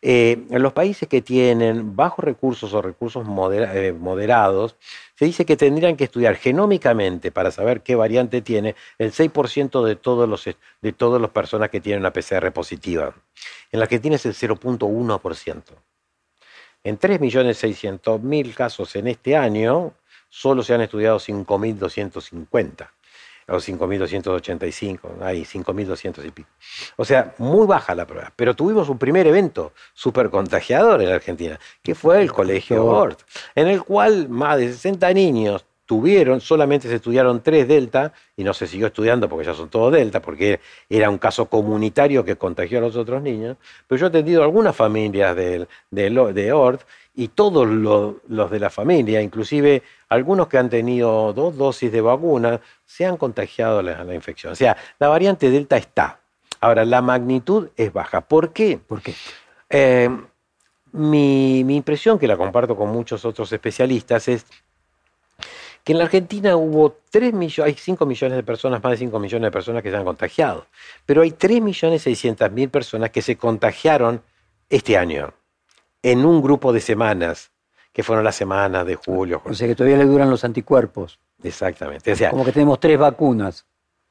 Eh, 0.02 0.46
en 0.50 0.62
los 0.62 0.74
países 0.74 1.08
que 1.08 1.22
tienen 1.22 1.96
bajos 1.96 2.26
recursos 2.26 2.74
o 2.74 2.82
recursos 2.82 3.26
eh, 3.54 3.94
moderados, 3.98 4.76
se 5.16 5.26
dice 5.26 5.46
que 5.46 5.56
tendrían 5.56 5.96
que 5.96 6.06
estudiar 6.06 6.36
genómicamente 6.36 7.32
para 7.32 7.52
saber 7.52 7.82
qué 7.82 7.96
variante 7.96 8.42
tiene 8.42 8.76
el 8.98 9.12
6% 9.12 9.86
de 9.86 9.96
todos 9.96 10.28
los 10.28 10.46
de 10.82 10.94
todas 10.94 11.22
las 11.22 11.32
personas 11.32 11.70
que 11.70 11.80
tienen 11.80 12.02
una 12.02 12.12
PCR 12.12 12.52
positiva. 12.52 13.14
En 13.72 13.80
la 13.80 13.86
Argentina 13.86 14.16
es 14.16 14.26
el 14.26 14.34
0.1%. 14.34 15.64
En 16.84 17.00
3.600.000 17.00 18.54
casos 18.56 18.96
en 18.96 19.08
este 19.08 19.38
año, 19.38 19.94
solo 20.30 20.64
se 20.64 20.74
han 20.74 20.82
estudiado 20.82 21.20
5.250 21.20 22.90
o 23.48 23.56
5.285, 23.56 25.22
hay 25.22 25.44
5.200 25.44 26.26
y 26.26 26.32
pico. 26.32 26.50
O 26.96 27.06
sea, 27.06 27.34
muy 27.38 27.68
baja 27.68 27.96
la 27.96 28.06
prueba. 28.06 28.32
Pero 28.36 28.56
tuvimos 28.56 28.90
un 28.90 28.98
primer 28.98 29.28
evento 29.28 29.74
súper 29.94 30.30
contagiador 30.30 31.02
en 31.02 31.10
la 31.10 31.16
Argentina, 31.16 31.60
que 31.82 31.96
fue 31.96 32.22
el 32.22 32.32
Colegio 32.32 32.86
Ort, 32.86 33.22
en 33.56 33.68
el 33.68 33.84
cual 33.84 34.30
más 34.30 34.58
de 34.58 34.72
60 34.72 35.14
niños 35.14 35.66
tuvieron, 35.92 36.40
solamente 36.40 36.88
se 36.88 36.96
estudiaron 36.96 37.44
tres 37.44 37.68
Delta 37.68 38.14
y 38.38 38.46
no 38.46 38.54
se 38.54 38.66
siguió 38.66 38.88
estudiando 38.88 39.28
porque 39.28 39.46
ya 39.46 39.54
son 39.54 39.68
todos 39.68 39.92
Delta, 39.92 40.22
porque 40.22 40.62
era 40.88 41.10
un 41.10 41.18
caso 41.18 41.48
comunitario 41.48 42.24
que 42.24 42.38
contagió 42.38 42.78
a 42.78 42.82
los 42.82 42.96
otros 42.96 43.22
niños. 43.22 43.58
Pero 43.88 44.00
yo 44.00 44.06
he 44.06 44.08
atendido 44.08 44.42
algunas 44.42 44.74
familias 44.74 45.36
de, 45.36 45.68
de, 45.90 46.34
de 46.34 46.54
ORT 46.54 46.84
y 47.14 47.28
todos 47.28 47.68
los 47.68 48.52
de 48.52 48.60
la 48.62 48.70
familia, 48.70 49.22
inclusive 49.22 49.84
algunos 50.08 50.48
que 50.48 50.58
han 50.58 50.70
tenido 50.70 51.34
dos 51.34 51.58
dosis 51.58 51.92
de 51.92 52.00
vacuna, 52.00 52.62
se 52.86 53.06
han 53.06 53.18
contagiado 53.18 53.82
la, 53.82 54.06
la 54.06 54.16
infección. 54.16 54.54
O 54.54 54.56
sea, 54.56 54.78
la 54.98 55.10
variante 55.10 55.50
Delta 55.50 55.76
está. 55.76 56.22
Ahora, 56.62 56.86
la 56.86 57.02
magnitud 57.02 57.68
es 57.76 57.92
baja. 57.92 58.22
¿Por 58.22 58.54
qué? 58.54 58.80
¿Por 58.80 59.02
qué? 59.02 59.14
Eh, 59.70 60.10
mi, 60.94 61.66
mi 61.66 61.76
impresión, 61.76 62.18
que 62.18 62.28
la 62.28 62.38
comparto 62.38 62.78
con 62.78 62.92
muchos 62.92 63.26
otros 63.26 63.52
especialistas, 63.52 64.30
es 64.30 64.46
que 65.84 65.94
en 65.94 65.98
la 65.98 66.06
Argentina 66.06 66.56
hubo 66.56 66.98
3 67.10 67.34
millones, 67.34 67.74
hay 67.74 67.74
5 67.74 68.06
millones 68.06 68.38
de 68.38 68.44
personas, 68.44 68.84
más 68.84 68.92
de 68.92 68.98
5 68.98 69.20
millones 69.20 69.48
de 69.48 69.52
personas 69.52 69.84
que 69.84 69.90
se 69.90 69.98
han 69.98 70.06
contagiado, 70.06 70.68
pero 71.06 71.22
hay 71.22 71.32
3 71.32 71.62
millones 71.62 72.02
600 72.04 72.52
mil 72.52 72.70
personas 72.70 73.10
que 73.10 73.22
se 73.22 73.36
contagiaron 73.38 74.22
este 74.70 74.98
año, 74.98 75.34
en 76.04 76.26
un 76.26 76.42
grupo 76.42 76.72
de 76.72 76.82
semanas, 76.82 77.52
que 77.94 78.04
fueron 78.04 78.24
las 78.24 78.36
semanas 78.36 78.86
de 78.86 78.96
julio. 78.96 79.42
O 79.46 79.54
sea 79.54 79.68
que 79.68 79.76
todavía 79.76 79.98
le 79.98 80.06
duran 80.06 80.30
los 80.30 80.44
anticuerpos. 80.44 81.20
Exactamente. 81.44 82.14
Como 82.30 82.46
que 82.46 82.52
tenemos 82.52 82.80
tres 82.80 82.98
vacunas. 82.98 83.66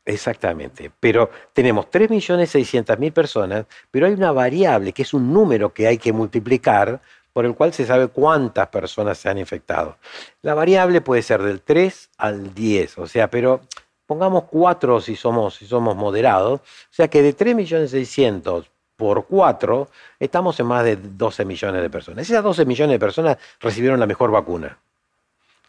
Exactamente, 0.04 0.90
pero 0.98 1.30
tenemos 1.52 1.86
3.600.000 1.86 3.12
personas, 3.12 3.66
pero 3.90 4.06
hay 4.06 4.14
una 4.14 4.32
variable 4.32 4.92
que 4.92 5.02
es 5.02 5.12
un 5.12 5.32
número 5.32 5.74
que 5.74 5.86
hay 5.86 5.98
que 5.98 6.12
multiplicar 6.12 7.00
por 7.32 7.44
el 7.44 7.54
cual 7.54 7.72
se 7.72 7.86
sabe 7.86 8.08
cuántas 8.08 8.68
personas 8.68 9.18
se 9.18 9.28
han 9.28 9.38
infectado. 9.38 9.96
La 10.42 10.54
variable 10.54 11.00
puede 11.00 11.22
ser 11.22 11.42
del 11.42 11.60
3 11.60 12.10
al 12.18 12.54
10, 12.54 12.98
o 12.98 13.06
sea, 13.06 13.30
pero 13.30 13.60
pongamos 14.06 14.44
4 14.50 15.00
si 15.00 15.16
somos, 15.16 15.54
si 15.54 15.66
somos 15.66 15.96
moderados, 15.96 16.60
o 16.60 16.92
sea 16.92 17.08
que 17.08 17.22
de 17.22 17.36
3.600.000 17.36 18.66
por 19.00 19.24
4 19.24 19.88
estamos 20.18 20.60
en 20.60 20.66
más 20.66 20.84
de 20.84 20.96
12 20.96 21.46
millones 21.46 21.80
de 21.80 21.88
personas. 21.88 22.28
Esas 22.28 22.44
12 22.44 22.66
millones 22.66 22.94
de 22.94 22.98
personas 22.98 23.38
recibieron 23.58 23.98
la 23.98 24.06
mejor 24.06 24.30
vacuna. 24.30 24.78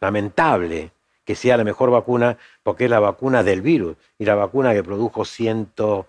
Lamentable 0.01 0.91
que 1.23 1.35
sea 1.35 1.55
la 1.55 1.63
mejor 1.63 1.91
vacuna 1.91 2.37
porque 2.61 2.85
es 2.85 2.89
la 2.89 2.99
vacuna 2.99 3.41
del 3.41 3.61
virus 3.61 3.95
y 4.19 4.25
la 4.25 4.35
vacuna 4.35 4.73
que 4.73 4.83
produjo 4.83 5.23
ciento, 5.23 6.07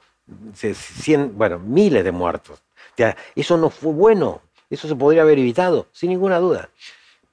cien, 0.74 1.38
bueno, 1.38 1.61
miles 1.61 2.03
de 2.03 2.11
muertos. 2.11 2.59
O 2.59 2.96
sea, 2.96 3.16
eso 3.36 3.57
no 3.57 3.70
fue 3.70 3.92
bueno. 3.92 4.40
Eso 4.72 4.88
se 4.88 4.96
podría 4.96 5.20
haber 5.20 5.38
evitado, 5.38 5.86
sin 5.92 6.08
ninguna 6.08 6.38
duda. 6.38 6.70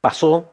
Pasó, 0.02 0.52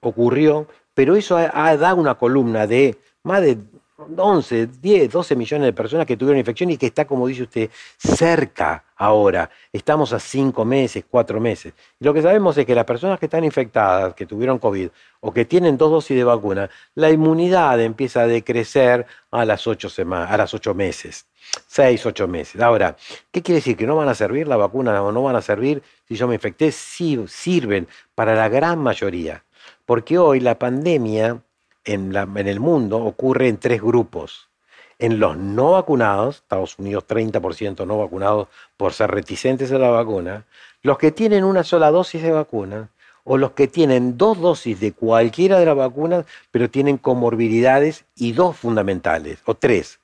ocurrió, 0.00 0.66
pero 0.92 1.14
eso 1.14 1.36
ha, 1.36 1.76
dado 1.76 1.96
una 1.98 2.16
columna 2.16 2.66
de 2.66 2.98
más 3.22 3.42
de 3.42 3.58
11, 3.98 4.66
10, 4.66 5.10
12 5.10 5.36
millones 5.36 5.64
de 5.64 5.72
personas 5.72 6.06
que 6.06 6.18
tuvieron 6.18 6.38
infección 6.38 6.70
y 6.70 6.76
que 6.76 6.86
está, 6.86 7.06
como 7.06 7.26
dice 7.26 7.44
usted, 7.44 7.70
cerca 7.96 8.84
ahora. 8.94 9.48
Estamos 9.72 10.12
a 10.12 10.20
5 10.20 10.66
meses, 10.66 11.04
4 11.08 11.40
meses. 11.40 11.72
Lo 12.00 12.12
que 12.12 12.20
sabemos 12.20 12.58
es 12.58 12.66
que 12.66 12.74
las 12.74 12.84
personas 12.84 13.18
que 13.18 13.24
están 13.24 13.42
infectadas, 13.42 14.12
que 14.14 14.26
tuvieron 14.26 14.58
COVID 14.58 14.90
o 15.20 15.32
que 15.32 15.46
tienen 15.46 15.78
dos 15.78 15.90
dosis 15.90 16.14
de 16.14 16.24
vacuna, 16.24 16.68
la 16.94 17.10
inmunidad 17.10 17.80
empieza 17.80 18.20
a 18.22 18.26
decrecer 18.26 19.06
a 19.30 19.46
las 19.46 19.66
8, 19.66 19.88
semanas, 19.88 20.30
a 20.30 20.36
las 20.36 20.52
8 20.52 20.74
meses. 20.74 21.26
6, 21.66 22.04
8 22.04 22.28
meses. 22.28 22.60
Ahora, 22.60 22.96
¿qué 23.30 23.40
quiere 23.40 23.60
decir? 23.60 23.78
¿Que 23.78 23.86
no 23.86 23.96
van 23.96 24.10
a 24.10 24.14
servir 24.14 24.46
la 24.46 24.58
vacuna 24.58 25.02
o 25.02 25.10
no 25.10 25.22
van 25.22 25.36
a 25.36 25.42
servir 25.42 25.82
si 26.06 26.16
yo 26.16 26.28
me 26.28 26.34
infecté? 26.34 26.70
Sí, 26.70 27.18
sirven 27.28 27.88
para 28.14 28.34
la 28.34 28.50
gran 28.50 28.78
mayoría. 28.78 29.42
Porque 29.86 30.18
hoy 30.18 30.40
la 30.40 30.58
pandemia 30.58 31.40
en, 31.86 32.12
la, 32.12 32.22
en 32.22 32.48
el 32.48 32.60
mundo 32.60 32.98
ocurre 32.98 33.48
en 33.48 33.56
tres 33.56 33.80
grupos. 33.80 34.48
En 34.98 35.18
los 35.18 35.36
no 35.36 35.72
vacunados, 35.72 36.36
Estados 36.36 36.78
Unidos 36.78 37.04
30% 37.06 37.86
no 37.86 37.98
vacunados 37.98 38.48
por 38.76 38.92
ser 38.92 39.10
reticentes 39.10 39.72
a 39.72 39.78
la 39.78 39.90
vacuna, 39.90 40.44
los 40.82 40.98
que 40.98 41.12
tienen 41.12 41.44
una 41.44 41.64
sola 41.64 41.90
dosis 41.90 42.22
de 42.22 42.32
vacuna, 42.32 42.90
o 43.24 43.38
los 43.38 43.52
que 43.52 43.66
tienen 43.66 44.16
dos 44.16 44.40
dosis 44.40 44.78
de 44.78 44.92
cualquiera 44.92 45.58
de 45.58 45.66
las 45.66 45.76
vacunas, 45.76 46.26
pero 46.52 46.70
tienen 46.70 46.96
comorbilidades 46.96 48.04
y 48.14 48.32
dos 48.32 48.56
fundamentales, 48.56 49.40
o 49.46 49.54
tres, 49.54 49.98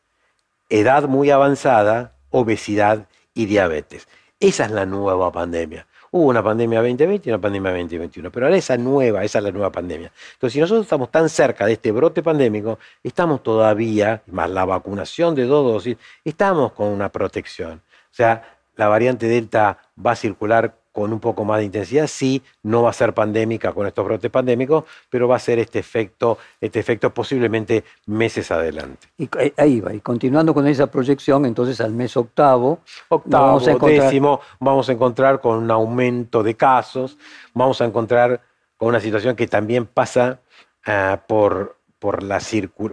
edad 0.68 1.04
muy 1.04 1.30
avanzada, 1.30 2.16
obesidad 2.30 3.06
y 3.32 3.46
diabetes. 3.46 4.08
Esa 4.40 4.64
es 4.64 4.72
la 4.72 4.86
nueva 4.86 5.30
pandemia. 5.30 5.86
Hubo 6.14 6.28
una 6.28 6.42
pandemia 6.42 6.80
2020 6.80 7.26
y 7.26 7.32
una 7.32 7.40
pandemia 7.40 7.70
2021, 7.70 8.30
pero 8.30 8.44
ahora 8.44 8.58
esa 8.58 8.76
nueva, 8.76 9.24
esa 9.24 9.38
es 9.38 9.44
la 9.44 9.50
nueva 9.50 9.72
pandemia. 9.72 10.12
Entonces, 10.34 10.52
si 10.52 10.60
nosotros 10.60 10.84
estamos 10.84 11.10
tan 11.10 11.30
cerca 11.30 11.64
de 11.64 11.72
este 11.72 11.90
brote 11.90 12.22
pandémico, 12.22 12.78
estamos 13.02 13.42
todavía, 13.42 14.22
más 14.26 14.50
la 14.50 14.66
vacunación 14.66 15.34
de 15.34 15.46
dos 15.46 15.64
dosis, 15.72 15.96
estamos 16.22 16.72
con 16.72 16.88
una 16.88 17.08
protección. 17.08 17.80
O 18.12 18.14
sea, 18.14 18.58
la 18.76 18.88
variante 18.88 19.26
Delta 19.26 19.78
va 20.04 20.10
a 20.10 20.16
circular 20.16 20.81
con 20.93 21.12
un 21.12 21.20
poco 21.20 21.45
más 21.45 21.59
de 21.59 21.64
intensidad, 21.64 22.07
sí, 22.07 22.43
no 22.62 22.82
va 22.82 22.90
a 22.90 22.93
ser 22.93 23.14
pandémica 23.14 23.72
con 23.72 23.86
estos 23.86 24.05
brotes 24.05 24.30
pandémicos, 24.30 24.84
pero 25.09 25.26
va 25.26 25.36
a 25.36 25.38
ser 25.38 25.59
este 25.59 25.78
efecto, 25.78 26.38
este 26.61 26.80
efecto 26.80 27.12
posiblemente 27.12 27.82
meses 28.07 28.51
adelante. 28.51 29.09
Y 29.16 29.28
ahí 29.57 29.80
va, 29.80 29.95
y 29.95 30.01
continuando 30.01 30.53
con 30.53 30.66
esa 30.66 30.88
proyección, 30.88 31.47
entonces 31.47 31.80
al 31.80 31.93
mes 31.93 32.16
octavo, 32.16 32.80
octavo 33.09 33.47
vamos 33.47 33.68
a 33.68 33.74
décimo, 33.74 34.40
vamos 34.61 34.88
a 34.88 34.93
encontrar 34.93 35.40
con 35.40 35.59
un 35.59 35.70
aumento 35.70 36.43
de 36.43 36.55
casos, 36.55 37.16
vamos 37.55 37.80
a 37.80 37.86
encontrar 37.86 38.43
con 38.76 38.88
una 38.88 39.01
situación 39.01 39.34
que 39.34 39.47
también 39.47 39.86
pasa 39.86 40.40
ah, 40.84 41.22
por, 41.26 41.78
por, 41.99 42.22
la 42.22 42.40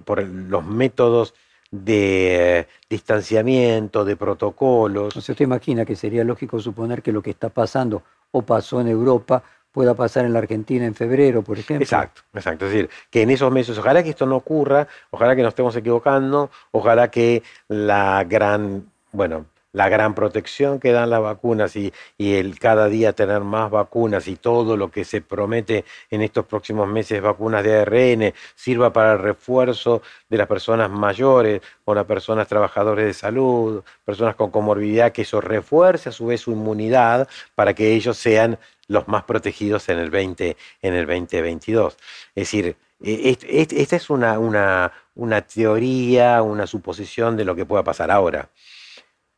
por 0.05 0.23
los 0.23 0.65
métodos 0.65 1.33
de 1.71 2.67
distanciamiento, 2.89 4.05
de 4.05 4.15
protocolos. 4.15 5.15
O 5.15 5.21
sea, 5.21 5.33
usted 5.33 5.45
imagina 5.45 5.85
que 5.85 5.95
sería 5.95 6.23
lógico 6.23 6.59
suponer 6.59 7.01
que 7.01 7.11
lo 7.11 7.21
que 7.21 7.29
está 7.29 7.49
pasando 7.49 8.03
o 8.31 8.41
pasó 8.41 8.81
en 8.81 8.87
Europa 8.87 9.43
pueda 9.71 9.93
pasar 9.93 10.25
en 10.25 10.33
la 10.33 10.39
Argentina 10.39 10.85
en 10.85 10.95
febrero, 10.95 11.43
por 11.43 11.59
ejemplo. 11.59 11.83
Exacto, 11.83 12.21
exacto. 12.33 12.65
Es 12.65 12.71
decir, 12.71 12.89
que 13.09 13.21
en 13.21 13.29
esos 13.29 13.51
meses, 13.51 13.77
ojalá 13.77 14.03
que 14.03 14.09
esto 14.09 14.25
no 14.25 14.37
ocurra, 14.37 14.87
ojalá 15.11 15.35
que 15.35 15.43
nos 15.43 15.49
estemos 15.49 15.75
equivocando, 15.75 16.49
ojalá 16.71 17.11
que 17.11 17.43
la 17.67 18.23
gran, 18.23 18.89
bueno, 19.11 19.45
la 19.71 19.89
gran 19.89 20.15
protección 20.15 20.79
que 20.79 20.91
dan 20.91 21.09
las 21.09 21.21
vacunas 21.21 21.75
y, 21.75 21.91
el 22.17 22.59
cada 22.59 22.87
día 22.87 23.13
tener 23.13 23.41
más 23.41 23.69
vacunas 23.71 24.27
y 24.27 24.35
todo 24.35 24.77
lo 24.77 24.91
que 24.91 25.05
se 25.05 25.21
promete 25.21 25.85
en 26.09 26.21
estos 26.21 26.45
próximos 26.45 26.87
meses, 26.87 27.21
vacunas 27.21 27.63
de 27.63 27.79
ARN, 27.79 28.33
sirva 28.55 28.91
para 28.93 29.13
el 29.13 29.19
refuerzo 29.19 30.01
de 30.29 30.37
las 30.37 30.47
personas 30.47 30.89
mayores 30.89 31.61
o 31.85 31.93
las 31.93 32.05
personas 32.05 32.47
trabajadores 32.47 33.05
de 33.05 33.13
salud, 33.13 33.83
personas 34.05 34.35
con 34.35 34.51
comorbilidad, 34.51 35.11
que 35.11 35.23
eso 35.23 35.41
refuerce 35.41 36.09
a 36.09 36.11
su 36.11 36.27
vez 36.27 36.41
su 36.41 36.51
inmunidad 36.51 37.27
para 37.55 37.73
que 37.73 37.93
ellos 37.93 38.17
sean 38.17 38.57
los 38.87 39.07
más 39.07 39.23
protegidos 39.23 39.87
en 39.89 39.99
el, 39.99 40.09
20, 40.09 40.57
en 40.81 40.93
el 40.93 41.05
2022. 41.05 41.97
Es 42.35 42.51
decir, 42.51 42.75
e, 43.03 43.37
esta 43.69 43.95
es 43.95 44.09
una, 44.09 44.39
una, 44.39 44.91
una 45.15 45.41
teoría, 45.41 46.41
una 46.41 46.67
suposición 46.67 47.37
de 47.37 47.45
lo 47.45 47.55
que 47.55 47.65
pueda 47.65 47.83
pasar 47.83 48.11
ahora. 48.11 48.49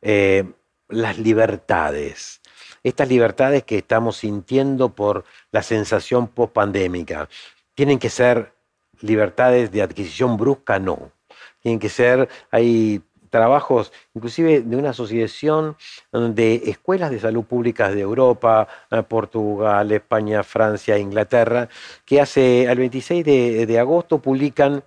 Eh, 0.02 0.44
las 0.88 1.18
libertades, 1.18 2.40
estas 2.82 3.08
libertades 3.08 3.64
que 3.64 3.78
estamos 3.78 4.18
sintiendo 4.18 4.90
por 4.90 5.24
la 5.52 5.62
sensación 5.62 6.28
post-pandémica, 6.28 7.28
tienen 7.74 7.98
que 7.98 8.10
ser 8.10 8.52
libertades 9.00 9.70
de 9.72 9.82
adquisición 9.82 10.36
brusca, 10.36 10.78
no. 10.78 11.12
Tienen 11.60 11.78
que 11.78 11.88
ser, 11.88 12.28
hay 12.50 13.00
trabajos, 13.30 13.92
inclusive 14.14 14.60
de 14.60 14.76
una 14.76 14.90
asociación 14.90 15.76
de 16.12 16.56
escuelas 16.66 17.10
de 17.10 17.18
salud 17.18 17.44
públicas 17.44 17.94
de 17.94 18.00
Europa, 18.00 18.68
eh, 18.90 19.02
Portugal, 19.02 19.90
España, 19.90 20.42
Francia, 20.42 20.98
Inglaterra, 20.98 21.68
que 22.04 22.20
hace 22.20 22.68
al 22.68 22.76
26 22.76 23.24
de, 23.24 23.78
agosto 23.78 24.18
publican, 24.18 24.84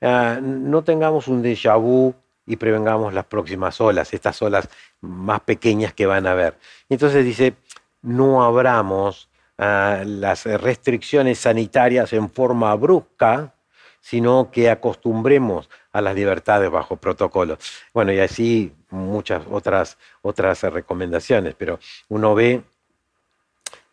eh, 0.00 0.38
no 0.42 0.82
tengamos 0.82 1.28
un 1.28 1.42
déjà 1.42 1.76
vu 1.76 2.14
y 2.46 2.56
prevengamos 2.56 3.14
las 3.14 3.24
próximas 3.24 3.80
olas, 3.80 4.12
estas 4.12 4.40
olas 4.42 4.68
más 5.00 5.40
pequeñas 5.40 5.94
que 5.94 6.06
van 6.06 6.26
a 6.26 6.32
haber. 6.32 6.58
Entonces 6.88 7.24
dice, 7.24 7.54
no 8.02 8.44
abramos 8.44 9.28
ah, 9.58 10.02
las 10.04 10.44
restricciones 10.44 11.38
sanitarias 11.38 12.12
en 12.12 12.30
forma 12.30 12.74
brusca, 12.74 13.54
sino 14.00 14.50
que 14.50 14.68
acostumbremos 14.68 15.70
a 15.90 16.02
las 16.02 16.14
libertades 16.14 16.70
bajo 16.70 16.96
protocolo. 16.96 17.56
Bueno, 17.94 18.12
y 18.12 18.20
así 18.20 18.74
muchas 18.90 19.42
otras, 19.50 19.96
otras 20.20 20.62
recomendaciones, 20.64 21.54
pero 21.54 21.78
uno 22.08 22.34
ve 22.34 22.62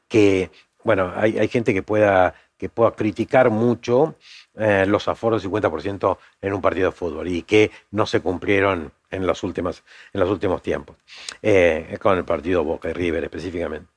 que, 0.10 0.52
bueno, 0.84 1.14
hay, 1.16 1.48
gente 1.48 1.74
que 1.74 1.84
pueda, 1.84 2.34
que 2.58 2.68
pueda 2.68 2.92
criticar 2.92 3.50
mucho 3.50 4.16
eh, 4.56 4.86
los 4.88 5.08
aforos 5.08 5.46
50% 5.46 6.18
en 6.42 6.54
un 6.54 6.62
partido 6.62 6.90
de 6.90 6.96
fútbol 6.96 7.28
y 7.28 7.44
que 7.44 7.72
no 7.92 8.06
se 8.06 8.20
cumplieron 8.20 8.92
en 9.10 9.26
los 9.26 9.44
últimos, 9.44 9.84
en 10.14 10.20
los 10.20 10.30
últimos 10.30 10.62
tiempos, 10.62 10.96
eh, 11.42 11.98
con 12.02 12.18
el 12.18 12.26
partido 12.26 12.64
Boca 12.64 12.90
y 12.90 12.94
River 12.94 13.24
específicamente. 13.24 13.88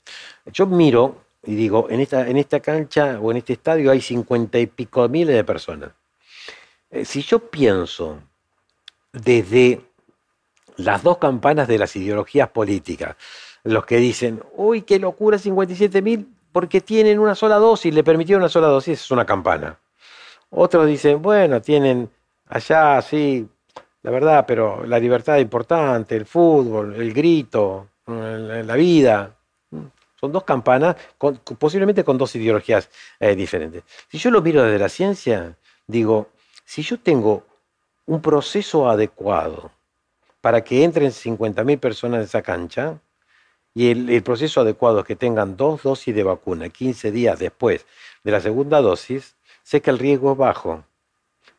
Yo 0.47 0.67
miro 0.67 1.25
y 1.47 1.55
digo, 1.55 1.89
en 1.91 2.01
esta, 2.01 2.29
en 2.29 2.37
esta 2.37 2.61
cancha 2.61 3.19
o 3.21 3.31
en 3.31 3.39
este 3.39 3.55
estadio 3.55 3.91
hay 3.91 4.01
cincuenta 4.01 4.59
y 4.59 4.67
pico 4.67 5.09
miles 5.09 5.35
de 5.35 5.45
personas. 5.45 5.91
Eh, 6.91 7.05
si 7.05 7.23
yo 7.23 7.39
pienso 7.39 8.21
desde 9.13 9.81
las 10.77 11.03
dos 11.03 11.19
campanas 11.19 11.69
de 11.69 11.79
las 11.79 11.95
ideologías 11.97 12.49
políticas, 12.49 13.17
los 13.65 13.85
que 13.87 13.97
dicen, 13.97 14.43
uy, 14.55 14.83
qué 14.83 14.99
locura, 14.99 15.39
57 15.39 16.03
mil, 16.03 16.29
porque 16.53 16.81
tienen 16.81 17.19
una 17.19 17.35
sola 17.35 17.57
dosis, 17.57 17.93
le 17.93 18.05
permitieron 18.05 18.43
una 18.43 18.49
sola 18.49 18.69
dosis, 18.69 19.01
es 19.01 19.11
una 19.11 19.27
campana. 19.27 19.79
Otros 20.51 20.87
dicen, 20.87 21.21
bueno, 21.21 21.61
tienen 21.61 22.09
allá, 22.49 23.03
sí, 23.03 23.49
la 24.03 24.11
verdad, 24.11 24.45
pero 24.47 24.85
la 24.85 24.99
libertad 24.99 25.37
es 25.37 25.43
importante, 25.43 26.15
el 26.15 26.27
fútbol, 26.27 26.95
el 26.95 27.13
grito, 27.13 27.89
la 28.07 28.75
vida. 28.75 29.35
Son 30.21 30.31
dos 30.31 30.45
campanas, 30.45 30.97
posiblemente 31.59 32.05
con 32.05 32.19
dos 32.19 32.35
ideologías 32.37 32.89
eh, 33.19 33.35
diferentes. 33.35 33.83
Si 34.09 34.19
yo 34.19 34.31
lo 34.31 34.43
miro 34.43 34.63
desde 34.63 34.79
la 34.79 34.89
ciencia, 34.89 35.57
digo, 35.87 36.29
si 36.65 36.83
yo 36.83 36.99
tengo 36.99 37.45
un 38.07 38.21
proceso 38.21 38.89
adecuado 38.89 39.71
para 40.41 40.63
que 40.63 40.85
entren 40.85 41.11
50.000 41.11 41.81
personas 41.81 42.19
en 42.19 42.25
esa 42.25 42.43
cancha, 42.43 43.01
y 43.77 43.91
el, 43.91 44.09
el, 44.09 44.23
proceso 44.23 44.61
adecuado 44.61 45.01
es 45.01 45.07
que 45.07 45.17
tengan 45.17 45.57
dos 45.57 45.83
dosis 45.83 46.15
de 46.15 46.23
vacuna 46.23 46.69
15 46.69 47.11
días 47.11 47.39
después 47.39 47.87
de 48.23 48.31
la 48.31 48.41
segunda 48.41 48.81
dosis, 48.81 49.34
sé 49.65 49.81
que 49.83 49.91
el 49.91 49.99
riesgo 49.99 50.33
es 50.33 50.39
bajo. 50.39 50.85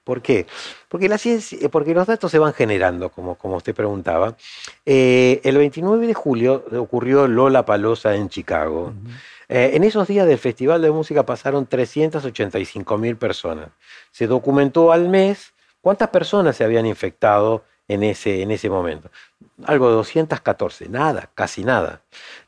¿Por 0.06 0.22
qué? 0.22 0.45
Porque, 0.88 1.10
la 1.10 1.18
ciencia, 1.18 1.58
eh, 1.60 1.68
porque 1.68 1.95
los 1.95 2.06
datos 2.06 2.32
se 2.32 2.38
van 2.38 2.53
generando, 2.53 3.10
como, 3.10 3.36
como 3.36 3.58
usted 3.58 3.74
preguntaba. 3.74 4.38
Eh, 4.86 5.41
el 5.43 5.58
29 5.58 6.06
de 6.06 6.14
julio 6.14 6.64
ocurrió 6.78 7.28
Lola 7.28 7.66
Palosa 7.66 8.16
en 8.16 8.30
Chicago. 8.30 8.93
Eh, 9.49 9.72
en 9.74 9.84
esos 9.84 10.08
días 10.08 10.28
del 10.28 10.38
Festival 10.38 10.84
de 10.84 10.91
Música 10.91 11.26
pasaron 11.26 11.66
385 11.66 12.97
mil 12.99 13.18
personas. 13.18 13.70
Se 14.12 14.28
documentó 14.28 14.91
al 14.91 15.10
mes 15.10 15.53
cuántas 15.82 16.10
personas 16.10 16.56
se 16.56 16.64
habían 16.64 16.86
infectado 16.86 17.64
en 17.88 18.03
ese, 18.03 18.43
en 18.43 18.51
ese 18.51 18.70
momento. 18.70 19.10
Algo 19.66 19.89
de 19.89 19.95
214, 19.95 20.88
nada, 20.88 21.32
casi 21.34 21.64
nada. 21.64 22.01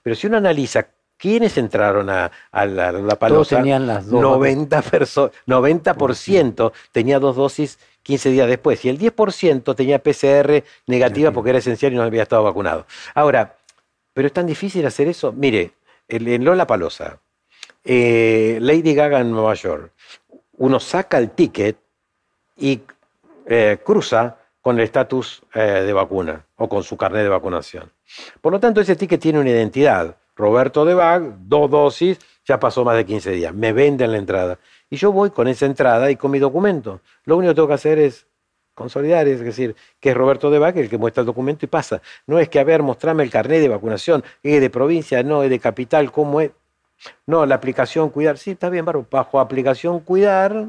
Pero 0.03 0.15
si 0.15 0.27
uno 0.27 0.37
analiza 0.37 0.89
¿Quiénes 1.17 1.57
entraron 1.57 2.09
a, 2.09 2.31
la, 2.51 2.91
la 2.91 3.15
Todos 3.15 3.49
tenían 3.49 3.87
las 3.87 4.07
dos. 4.07 4.23
90%, 4.23 5.31
90 5.45 6.71
tenía 6.91 7.19
dos 7.19 7.35
dosis 7.35 7.79
15 8.03 8.29
días 8.29 8.47
después. 8.47 8.85
Y 8.85 8.89
el 8.89 8.97
10% 8.99 9.75
tenía 9.75 9.99
PCR 9.99 10.63
negativa 10.85 11.31
porque 11.31 11.49
era 11.49 11.59
esencial 11.59 11.91
y 11.93 11.95
no 11.95 12.03
había 12.03 12.23
estado 12.23 12.43
vacunado. 12.43 12.85
Ahora, 13.13 13.55
¿pero 14.13 14.27
es 14.27 14.33
tan 14.33 14.45
difícil 14.45 14.85
hacer 14.85 15.07
eso? 15.07 15.33
Mire, 15.33 15.73
en 16.07 16.45
Lola 16.45 16.65
Palosa, 16.65 17.19
eh, 17.83 18.59
Lady 18.61 18.93
Gaga 18.93 19.19
en 19.19 19.31
Nueva 19.31 19.53
York, 19.55 19.91
uno 20.57 20.79
saca 20.79 21.17
el 21.17 21.31
ticket 21.31 21.77
y 22.55 22.81
eh, 23.45 23.77
cruza 23.83 24.37
con 24.61 24.77
el 24.77 24.83
estatus 24.83 25.41
eh, 25.53 25.61
de 25.85 25.93
vacuna 25.93 26.45
o 26.57 26.67
con 26.67 26.83
su 26.83 26.97
carnet 26.97 27.23
de 27.23 27.29
vacunación. 27.29 27.91
Por 28.41 28.53
lo 28.53 28.59
tanto, 28.59 28.81
ese 28.81 28.95
ticket 28.95 29.21
tiene 29.21 29.39
una 29.39 29.49
identidad. 29.49 30.15
Roberto 30.37 30.85
de 30.85 30.93
Bag, 30.93 31.35
dos 31.39 31.69
dosis, 31.69 32.19
ya 32.45 32.59
pasó 32.59 32.85
más 32.85 32.95
de 32.95 33.05
15 33.05 33.31
días, 33.31 33.53
me 33.53 33.73
venden 33.73 34.11
la 34.11 34.17
entrada. 34.17 34.59
Y 34.89 34.95
yo 34.95 35.11
voy 35.11 35.31
con 35.31 35.47
esa 35.47 35.65
entrada 35.65 36.09
y 36.09 36.15
con 36.15 36.31
mi 36.31 36.39
documento. 36.39 37.01
Lo 37.25 37.35
único 37.35 37.51
que 37.51 37.55
tengo 37.55 37.67
que 37.67 37.73
hacer 37.73 37.99
es 37.99 38.25
consolidar, 38.73 39.27
es 39.27 39.41
decir, 39.41 39.75
que 39.99 40.11
es 40.11 40.15
Roberto 40.15 40.51
de 40.51 40.59
Bag 40.59 40.77
el 40.77 40.89
que 40.89 40.99
muestra 40.99 41.21
el 41.21 41.25
documento 41.25 41.65
y 41.65 41.67
pasa. 41.67 42.01
No 42.27 42.37
es 42.39 42.47
que, 42.47 42.59
a 42.59 42.63
ver, 42.63 42.83
mostrame 42.83 43.23
el 43.23 43.31
carnet 43.31 43.59
de 43.59 43.67
vacunación, 43.67 44.23
es 44.43 44.61
de 44.61 44.69
provincia, 44.69 45.23
no, 45.23 45.43
es 45.43 45.49
de 45.49 45.59
capital, 45.59 46.11
¿cómo 46.11 46.39
es? 46.41 46.51
No, 47.25 47.45
la 47.45 47.55
aplicación 47.55 48.09
cuidar, 48.09 48.37
sí, 48.37 48.51
está 48.51 48.69
bien, 48.69 48.85
bajo 48.85 49.39
aplicación 49.39 49.99
cuidar, 50.01 50.67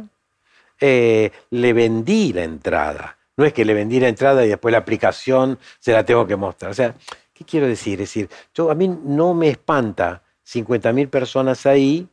eh, 0.81 1.31
le 1.51 1.73
vendí 1.75 2.33
la 2.33 2.45
entrada. 2.45 3.19
No 3.37 3.45
es 3.45 3.53
que 3.53 3.65
le 3.65 3.75
vendí 3.75 4.01
la 4.01 4.09
entrada 4.09 4.45
y 4.45 4.49
después 4.49 4.73
la 4.73 4.79
aplicación 4.79 5.59
se 5.79 5.93
la 5.93 6.05
tengo 6.05 6.27
que 6.27 6.35
mostrar. 6.35 6.71
O 6.73 6.75
sea, 6.75 6.95
¿Qué 7.39 7.45
quiero 7.45 7.69
decir? 7.69 8.01
Es 8.01 8.09
decir, 8.09 8.29
yo, 8.53 8.69
a 8.69 8.75
mí 8.75 8.89
no 8.89 9.33
me 9.33 9.49
espanta 9.49 10.25
50.000 10.45 11.09
personas 11.09 11.67
ahí 11.67 12.09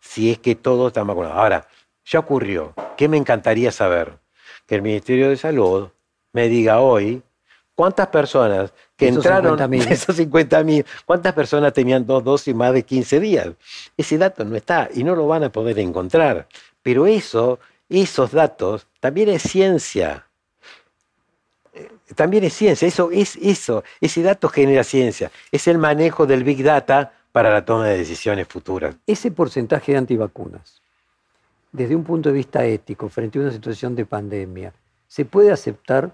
si 0.00 0.30
es 0.30 0.38
que 0.38 0.54
todos 0.54 0.86
están 0.86 1.06
vacunados. 1.06 1.36
Ahora, 1.36 1.68
ya 2.06 2.20
ocurrió. 2.20 2.72
¿Qué 2.96 3.06
me 3.06 3.18
encantaría 3.18 3.72
saber? 3.72 4.18
Que 4.66 4.76
el 4.76 4.82
Ministerio 4.82 5.28
de 5.28 5.36
Salud 5.36 5.90
me 6.32 6.48
diga 6.48 6.80
hoy 6.80 7.22
cuántas 7.74 8.06
personas 8.06 8.72
que 8.96 9.08
entraron, 9.08 9.58
50 9.58 9.90
esos 9.92 10.18
50.000, 10.18 10.86
cuántas 11.04 11.34
personas 11.34 11.74
tenían 11.74 12.06
dos 12.06 12.24
dosis 12.24 12.54
más 12.54 12.72
de 12.72 12.82
15 12.82 13.20
días. 13.20 13.48
Ese 13.98 14.16
dato 14.16 14.46
no 14.46 14.56
está 14.56 14.88
y 14.94 15.04
no 15.04 15.14
lo 15.14 15.26
van 15.26 15.44
a 15.44 15.52
poder 15.52 15.78
encontrar. 15.78 16.48
Pero 16.82 17.06
eso, 17.06 17.58
esos 17.90 18.32
datos, 18.32 18.86
también 18.98 19.28
es 19.28 19.42
ciencia 19.42 20.29
también 22.14 22.44
es 22.44 22.54
ciencia, 22.54 22.88
eso 22.88 23.10
es 23.10 23.36
eso, 23.36 23.84
ese 24.00 24.22
dato 24.22 24.48
genera 24.48 24.84
ciencia, 24.84 25.30
es 25.52 25.68
el 25.68 25.78
manejo 25.78 26.26
del 26.26 26.44
big 26.44 26.62
data 26.62 27.12
para 27.32 27.50
la 27.50 27.64
toma 27.64 27.86
de 27.86 27.98
decisiones 27.98 28.48
futuras. 28.48 28.96
Ese 29.06 29.30
porcentaje 29.30 29.92
de 29.92 29.98
antivacunas, 29.98 30.82
desde 31.72 31.94
un 31.94 32.04
punto 32.04 32.28
de 32.30 32.34
vista 32.34 32.64
ético, 32.64 33.08
frente 33.08 33.38
a 33.38 33.42
una 33.42 33.52
situación 33.52 33.94
de 33.94 34.04
pandemia, 34.04 34.72
¿se 35.06 35.24
puede 35.24 35.52
aceptar 35.52 36.12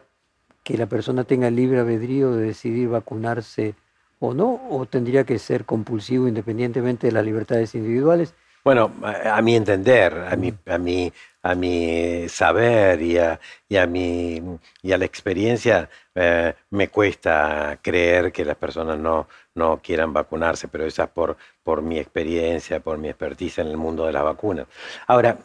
que 0.62 0.76
la 0.76 0.86
persona 0.86 1.24
tenga 1.24 1.48
el 1.48 1.56
libre 1.56 1.80
albedrío 1.80 2.32
de 2.32 2.46
decidir 2.46 2.88
vacunarse 2.88 3.74
o 4.18 4.34
no? 4.34 4.60
¿O 4.68 4.84
tendría 4.86 5.24
que 5.24 5.38
ser 5.38 5.64
compulsivo 5.64 6.28
independientemente 6.28 7.06
de 7.06 7.12
las 7.12 7.24
libertades 7.24 7.74
individuales? 7.74 8.34
Bueno, 8.64 8.90
a, 9.04 9.40
mi 9.42 9.54
entender, 9.54 10.12
a 10.28 10.34
mi, 10.34 10.52
a 10.66 10.76
mi, 10.76 11.12
a 11.50 11.54
mi 11.54 12.28
saber 12.28 13.00
y 13.00 13.18
a, 13.18 13.38
y 13.68 13.76
a, 13.76 13.86
mi, 13.86 14.42
y 14.82 14.92
a 14.92 14.98
la 14.98 15.04
experiencia, 15.04 15.88
eh, 16.14 16.54
me 16.70 16.88
cuesta 16.88 17.78
creer 17.80 18.32
que 18.32 18.44
las 18.44 18.56
personas 18.56 18.98
no, 18.98 19.28
no 19.54 19.78
quieran 19.82 20.12
vacunarse, 20.12 20.66
pero 20.66 20.84
esa 20.84 21.04
es 21.04 21.10
por, 21.10 21.36
por 21.62 21.82
mi 21.82 21.98
experiencia, 21.98 22.80
por 22.80 22.98
mi 22.98 23.08
expertise 23.08 23.60
en 23.60 23.68
el 23.68 23.76
mundo 23.76 24.06
de 24.06 24.12
la 24.12 24.22
vacuna. 24.22 24.66
Ahora, 25.06 25.38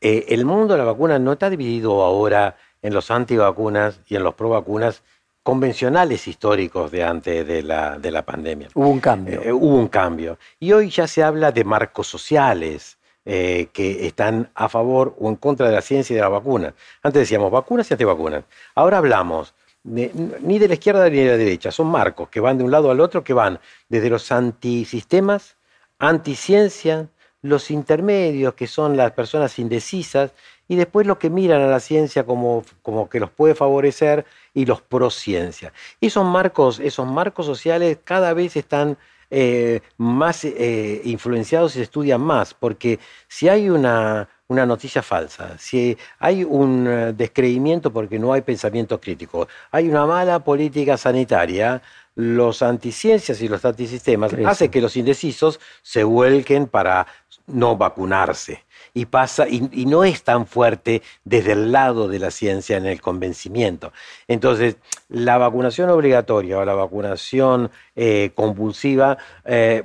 eh, 0.00 0.24
el 0.28 0.44
mundo 0.44 0.74
de 0.74 0.78
la 0.78 0.84
vacuna 0.84 1.18
no 1.20 1.32
está 1.32 1.48
dividido 1.48 2.02
ahora 2.02 2.56
en 2.82 2.92
los 2.92 3.10
antivacunas 3.12 4.00
y 4.08 4.16
en 4.16 4.24
los 4.24 4.34
pro 4.34 4.48
vacunas 4.48 5.02
convencionales 5.44 6.26
históricos 6.26 6.90
de 6.90 7.04
antes 7.04 7.46
de 7.46 7.62
la, 7.62 7.98
de 7.98 8.10
la 8.10 8.22
pandemia. 8.22 8.68
Hubo 8.74 8.88
un 8.88 9.00
cambio. 9.00 9.40
Eh, 9.42 9.52
hubo 9.52 9.76
un 9.76 9.88
cambio. 9.88 10.36
Y 10.58 10.72
hoy 10.72 10.90
ya 10.90 11.06
se 11.06 11.22
habla 11.22 11.52
de 11.52 11.62
marcos 11.64 12.08
sociales 12.08 12.98
eh, 13.24 13.68
que 13.72 14.06
están 14.06 14.50
a 14.54 14.68
favor 14.68 15.16
o 15.18 15.28
en 15.28 15.36
contra 15.36 15.68
de 15.68 15.74
la 15.74 15.82
ciencia 15.82 16.14
y 16.14 16.16
de 16.16 16.22
la 16.22 16.28
vacuna. 16.28 16.74
Antes 17.02 17.20
decíamos 17.20 17.50
vacunas 17.50 17.90
y 17.90 17.94
antivacunas. 17.94 18.44
Ahora 18.74 18.98
hablamos 18.98 19.54
ni 19.84 20.58
de 20.58 20.68
la 20.68 20.74
izquierda 20.74 21.08
ni 21.10 21.18
de 21.18 21.26
la 21.26 21.36
derecha. 21.36 21.70
Son 21.70 21.86
marcos 21.86 22.28
que 22.28 22.40
van 22.40 22.58
de 22.58 22.64
un 22.64 22.70
lado 22.70 22.90
al 22.90 23.00
otro, 23.00 23.22
que 23.22 23.34
van 23.34 23.60
desde 23.88 24.10
los 24.10 24.32
antisistemas, 24.32 25.56
anticiencia, 25.98 27.08
los 27.42 27.70
intermedios, 27.70 28.54
que 28.54 28.66
son 28.66 28.96
las 28.96 29.12
personas 29.12 29.58
indecisas, 29.58 30.32
y 30.66 30.76
después 30.76 31.06
los 31.06 31.18
que 31.18 31.28
miran 31.28 31.60
a 31.60 31.66
la 31.66 31.80
ciencia 31.80 32.24
como, 32.24 32.64
como 32.80 33.10
que 33.10 33.20
los 33.20 33.30
puede 33.30 33.54
favorecer 33.54 34.24
y 34.54 34.64
los 34.64 34.80
pro-ciencia. 34.80 35.74
Esos 36.00 36.24
marcos, 36.24 36.80
esos 36.80 37.06
marcos 37.06 37.44
sociales 37.44 37.98
cada 38.02 38.32
vez 38.32 38.56
están 38.56 38.96
eh, 39.36 39.80
más 39.96 40.44
eh, 40.44 41.00
influenciados 41.04 41.74
y 41.74 41.78
se 41.78 41.82
estudian 41.82 42.20
más, 42.20 42.54
porque 42.54 43.00
si 43.26 43.48
hay 43.48 43.68
una, 43.68 44.28
una 44.46 44.64
noticia 44.64 45.02
falsa, 45.02 45.58
si 45.58 45.98
hay 46.20 46.44
un 46.44 46.86
eh, 46.86 47.12
descreimiento 47.12 47.92
porque 47.92 48.16
no 48.16 48.32
hay 48.32 48.42
pensamiento 48.42 49.00
crítico, 49.00 49.48
hay 49.72 49.88
una 49.88 50.06
mala 50.06 50.38
política 50.38 50.96
sanitaria, 50.96 51.82
los 52.14 52.62
anticiencias 52.62 53.40
y 53.42 53.48
los 53.48 53.64
antisistemas 53.64 54.32
hacen 54.46 54.70
que 54.70 54.80
los 54.80 54.96
indecisos 54.96 55.58
se 55.82 56.04
vuelquen 56.04 56.68
para 56.68 57.08
no 57.48 57.76
vacunarse. 57.76 58.63
Y 58.94 59.06
pasa, 59.06 59.48
y, 59.48 59.86
no 59.86 60.04
es 60.04 60.22
tan 60.22 60.46
fuerte 60.46 61.02
desde 61.24 61.52
el 61.52 61.72
lado 61.72 62.06
de 62.08 62.20
la 62.20 62.30
ciencia 62.30 62.76
en 62.76 62.86
el 62.86 63.00
convencimiento. 63.00 63.92
Entonces, 64.28 64.76
la 65.08 65.36
vacunación 65.36 65.90
obligatoria 65.90 66.58
o 66.58 66.64
la 66.64 66.74
vacunación 66.74 67.70
eh, 67.96 68.30
compulsiva, 68.34 69.18
eh, 69.44 69.82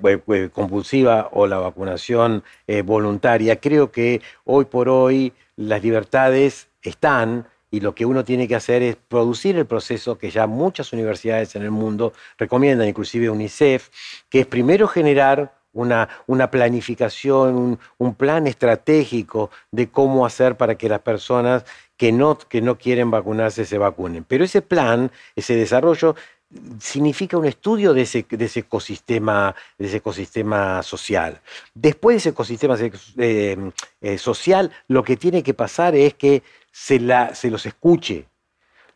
compulsiva 0.54 1.30
o 1.34 1.48
la 1.48 1.58
vacunación 1.58 2.44
eh, 2.68 2.84
voluntaria, 2.84 3.60
creo 3.60 3.92
que 3.92 4.22
hoy 4.46 4.66
por 4.66 4.88
hoy 4.88 5.34
las 5.56 5.84
libertades 5.84 6.68
están 6.84 7.48
y 7.72 7.82
lo 7.82 7.94
que 7.94 8.06
uno 8.06 8.24
tiene 8.24 8.48
que 8.48 8.56
hacer 8.56 8.82
es 8.82 8.96
producir 8.96 9.58
el 9.58 9.66
proceso 9.66 10.18
que 10.18 10.30
ya 10.30 10.48
muchas 10.48 10.94
universidades 10.94 11.56
en 11.56 11.64
el 11.64 11.72
mundo 11.72 12.14
recomiendan, 12.38 12.88
inclusive 12.88 13.30
UNICEF, 13.30 13.90
que 14.30 14.42
es 14.42 14.48
primero 14.48 14.88
generar 14.88 15.59
una, 15.74 16.10
una 16.28 16.50
planificación, 16.52 17.80
un, 17.98 18.16
plan 18.16 18.48
estratégico 18.48 19.52
de 19.72 19.90
cómo 19.90 20.26
hacer 20.26 20.58
para 20.58 20.76
que 20.76 20.90
las 20.90 21.02
personas 21.02 21.66
que 21.98 22.12
no, 22.12 22.38
que 22.38 22.62
no 22.62 22.78
quieren 22.78 23.12
vacunarse 23.12 23.66
se 23.66 23.78
vacunen. 23.78 24.24
Pero 24.24 24.44
ese 24.44 24.62
plan, 24.62 25.12
ese 25.36 25.56
desarrollo, 25.56 26.16
significa 26.80 27.38
un 27.38 27.46
estudio 27.46 27.94
de 27.94 28.02
ese, 28.02 28.26
de 28.30 28.46
ese, 28.46 28.62
ecosistema, 28.62 29.56
de 29.78 29.88
ese 29.88 29.98
ecosistema 29.98 30.82
social. 30.82 31.42
Después 31.74 32.16
de 32.16 32.18
ese 32.18 32.30
ecosistema 32.30 32.76
eh, 33.18 33.72
eh, 34.02 34.18
social, 34.18 34.72
lo 34.88 35.04
que 35.04 35.18
tiene 35.18 35.44
que 35.44 35.54
pasar 35.54 35.96
es 35.96 36.16
que 36.16 36.42
se, 36.72 37.00
la, 37.00 37.36
se 37.36 37.52
los 37.52 37.66
escuche, 37.66 38.26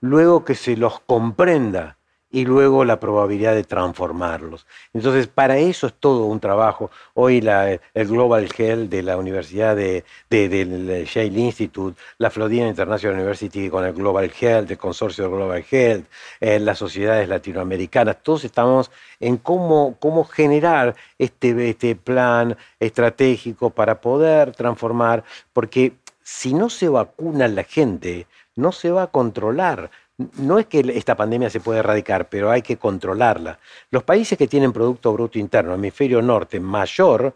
luego 0.01 0.43
que 0.43 0.55
se 0.55 0.75
los 0.75 0.99
comprenda 1.01 1.97
y 2.33 2.45
luego 2.45 2.83
la 2.83 2.99
probabilidad 2.99 3.53
de 3.53 3.63
transformarlos. 3.63 4.65
Entonces, 4.91 5.27
para 5.27 5.59
eso 5.59 5.85
es 5.85 5.93
todo 5.93 6.25
un 6.25 6.39
trabajo. 6.39 6.89
Hoy 7.13 7.37
el 7.37 8.07
Global 8.07 8.49
Health 8.57 8.89
de 8.89 9.03
la 9.03 9.17
Universidad 9.17 9.75
de, 9.75 10.03
del 10.31 11.05
Yale 11.05 11.39
Institute, 11.39 12.01
la 12.17 12.31
Florida 12.31 12.67
International 12.67 13.17
University 13.19 13.69
con 13.69 13.85
el 13.85 13.93
Global 13.93 14.33
Health, 14.37 14.71
el 14.71 14.79
consorcio 14.79 15.29
Global 15.29 15.63
Health, 15.69 16.07
eh, 16.41 16.59
las 16.59 16.79
sociedades 16.79 17.29
latinoamericanas, 17.29 18.23
todos 18.23 18.45
estamos 18.45 18.89
en 19.19 19.37
cómo, 19.37 19.95
cómo 19.99 20.23
generar 20.23 20.95
este, 21.19 21.69
este 21.69 21.95
plan 21.95 22.57
estratégico 22.79 23.69
para 23.69 24.01
poder 24.01 24.53
transformar, 24.53 25.23
porque 25.53 25.93
si 26.23 26.55
no 26.55 26.71
se 26.71 26.89
vacuna 26.89 27.47
la 27.47 27.63
gente, 27.63 28.25
no 28.55 28.71
se 28.71 28.91
va 28.91 29.03
a 29.03 29.07
controlar. 29.07 29.91
No 30.17 30.59
es 30.59 30.67
que 30.67 30.79
esta 30.93 31.15
pandemia 31.15 31.49
se 31.49 31.59
puede 31.59 31.79
erradicar, 31.79 32.29
pero 32.29 32.51
hay 32.51 32.61
que 32.61 32.77
controlarla. 32.77 33.57
Los 33.89 34.03
países 34.03 34.37
que 34.37 34.47
tienen 34.47 34.71
Producto 34.71 35.11
Bruto 35.11 35.39
Interno, 35.39 35.73
hemisferio 35.73 36.21
norte, 36.21 36.59
mayor, 36.59 37.33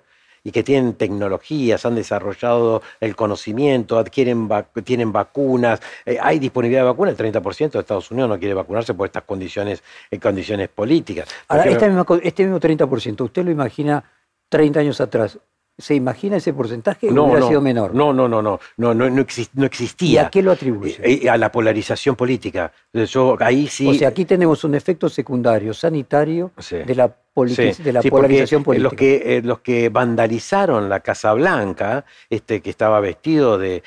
y 0.48 0.52
que 0.52 0.64
tienen 0.64 0.94
tecnologías, 0.94 1.86
han 1.86 1.96
desarrollado 1.96 2.82
el 3.02 3.18
conocimiento, 3.18 4.00
adquieren 4.00 4.48
tienen 4.86 5.12
vacunas, 5.12 5.82
eh, 6.06 6.18
hay 6.22 6.40
disponibilidad 6.40 6.84
de 6.84 6.88
vacunas, 6.88 7.20
el 7.20 7.34
30% 7.34 7.72
de 7.72 7.80
Estados 7.80 8.12
Unidos 8.12 8.30
no 8.30 8.40
quiere 8.40 8.54
vacunarse 8.54 8.94
por 8.94 9.08
estas 9.08 9.24
condiciones, 9.24 9.84
eh, 10.10 10.20
condiciones 10.20 10.70
políticas. 10.70 11.28
Ahora, 11.50 11.66
este 11.66 11.88
este 12.24 12.44
mismo 12.44 12.60
30%, 12.62 13.26
¿usted 13.26 13.44
lo 13.44 13.52
imagina 13.52 14.04
30 14.48 14.80
años 14.80 15.02
atrás? 15.02 15.38
¿Se 15.80 15.94
imagina 15.94 16.38
ese 16.38 16.54
porcentaje 16.54 17.12
no, 17.12 17.26
hubiera 17.26 17.48
sido 17.48 17.62
menor? 17.62 17.94
No, 17.94 18.12
no, 18.12 18.28
no, 18.28 18.42
no, 18.42 18.60
no, 18.78 18.94
no, 18.96 19.10
no, 19.12 19.66
existía. 19.66 20.10
¿Y 20.10 20.18
a 20.26 20.30
qué 20.32 20.42
lo 20.42 20.52
atribuye? 20.52 20.98
Eh, 21.04 21.20
eh, 21.24 21.30
a 21.30 21.38
la 21.38 21.52
polarización 21.52 22.16
política. 22.16 22.72
Yo, 22.92 23.38
ahí 23.40 23.68
sí... 23.68 23.88
O 23.88 23.94
sea, 23.94 24.08
aquí 24.08 24.26
tenemos 24.26 24.64
un 24.64 24.74
efecto 24.74 25.08
secundario 25.08 25.76
sanitario 25.76 26.52
de 26.72 26.96
la, 26.96 27.16
de 27.36 27.94
la 27.94 28.02
polarización 28.02 28.64
política. 28.64 28.90
Los 28.90 28.94
que, 28.94 29.38
eh, 29.38 29.42
los 29.44 29.60
que 29.60 29.90
vandalizaron 29.90 30.90
la 30.90 31.02
Casa 31.02 31.34
Blanca, 31.34 32.06
este 32.28 32.62
que 32.62 32.72
estaba 32.72 33.00
vestido 33.00 33.60
de, 33.60 33.84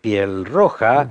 piel 0.00 0.44
roja, 0.44 1.10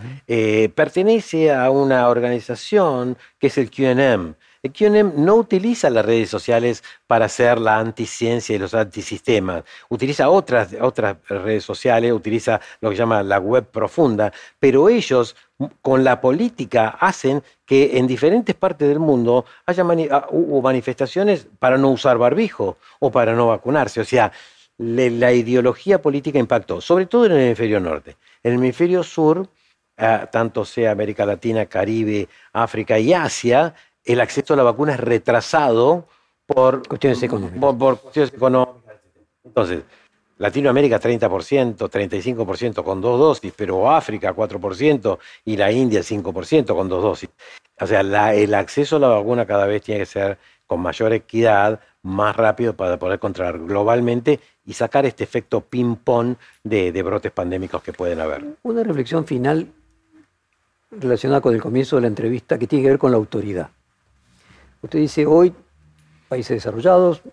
pertenece 0.76 1.52
a 1.52 1.70
una 1.72 2.08
organización 2.08 3.18
que 3.38 3.48
es 3.48 3.58
el 3.58 3.70
QNM 3.70 4.36
QNM 4.72 5.14
no 5.18 5.36
utiliza 5.36 5.90
las 5.90 6.06
redes 6.06 6.30
sociales 6.30 6.84
para 7.08 7.26
hacer 7.26 7.60
la 7.60 7.78
anticiencia 7.78 8.56
y 8.56 8.60
los 8.60 8.74
antisistemas. 8.74 9.64
Utiliza 9.90 10.30
otras, 10.30 10.76
otras 10.80 11.18
redes 11.28 11.64
sociales, 11.64 12.12
utiliza 12.12 12.60
lo 12.82 12.90
que 12.90 12.96
llama 12.96 13.24
la 13.24 13.40
web 13.40 13.66
profunda, 13.66 14.32
pero 14.60 14.90
ellos 14.90 15.36
con 15.82 16.04
la 16.04 16.20
política 16.20 16.90
hacen 17.00 17.44
que 17.66 17.98
en 17.98 18.08
diferentes 18.08 18.56
partes 18.56 18.88
del 18.88 19.00
mundo 19.00 19.46
haya 19.66 19.84
ah, 20.12 20.28
manifestaciones 20.62 21.48
para 21.60 21.78
no 21.78 21.92
usar 21.92 22.18
barbijo 22.18 22.78
o 23.00 23.12
para 23.12 23.34
no 23.34 23.48
vacunarse. 23.48 24.02
O 24.02 24.06
sea, 24.06 24.32
la 24.78 25.32
ideología 25.32 26.02
política 26.02 26.40
impactó, 26.40 26.82
sobre 26.82 27.06
todo 27.06 27.26
en 27.26 27.34
el 27.34 27.40
hemisferio 27.40 27.80
norte. 27.80 28.18
En 28.44 28.54
el 28.54 28.60
hemisferio 28.60 29.04
sur, 29.04 29.48
ah, 29.98 30.28
tanto 30.32 30.66
sea 30.66 30.92
América 30.92 31.26
Latina, 31.26 31.66
Caribe, 31.66 32.28
África 32.52 33.00
y 33.00 33.14
Asia, 33.14 33.74
el 34.06 34.22
acceso 34.22 34.54
a 34.54 34.58
la 34.58 34.64
vacuna 34.64 34.94
es 34.94 35.00
retrasado 35.00 36.08
por 36.46 36.88
cuestiones 36.88 37.22
económicas. 37.24 37.76
Por, 37.76 38.00
cuestiones 38.00 38.34
económicas. 38.34 38.96
Entonces, 39.44 39.84
Latinoamérica 40.38 41.00
30%, 41.00 41.78
35% 41.78 42.84
con 42.84 43.02
dos 43.02 43.20
dosis, 43.20 43.54
pero 43.56 43.90
África 43.90 44.36
4% 44.36 45.18
y 45.46 45.58
la 45.58 45.72
India 45.72 46.02
5% 46.02 46.76
con 46.76 46.90
dos 46.90 47.02
dosis. 47.02 47.30
O 47.80 47.88
sea, 47.88 48.02
el 48.34 48.54
acceso 48.54 48.98
a 48.98 49.00
la 49.00 49.08
vacuna 49.08 49.46
cada 49.46 49.66
vez 49.66 49.82
tiene 49.82 50.02
que 50.02 50.06
ser 50.06 50.38
con 50.68 50.82
mayor 50.82 51.14
equidad, 51.14 51.80
más 52.02 52.36
rápido 52.36 52.76
para 52.76 52.98
poder 52.98 53.20
controlar 53.20 53.60
globalmente 53.60 54.40
y 54.66 54.74
sacar 54.74 55.06
este 55.06 55.24
efecto 55.24 55.62
ping-pong 55.62 56.36
de, 56.64 56.92
de 56.92 57.04
brotes 57.04 57.32
pandémicos 57.32 57.82
que 57.82 57.94
pueden 57.94 58.20
haber. 58.20 58.44
Una 58.64 58.84
reflexión 58.84 59.26
final 59.26 59.68
relacionada 60.92 61.42
con 61.42 61.54
el 61.54 61.62
comienzo 61.62 61.96
de 61.96 62.04
la 62.04 62.08
entrevista 62.08 62.58
que 62.58 62.68
tiene 62.68 62.84
que 62.84 62.90
ver 62.90 63.00
con 63.00 63.12
la 63.12 63.18
autoridad. 63.18 63.70
Usted 64.86 65.00
dice, 65.00 65.26
hoy, 65.26 65.52
países 66.30 66.58
desarrollados, 66.58 67.24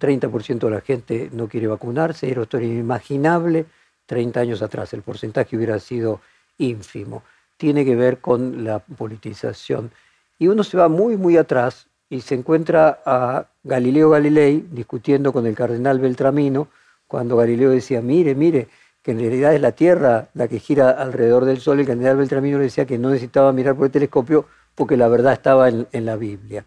30% 0.00 0.58
de 0.58 0.70
la 0.72 0.80
gente 0.80 1.30
no 1.32 1.46
quiere 1.46 1.68
vacunarse, 1.68 2.28
era 2.28 2.42
esto 2.42 2.60
inimaginable 2.60 3.66
30 4.06 4.40
años 4.40 4.60
atrás, 4.60 4.92
el 4.92 5.02
porcentaje 5.02 5.56
hubiera 5.56 5.78
sido 5.78 6.20
ínfimo. 6.58 7.22
Tiene 7.56 7.84
que 7.84 7.94
ver 7.94 8.18
con 8.18 8.64
la 8.64 8.80
politización. 8.80 9.92
Y 10.36 10.48
uno 10.48 10.64
se 10.64 10.76
va 10.76 10.88
muy, 10.88 11.16
muy 11.16 11.36
atrás 11.36 11.86
y 12.10 12.22
se 12.22 12.34
encuentra 12.34 13.00
a 13.06 13.46
Galileo 13.62 14.10
Galilei 14.10 14.66
discutiendo 14.72 15.32
con 15.32 15.46
el 15.46 15.54
cardenal 15.54 16.00
Beltramino, 16.00 16.66
cuando 17.06 17.36
Galileo 17.36 17.70
decía, 17.70 18.02
mire, 18.02 18.34
mire, 18.34 18.66
que 19.04 19.12
en 19.12 19.20
realidad 19.20 19.54
es 19.54 19.60
la 19.60 19.70
Tierra 19.70 20.28
la 20.34 20.48
que 20.48 20.58
gira 20.58 20.90
alrededor 20.90 21.44
del 21.44 21.60
Sol, 21.60 21.78
el 21.78 21.86
cardenal 21.86 22.16
Beltramino 22.16 22.58
le 22.58 22.64
decía 22.64 22.84
que 22.84 22.98
no 22.98 23.10
necesitaba 23.10 23.52
mirar 23.52 23.76
por 23.76 23.86
el 23.86 23.92
telescopio 23.92 24.46
porque 24.74 24.96
la 24.96 25.06
verdad 25.06 25.34
estaba 25.34 25.68
en 25.68 26.04
la 26.04 26.16
Biblia. 26.16 26.64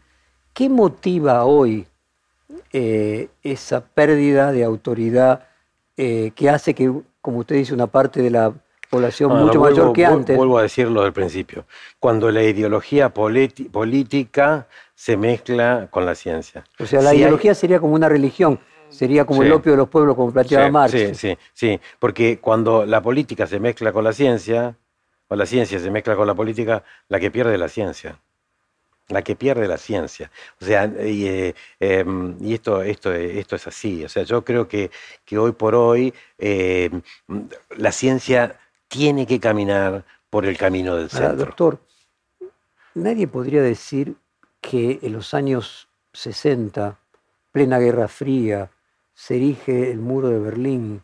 ¿Qué 0.59 0.67
motiva 0.67 1.45
hoy 1.45 1.87
eh, 2.73 3.29
esa 3.43 3.79
pérdida 3.79 4.51
de 4.51 4.65
autoridad 4.65 5.47
eh, 5.95 6.31
que 6.35 6.49
hace 6.49 6.73
que, 6.73 6.91
como 7.21 7.37
usted 7.37 7.55
dice, 7.55 7.73
una 7.73 7.87
parte 7.87 8.21
de 8.21 8.29
la 8.29 8.51
población 8.89 9.31
mucho 9.37 9.61
mayor 9.61 9.93
que 9.93 10.05
antes. 10.05 10.35
Vuelvo 10.35 10.57
a 10.57 10.63
decirlo 10.63 11.03
del 11.03 11.13
principio. 11.13 11.63
Cuando 11.97 12.29
la 12.29 12.43
ideología 12.43 13.13
política 13.13 14.67
se 14.95 15.15
mezcla 15.15 15.87
con 15.89 16.05
la 16.05 16.13
ciencia. 16.13 16.65
O 16.77 16.85
sea, 16.85 17.01
la 17.01 17.15
ideología 17.15 17.55
sería 17.55 17.79
como 17.79 17.93
una 17.93 18.09
religión, 18.09 18.59
sería 18.89 19.23
como 19.23 19.43
el 19.43 19.53
opio 19.53 19.71
de 19.71 19.77
los 19.77 19.87
pueblos, 19.87 20.17
como 20.17 20.33
planteaba 20.33 20.65
sí, 20.65 20.71
Marx. 20.73 20.91
Sí, 20.91 21.15
sí, 21.15 21.37
sí. 21.53 21.79
Porque 21.99 22.39
cuando 22.41 22.85
la 22.85 23.01
política 23.01 23.47
se 23.47 23.61
mezcla 23.61 23.93
con 23.93 24.03
la 24.03 24.11
ciencia, 24.11 24.75
o 25.29 25.37
la 25.37 25.45
ciencia 25.45 25.79
se 25.79 25.89
mezcla 25.89 26.17
con 26.17 26.27
la 26.27 26.35
política, 26.35 26.83
la 27.07 27.17
que 27.17 27.31
pierde 27.31 27.53
es 27.53 27.59
la 27.61 27.69
ciencia 27.69 28.19
la 29.09 29.23
que 29.23 29.35
pierde 29.35 29.67
la 29.67 29.77
ciencia. 29.77 30.31
O 30.61 30.65
sea, 30.65 30.85
y, 30.85 31.27
eh, 31.27 31.55
em, 31.79 32.37
esto, 32.41 32.81
esto, 32.81 33.11
esto 33.11 33.55
es 33.55 33.67
así. 33.67 34.05
O 34.05 34.09
sea, 34.09 34.23
yo 34.23 34.43
creo 34.43 34.67
que, 34.67 34.91
que 35.25 35.37
hoy 35.37 35.51
por 35.51 35.75
hoy 35.75 36.13
em, 36.37 37.01
la 37.77 37.91
ciencia 37.91 38.59
tiene 38.87 39.25
que 39.25 39.39
caminar 39.39 40.05
por 40.29 40.45
el 40.45 40.57
camino 40.57 40.95
del 40.95 41.09
centro. 41.09 41.45
doctor, 41.45 41.79
nadie 42.93 43.27
podría 43.27 43.61
decir 43.61 44.15
que 44.61 44.99
en 45.01 45.13
los 45.13 45.33
años 45.33 45.87
60, 46.13 46.97
plena 47.51 47.79
Guerra 47.79 48.07
Fría, 48.07 48.69
se 49.13 49.35
erige 49.35 49.91
el 49.91 49.99
muro 49.99 50.29
de 50.29 50.39
Berlín, 50.39 51.01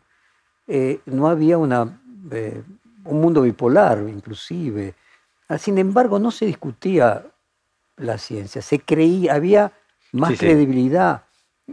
eh, 0.68 1.00
no 1.06 1.28
había 1.28 1.58
una, 1.58 2.00
eh, 2.30 2.62
un 3.04 3.20
mundo 3.20 3.42
bipolar 3.42 4.04
inclusive. 4.08 4.94
Ah, 5.48 5.58
sin 5.58 5.78
embargo, 5.78 6.18
no 6.18 6.30
se 6.30 6.46
discutía 6.46 7.24
la 7.96 8.18
ciencia. 8.18 8.62
Se 8.62 8.80
creía, 8.80 9.34
había 9.34 9.72
más 10.12 10.38
credibilidad. 10.38 11.22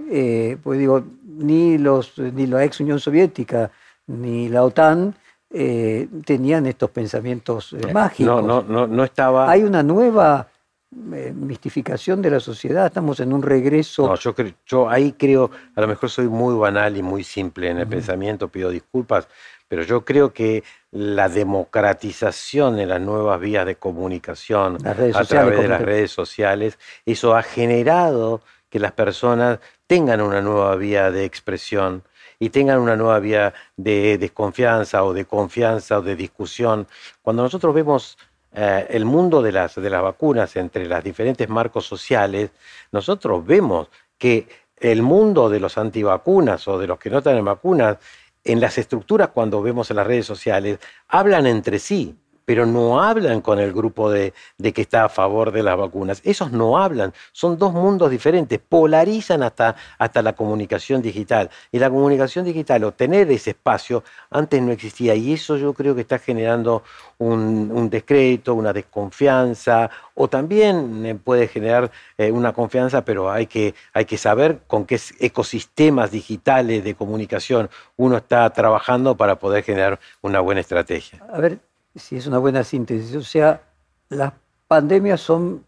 Eh, 0.10 0.58
pues 0.64 0.80
digo, 0.80 1.04
ni, 1.24 1.78
los, 1.78 2.18
ni 2.18 2.48
la 2.48 2.64
ex 2.64 2.80
Unión 2.80 3.00
Soviética 3.00 3.72
ni 4.08 4.50
la 4.50 4.64
OTAN 4.64 5.16
eh, 5.50 6.08
tenían 6.26 6.66
estos 6.66 6.90
pensamientos 6.90 7.74
eh, 7.74 7.94
mágicos. 7.94 8.44
No, 8.44 8.62
no, 8.62 8.64
no, 8.64 8.88
no 8.88 9.04
estaba. 9.04 9.50
Hay 9.50 9.64
una 9.64 9.84
nueva 9.84 10.48
mistificación 10.96 12.22
de 12.22 12.30
la 12.30 12.40
sociedad, 12.40 12.86
estamos 12.86 13.20
en 13.20 13.34
un 13.34 13.42
regreso. 13.42 14.08
No, 14.08 14.16
yo, 14.16 14.36
yo 14.66 14.90
ahí 14.90 15.14
creo, 15.14 15.50
a 15.76 15.82
lo 15.82 15.88
mejor 15.88 16.10
soy 16.10 16.28
muy 16.28 16.56
banal 16.56 16.96
y 16.96 17.02
muy 17.02 17.24
simple 17.24 17.70
en 17.70 17.80
el 17.80 17.88
pensamiento, 17.88 18.48
pido 18.48 18.70
disculpas, 18.70 19.28
pero 19.74 19.86
yo 19.86 20.06
creo 20.06 20.34
que 20.34 20.64
la 20.92 21.30
democratización 21.30 22.76
de 22.76 22.86
las 22.86 23.02
nuevas 23.02 23.40
vías 23.40 23.66
de 23.66 23.76
comunicación 23.76 24.78
a 24.86 24.94
través 24.94 25.58
de 25.62 25.68
las 25.68 25.82
redes 25.82 26.12
sociales, 26.12 26.78
eso 27.08 27.36
ha 27.36 27.42
generado 27.42 28.42
que 28.70 28.78
las 28.78 28.92
personas 28.92 29.58
tengan 29.88 30.22
una 30.22 30.42
nueva 30.42 30.76
vía 30.76 31.10
de 31.10 31.26
expresión 31.26 32.04
y 32.38 32.52
tengan 32.52 32.78
una 32.78 32.96
nueva 32.96 33.18
vía 33.18 33.56
de 33.76 34.20
desconfianza 34.20 35.04
o 35.04 35.12
de 35.12 35.26
confianza 35.26 35.98
o 35.98 36.02
de 36.04 36.16
discusión. 36.16 36.86
Cuando 37.24 37.42
nosotros 37.42 37.74
vemos 37.74 38.16
eh, 38.54 38.86
el 38.92 39.06
mundo 39.06 39.42
de 39.42 39.54
las, 39.54 39.74
de 39.74 39.90
las 39.90 40.04
vacunas 40.04 40.56
entre 40.56 40.86
los 40.86 41.04
diferentes 41.04 41.50
marcos 41.50 41.88
sociales, 41.88 42.52
nosotros 42.92 43.44
vemos 43.44 43.90
que 44.20 44.48
el 44.84 45.02
mundo 45.02 45.50
de 45.50 45.60
los 45.60 45.78
antivacunas 45.78 46.68
o 46.68 46.78
de 46.78 46.88
los 46.88 47.00
que 47.00 47.10
no 47.10 47.20
están 47.20 47.38
en 47.38 47.46
vacunas, 47.46 47.98
en 48.44 48.60
las 48.60 48.78
estructuras 48.78 49.30
cuando 49.30 49.62
vemos 49.62 49.90
en 49.90 49.98
las 49.98 50.08
redes 50.08 50.26
sociales, 50.26 50.80
hablan 51.08 51.48
entre 51.48 51.80
sí 51.80 52.16
pero 52.46 52.66
no 52.66 53.02
hablan 53.02 53.42
con 53.42 53.60
el 53.60 53.72
grupo 53.74 54.10
de, 54.12 54.34
que 54.74 54.82
está 54.82 55.06
a 55.06 55.10
favor 55.10 55.52
de 55.52 55.64
las 55.64 55.78
vacunas. 55.78 56.22
Esos 56.24 56.52
no 56.52 56.78
hablan, 56.78 57.14
son 57.32 57.58
dos 57.58 57.74
mundos 57.74 58.10
diferentes, 58.10 58.60
polarizan 58.60 59.44
hasta, 59.44 59.76
hasta 59.98 60.22
la 60.22 60.34
comunicación 60.34 61.02
digital. 61.02 61.50
Y 61.72 61.80
la 61.80 61.90
comunicación 61.90 62.46
digital, 62.46 62.84
o 62.84 62.92
tener 62.92 63.32
ese 63.32 63.52
espacio, 63.52 64.04
antes 64.30 64.62
no 64.62 64.72
existía. 64.72 65.16
Y 65.16 65.34
eso 65.34 65.58
yo 65.58 65.74
creo 65.74 65.96
que 65.96 66.02
está 66.02 66.20
generando 66.20 66.84
un, 67.18 67.90
descrédito, 67.90 68.54
una 68.56 68.74
desconfianza, 68.74 69.90
o 70.16 70.28
también 70.28 71.06
eh, 71.06 71.16
puede 71.16 71.48
generar 71.48 71.92
eh, 72.18 72.32
una 72.32 72.54
confianza, 72.54 73.04
pero 73.06 73.32
hay 73.32 73.48
que, 73.48 73.74
hay 73.94 74.06
que 74.06 74.18
saber 74.18 74.60
con 74.68 74.86
qué 74.86 75.00
ecosistemas 75.20 76.12
digitales 76.12 76.84
de 76.84 76.96
comunicación 76.96 77.70
uno 77.98 78.18
está 78.18 78.50
trabajando 78.52 79.16
para 79.16 79.38
poder 79.38 79.64
generar 79.64 80.00
una 80.22 80.40
buena 80.40 80.62
estrategia. 80.62 81.20
A 81.32 81.40
ver, 81.40 81.60
si 81.96 82.16
es 82.18 82.28
una 82.28 82.38
buena 82.38 82.64
síntesis. 82.64 83.16
O 83.16 83.24
sea, 83.24 83.62
las 84.10 84.34
pandemias 84.68 85.22
son 85.22 85.64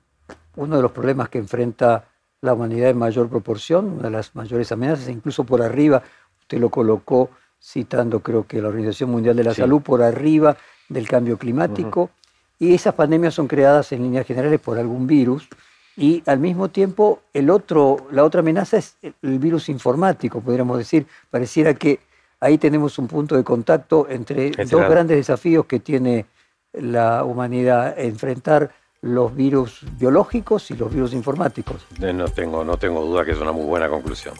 uno 0.55 0.75
de 0.77 0.81
los 0.81 0.91
problemas 0.91 1.29
que 1.29 1.37
enfrenta 1.37 2.05
la 2.41 2.53
humanidad 2.53 2.89
en 2.89 2.97
mayor 2.97 3.29
proporción, 3.29 3.85
una 3.85 4.03
de 4.03 4.11
las 4.11 4.35
mayores 4.35 4.71
amenazas, 4.71 5.09
incluso 5.09 5.43
por 5.43 5.61
arriba, 5.61 6.03
usted 6.39 6.59
lo 6.59 6.69
colocó 6.69 7.29
citando 7.61 8.19
creo 8.19 8.45
que 8.45 8.61
la 8.61 8.67
Organización 8.67 9.09
Mundial 9.09 9.35
de 9.35 9.43
la 9.43 9.53
Salud, 9.53 9.81
por 9.81 10.03
arriba 10.03 10.55
del 10.87 11.07
cambio 11.07 11.37
climático, 11.37 12.11
y 12.59 12.73
esas 12.75 12.93
pandemias 12.93 13.33
son 13.33 13.47
creadas 13.47 13.91
en 13.91 14.03
líneas 14.03 14.27
generales 14.27 14.59
por 14.59 14.77
algún 14.77 15.07
virus, 15.07 15.49
y 15.97 16.21
al 16.27 16.39
mismo 16.39 16.69
tiempo 16.69 17.21
el 17.33 17.49
otro, 17.49 18.07
la 18.11 18.23
otra 18.23 18.41
amenaza 18.41 18.77
es 18.77 18.97
el 19.01 19.39
virus 19.39 19.69
informático, 19.69 20.41
podríamos 20.41 20.77
decir, 20.77 21.07
pareciera 21.31 21.73
que 21.73 21.99
ahí 22.45 22.57
tenemos 22.57 22.97
un 22.99 23.07
punto 23.07 23.35
de 23.35 23.43
contacto 23.43 24.07
entre 24.09 24.51
dos 24.51 24.89
grandes 24.89 25.17
desafíos 25.17 25.65
que 25.65 25.79
tiene 25.79 26.25
la 26.73 27.23
humanidad, 27.23 27.97
enfrentar 27.97 28.71
los 29.01 29.35
virus 29.35 29.81
biológicos 29.97 30.71
y 30.71 30.75
los 30.75 30.93
virus 30.93 31.13
informáticos. 31.13 31.85
Eh, 32.01 32.13
no 32.13 32.27
tengo, 32.27 32.63
no 32.63 32.77
tengo 32.77 33.03
duda 33.05 33.23
que 33.23 33.31
es 33.31 33.39
una 33.39 33.51
muy 33.51 33.65
buena 33.65 33.89
conclusión. 33.89 34.35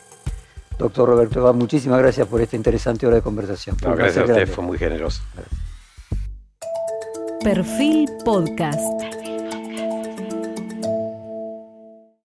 Doctor 0.78 1.10
Roberto 1.10 1.54
muchísimas 1.54 2.00
gracias 2.00 2.28
por 2.28 2.42
esta 2.42 2.56
interesante 2.56 3.08
hora 3.08 3.18
de 3.18 3.22
conversación. 3.22 3.78
gracias 3.82 4.18
a 4.18 4.32
usted, 4.32 4.48
fue 4.48 4.64
muy 4.64 4.78
generoso. 4.78 5.22
Perfil 7.42 8.10
Podcast. 8.24 9.25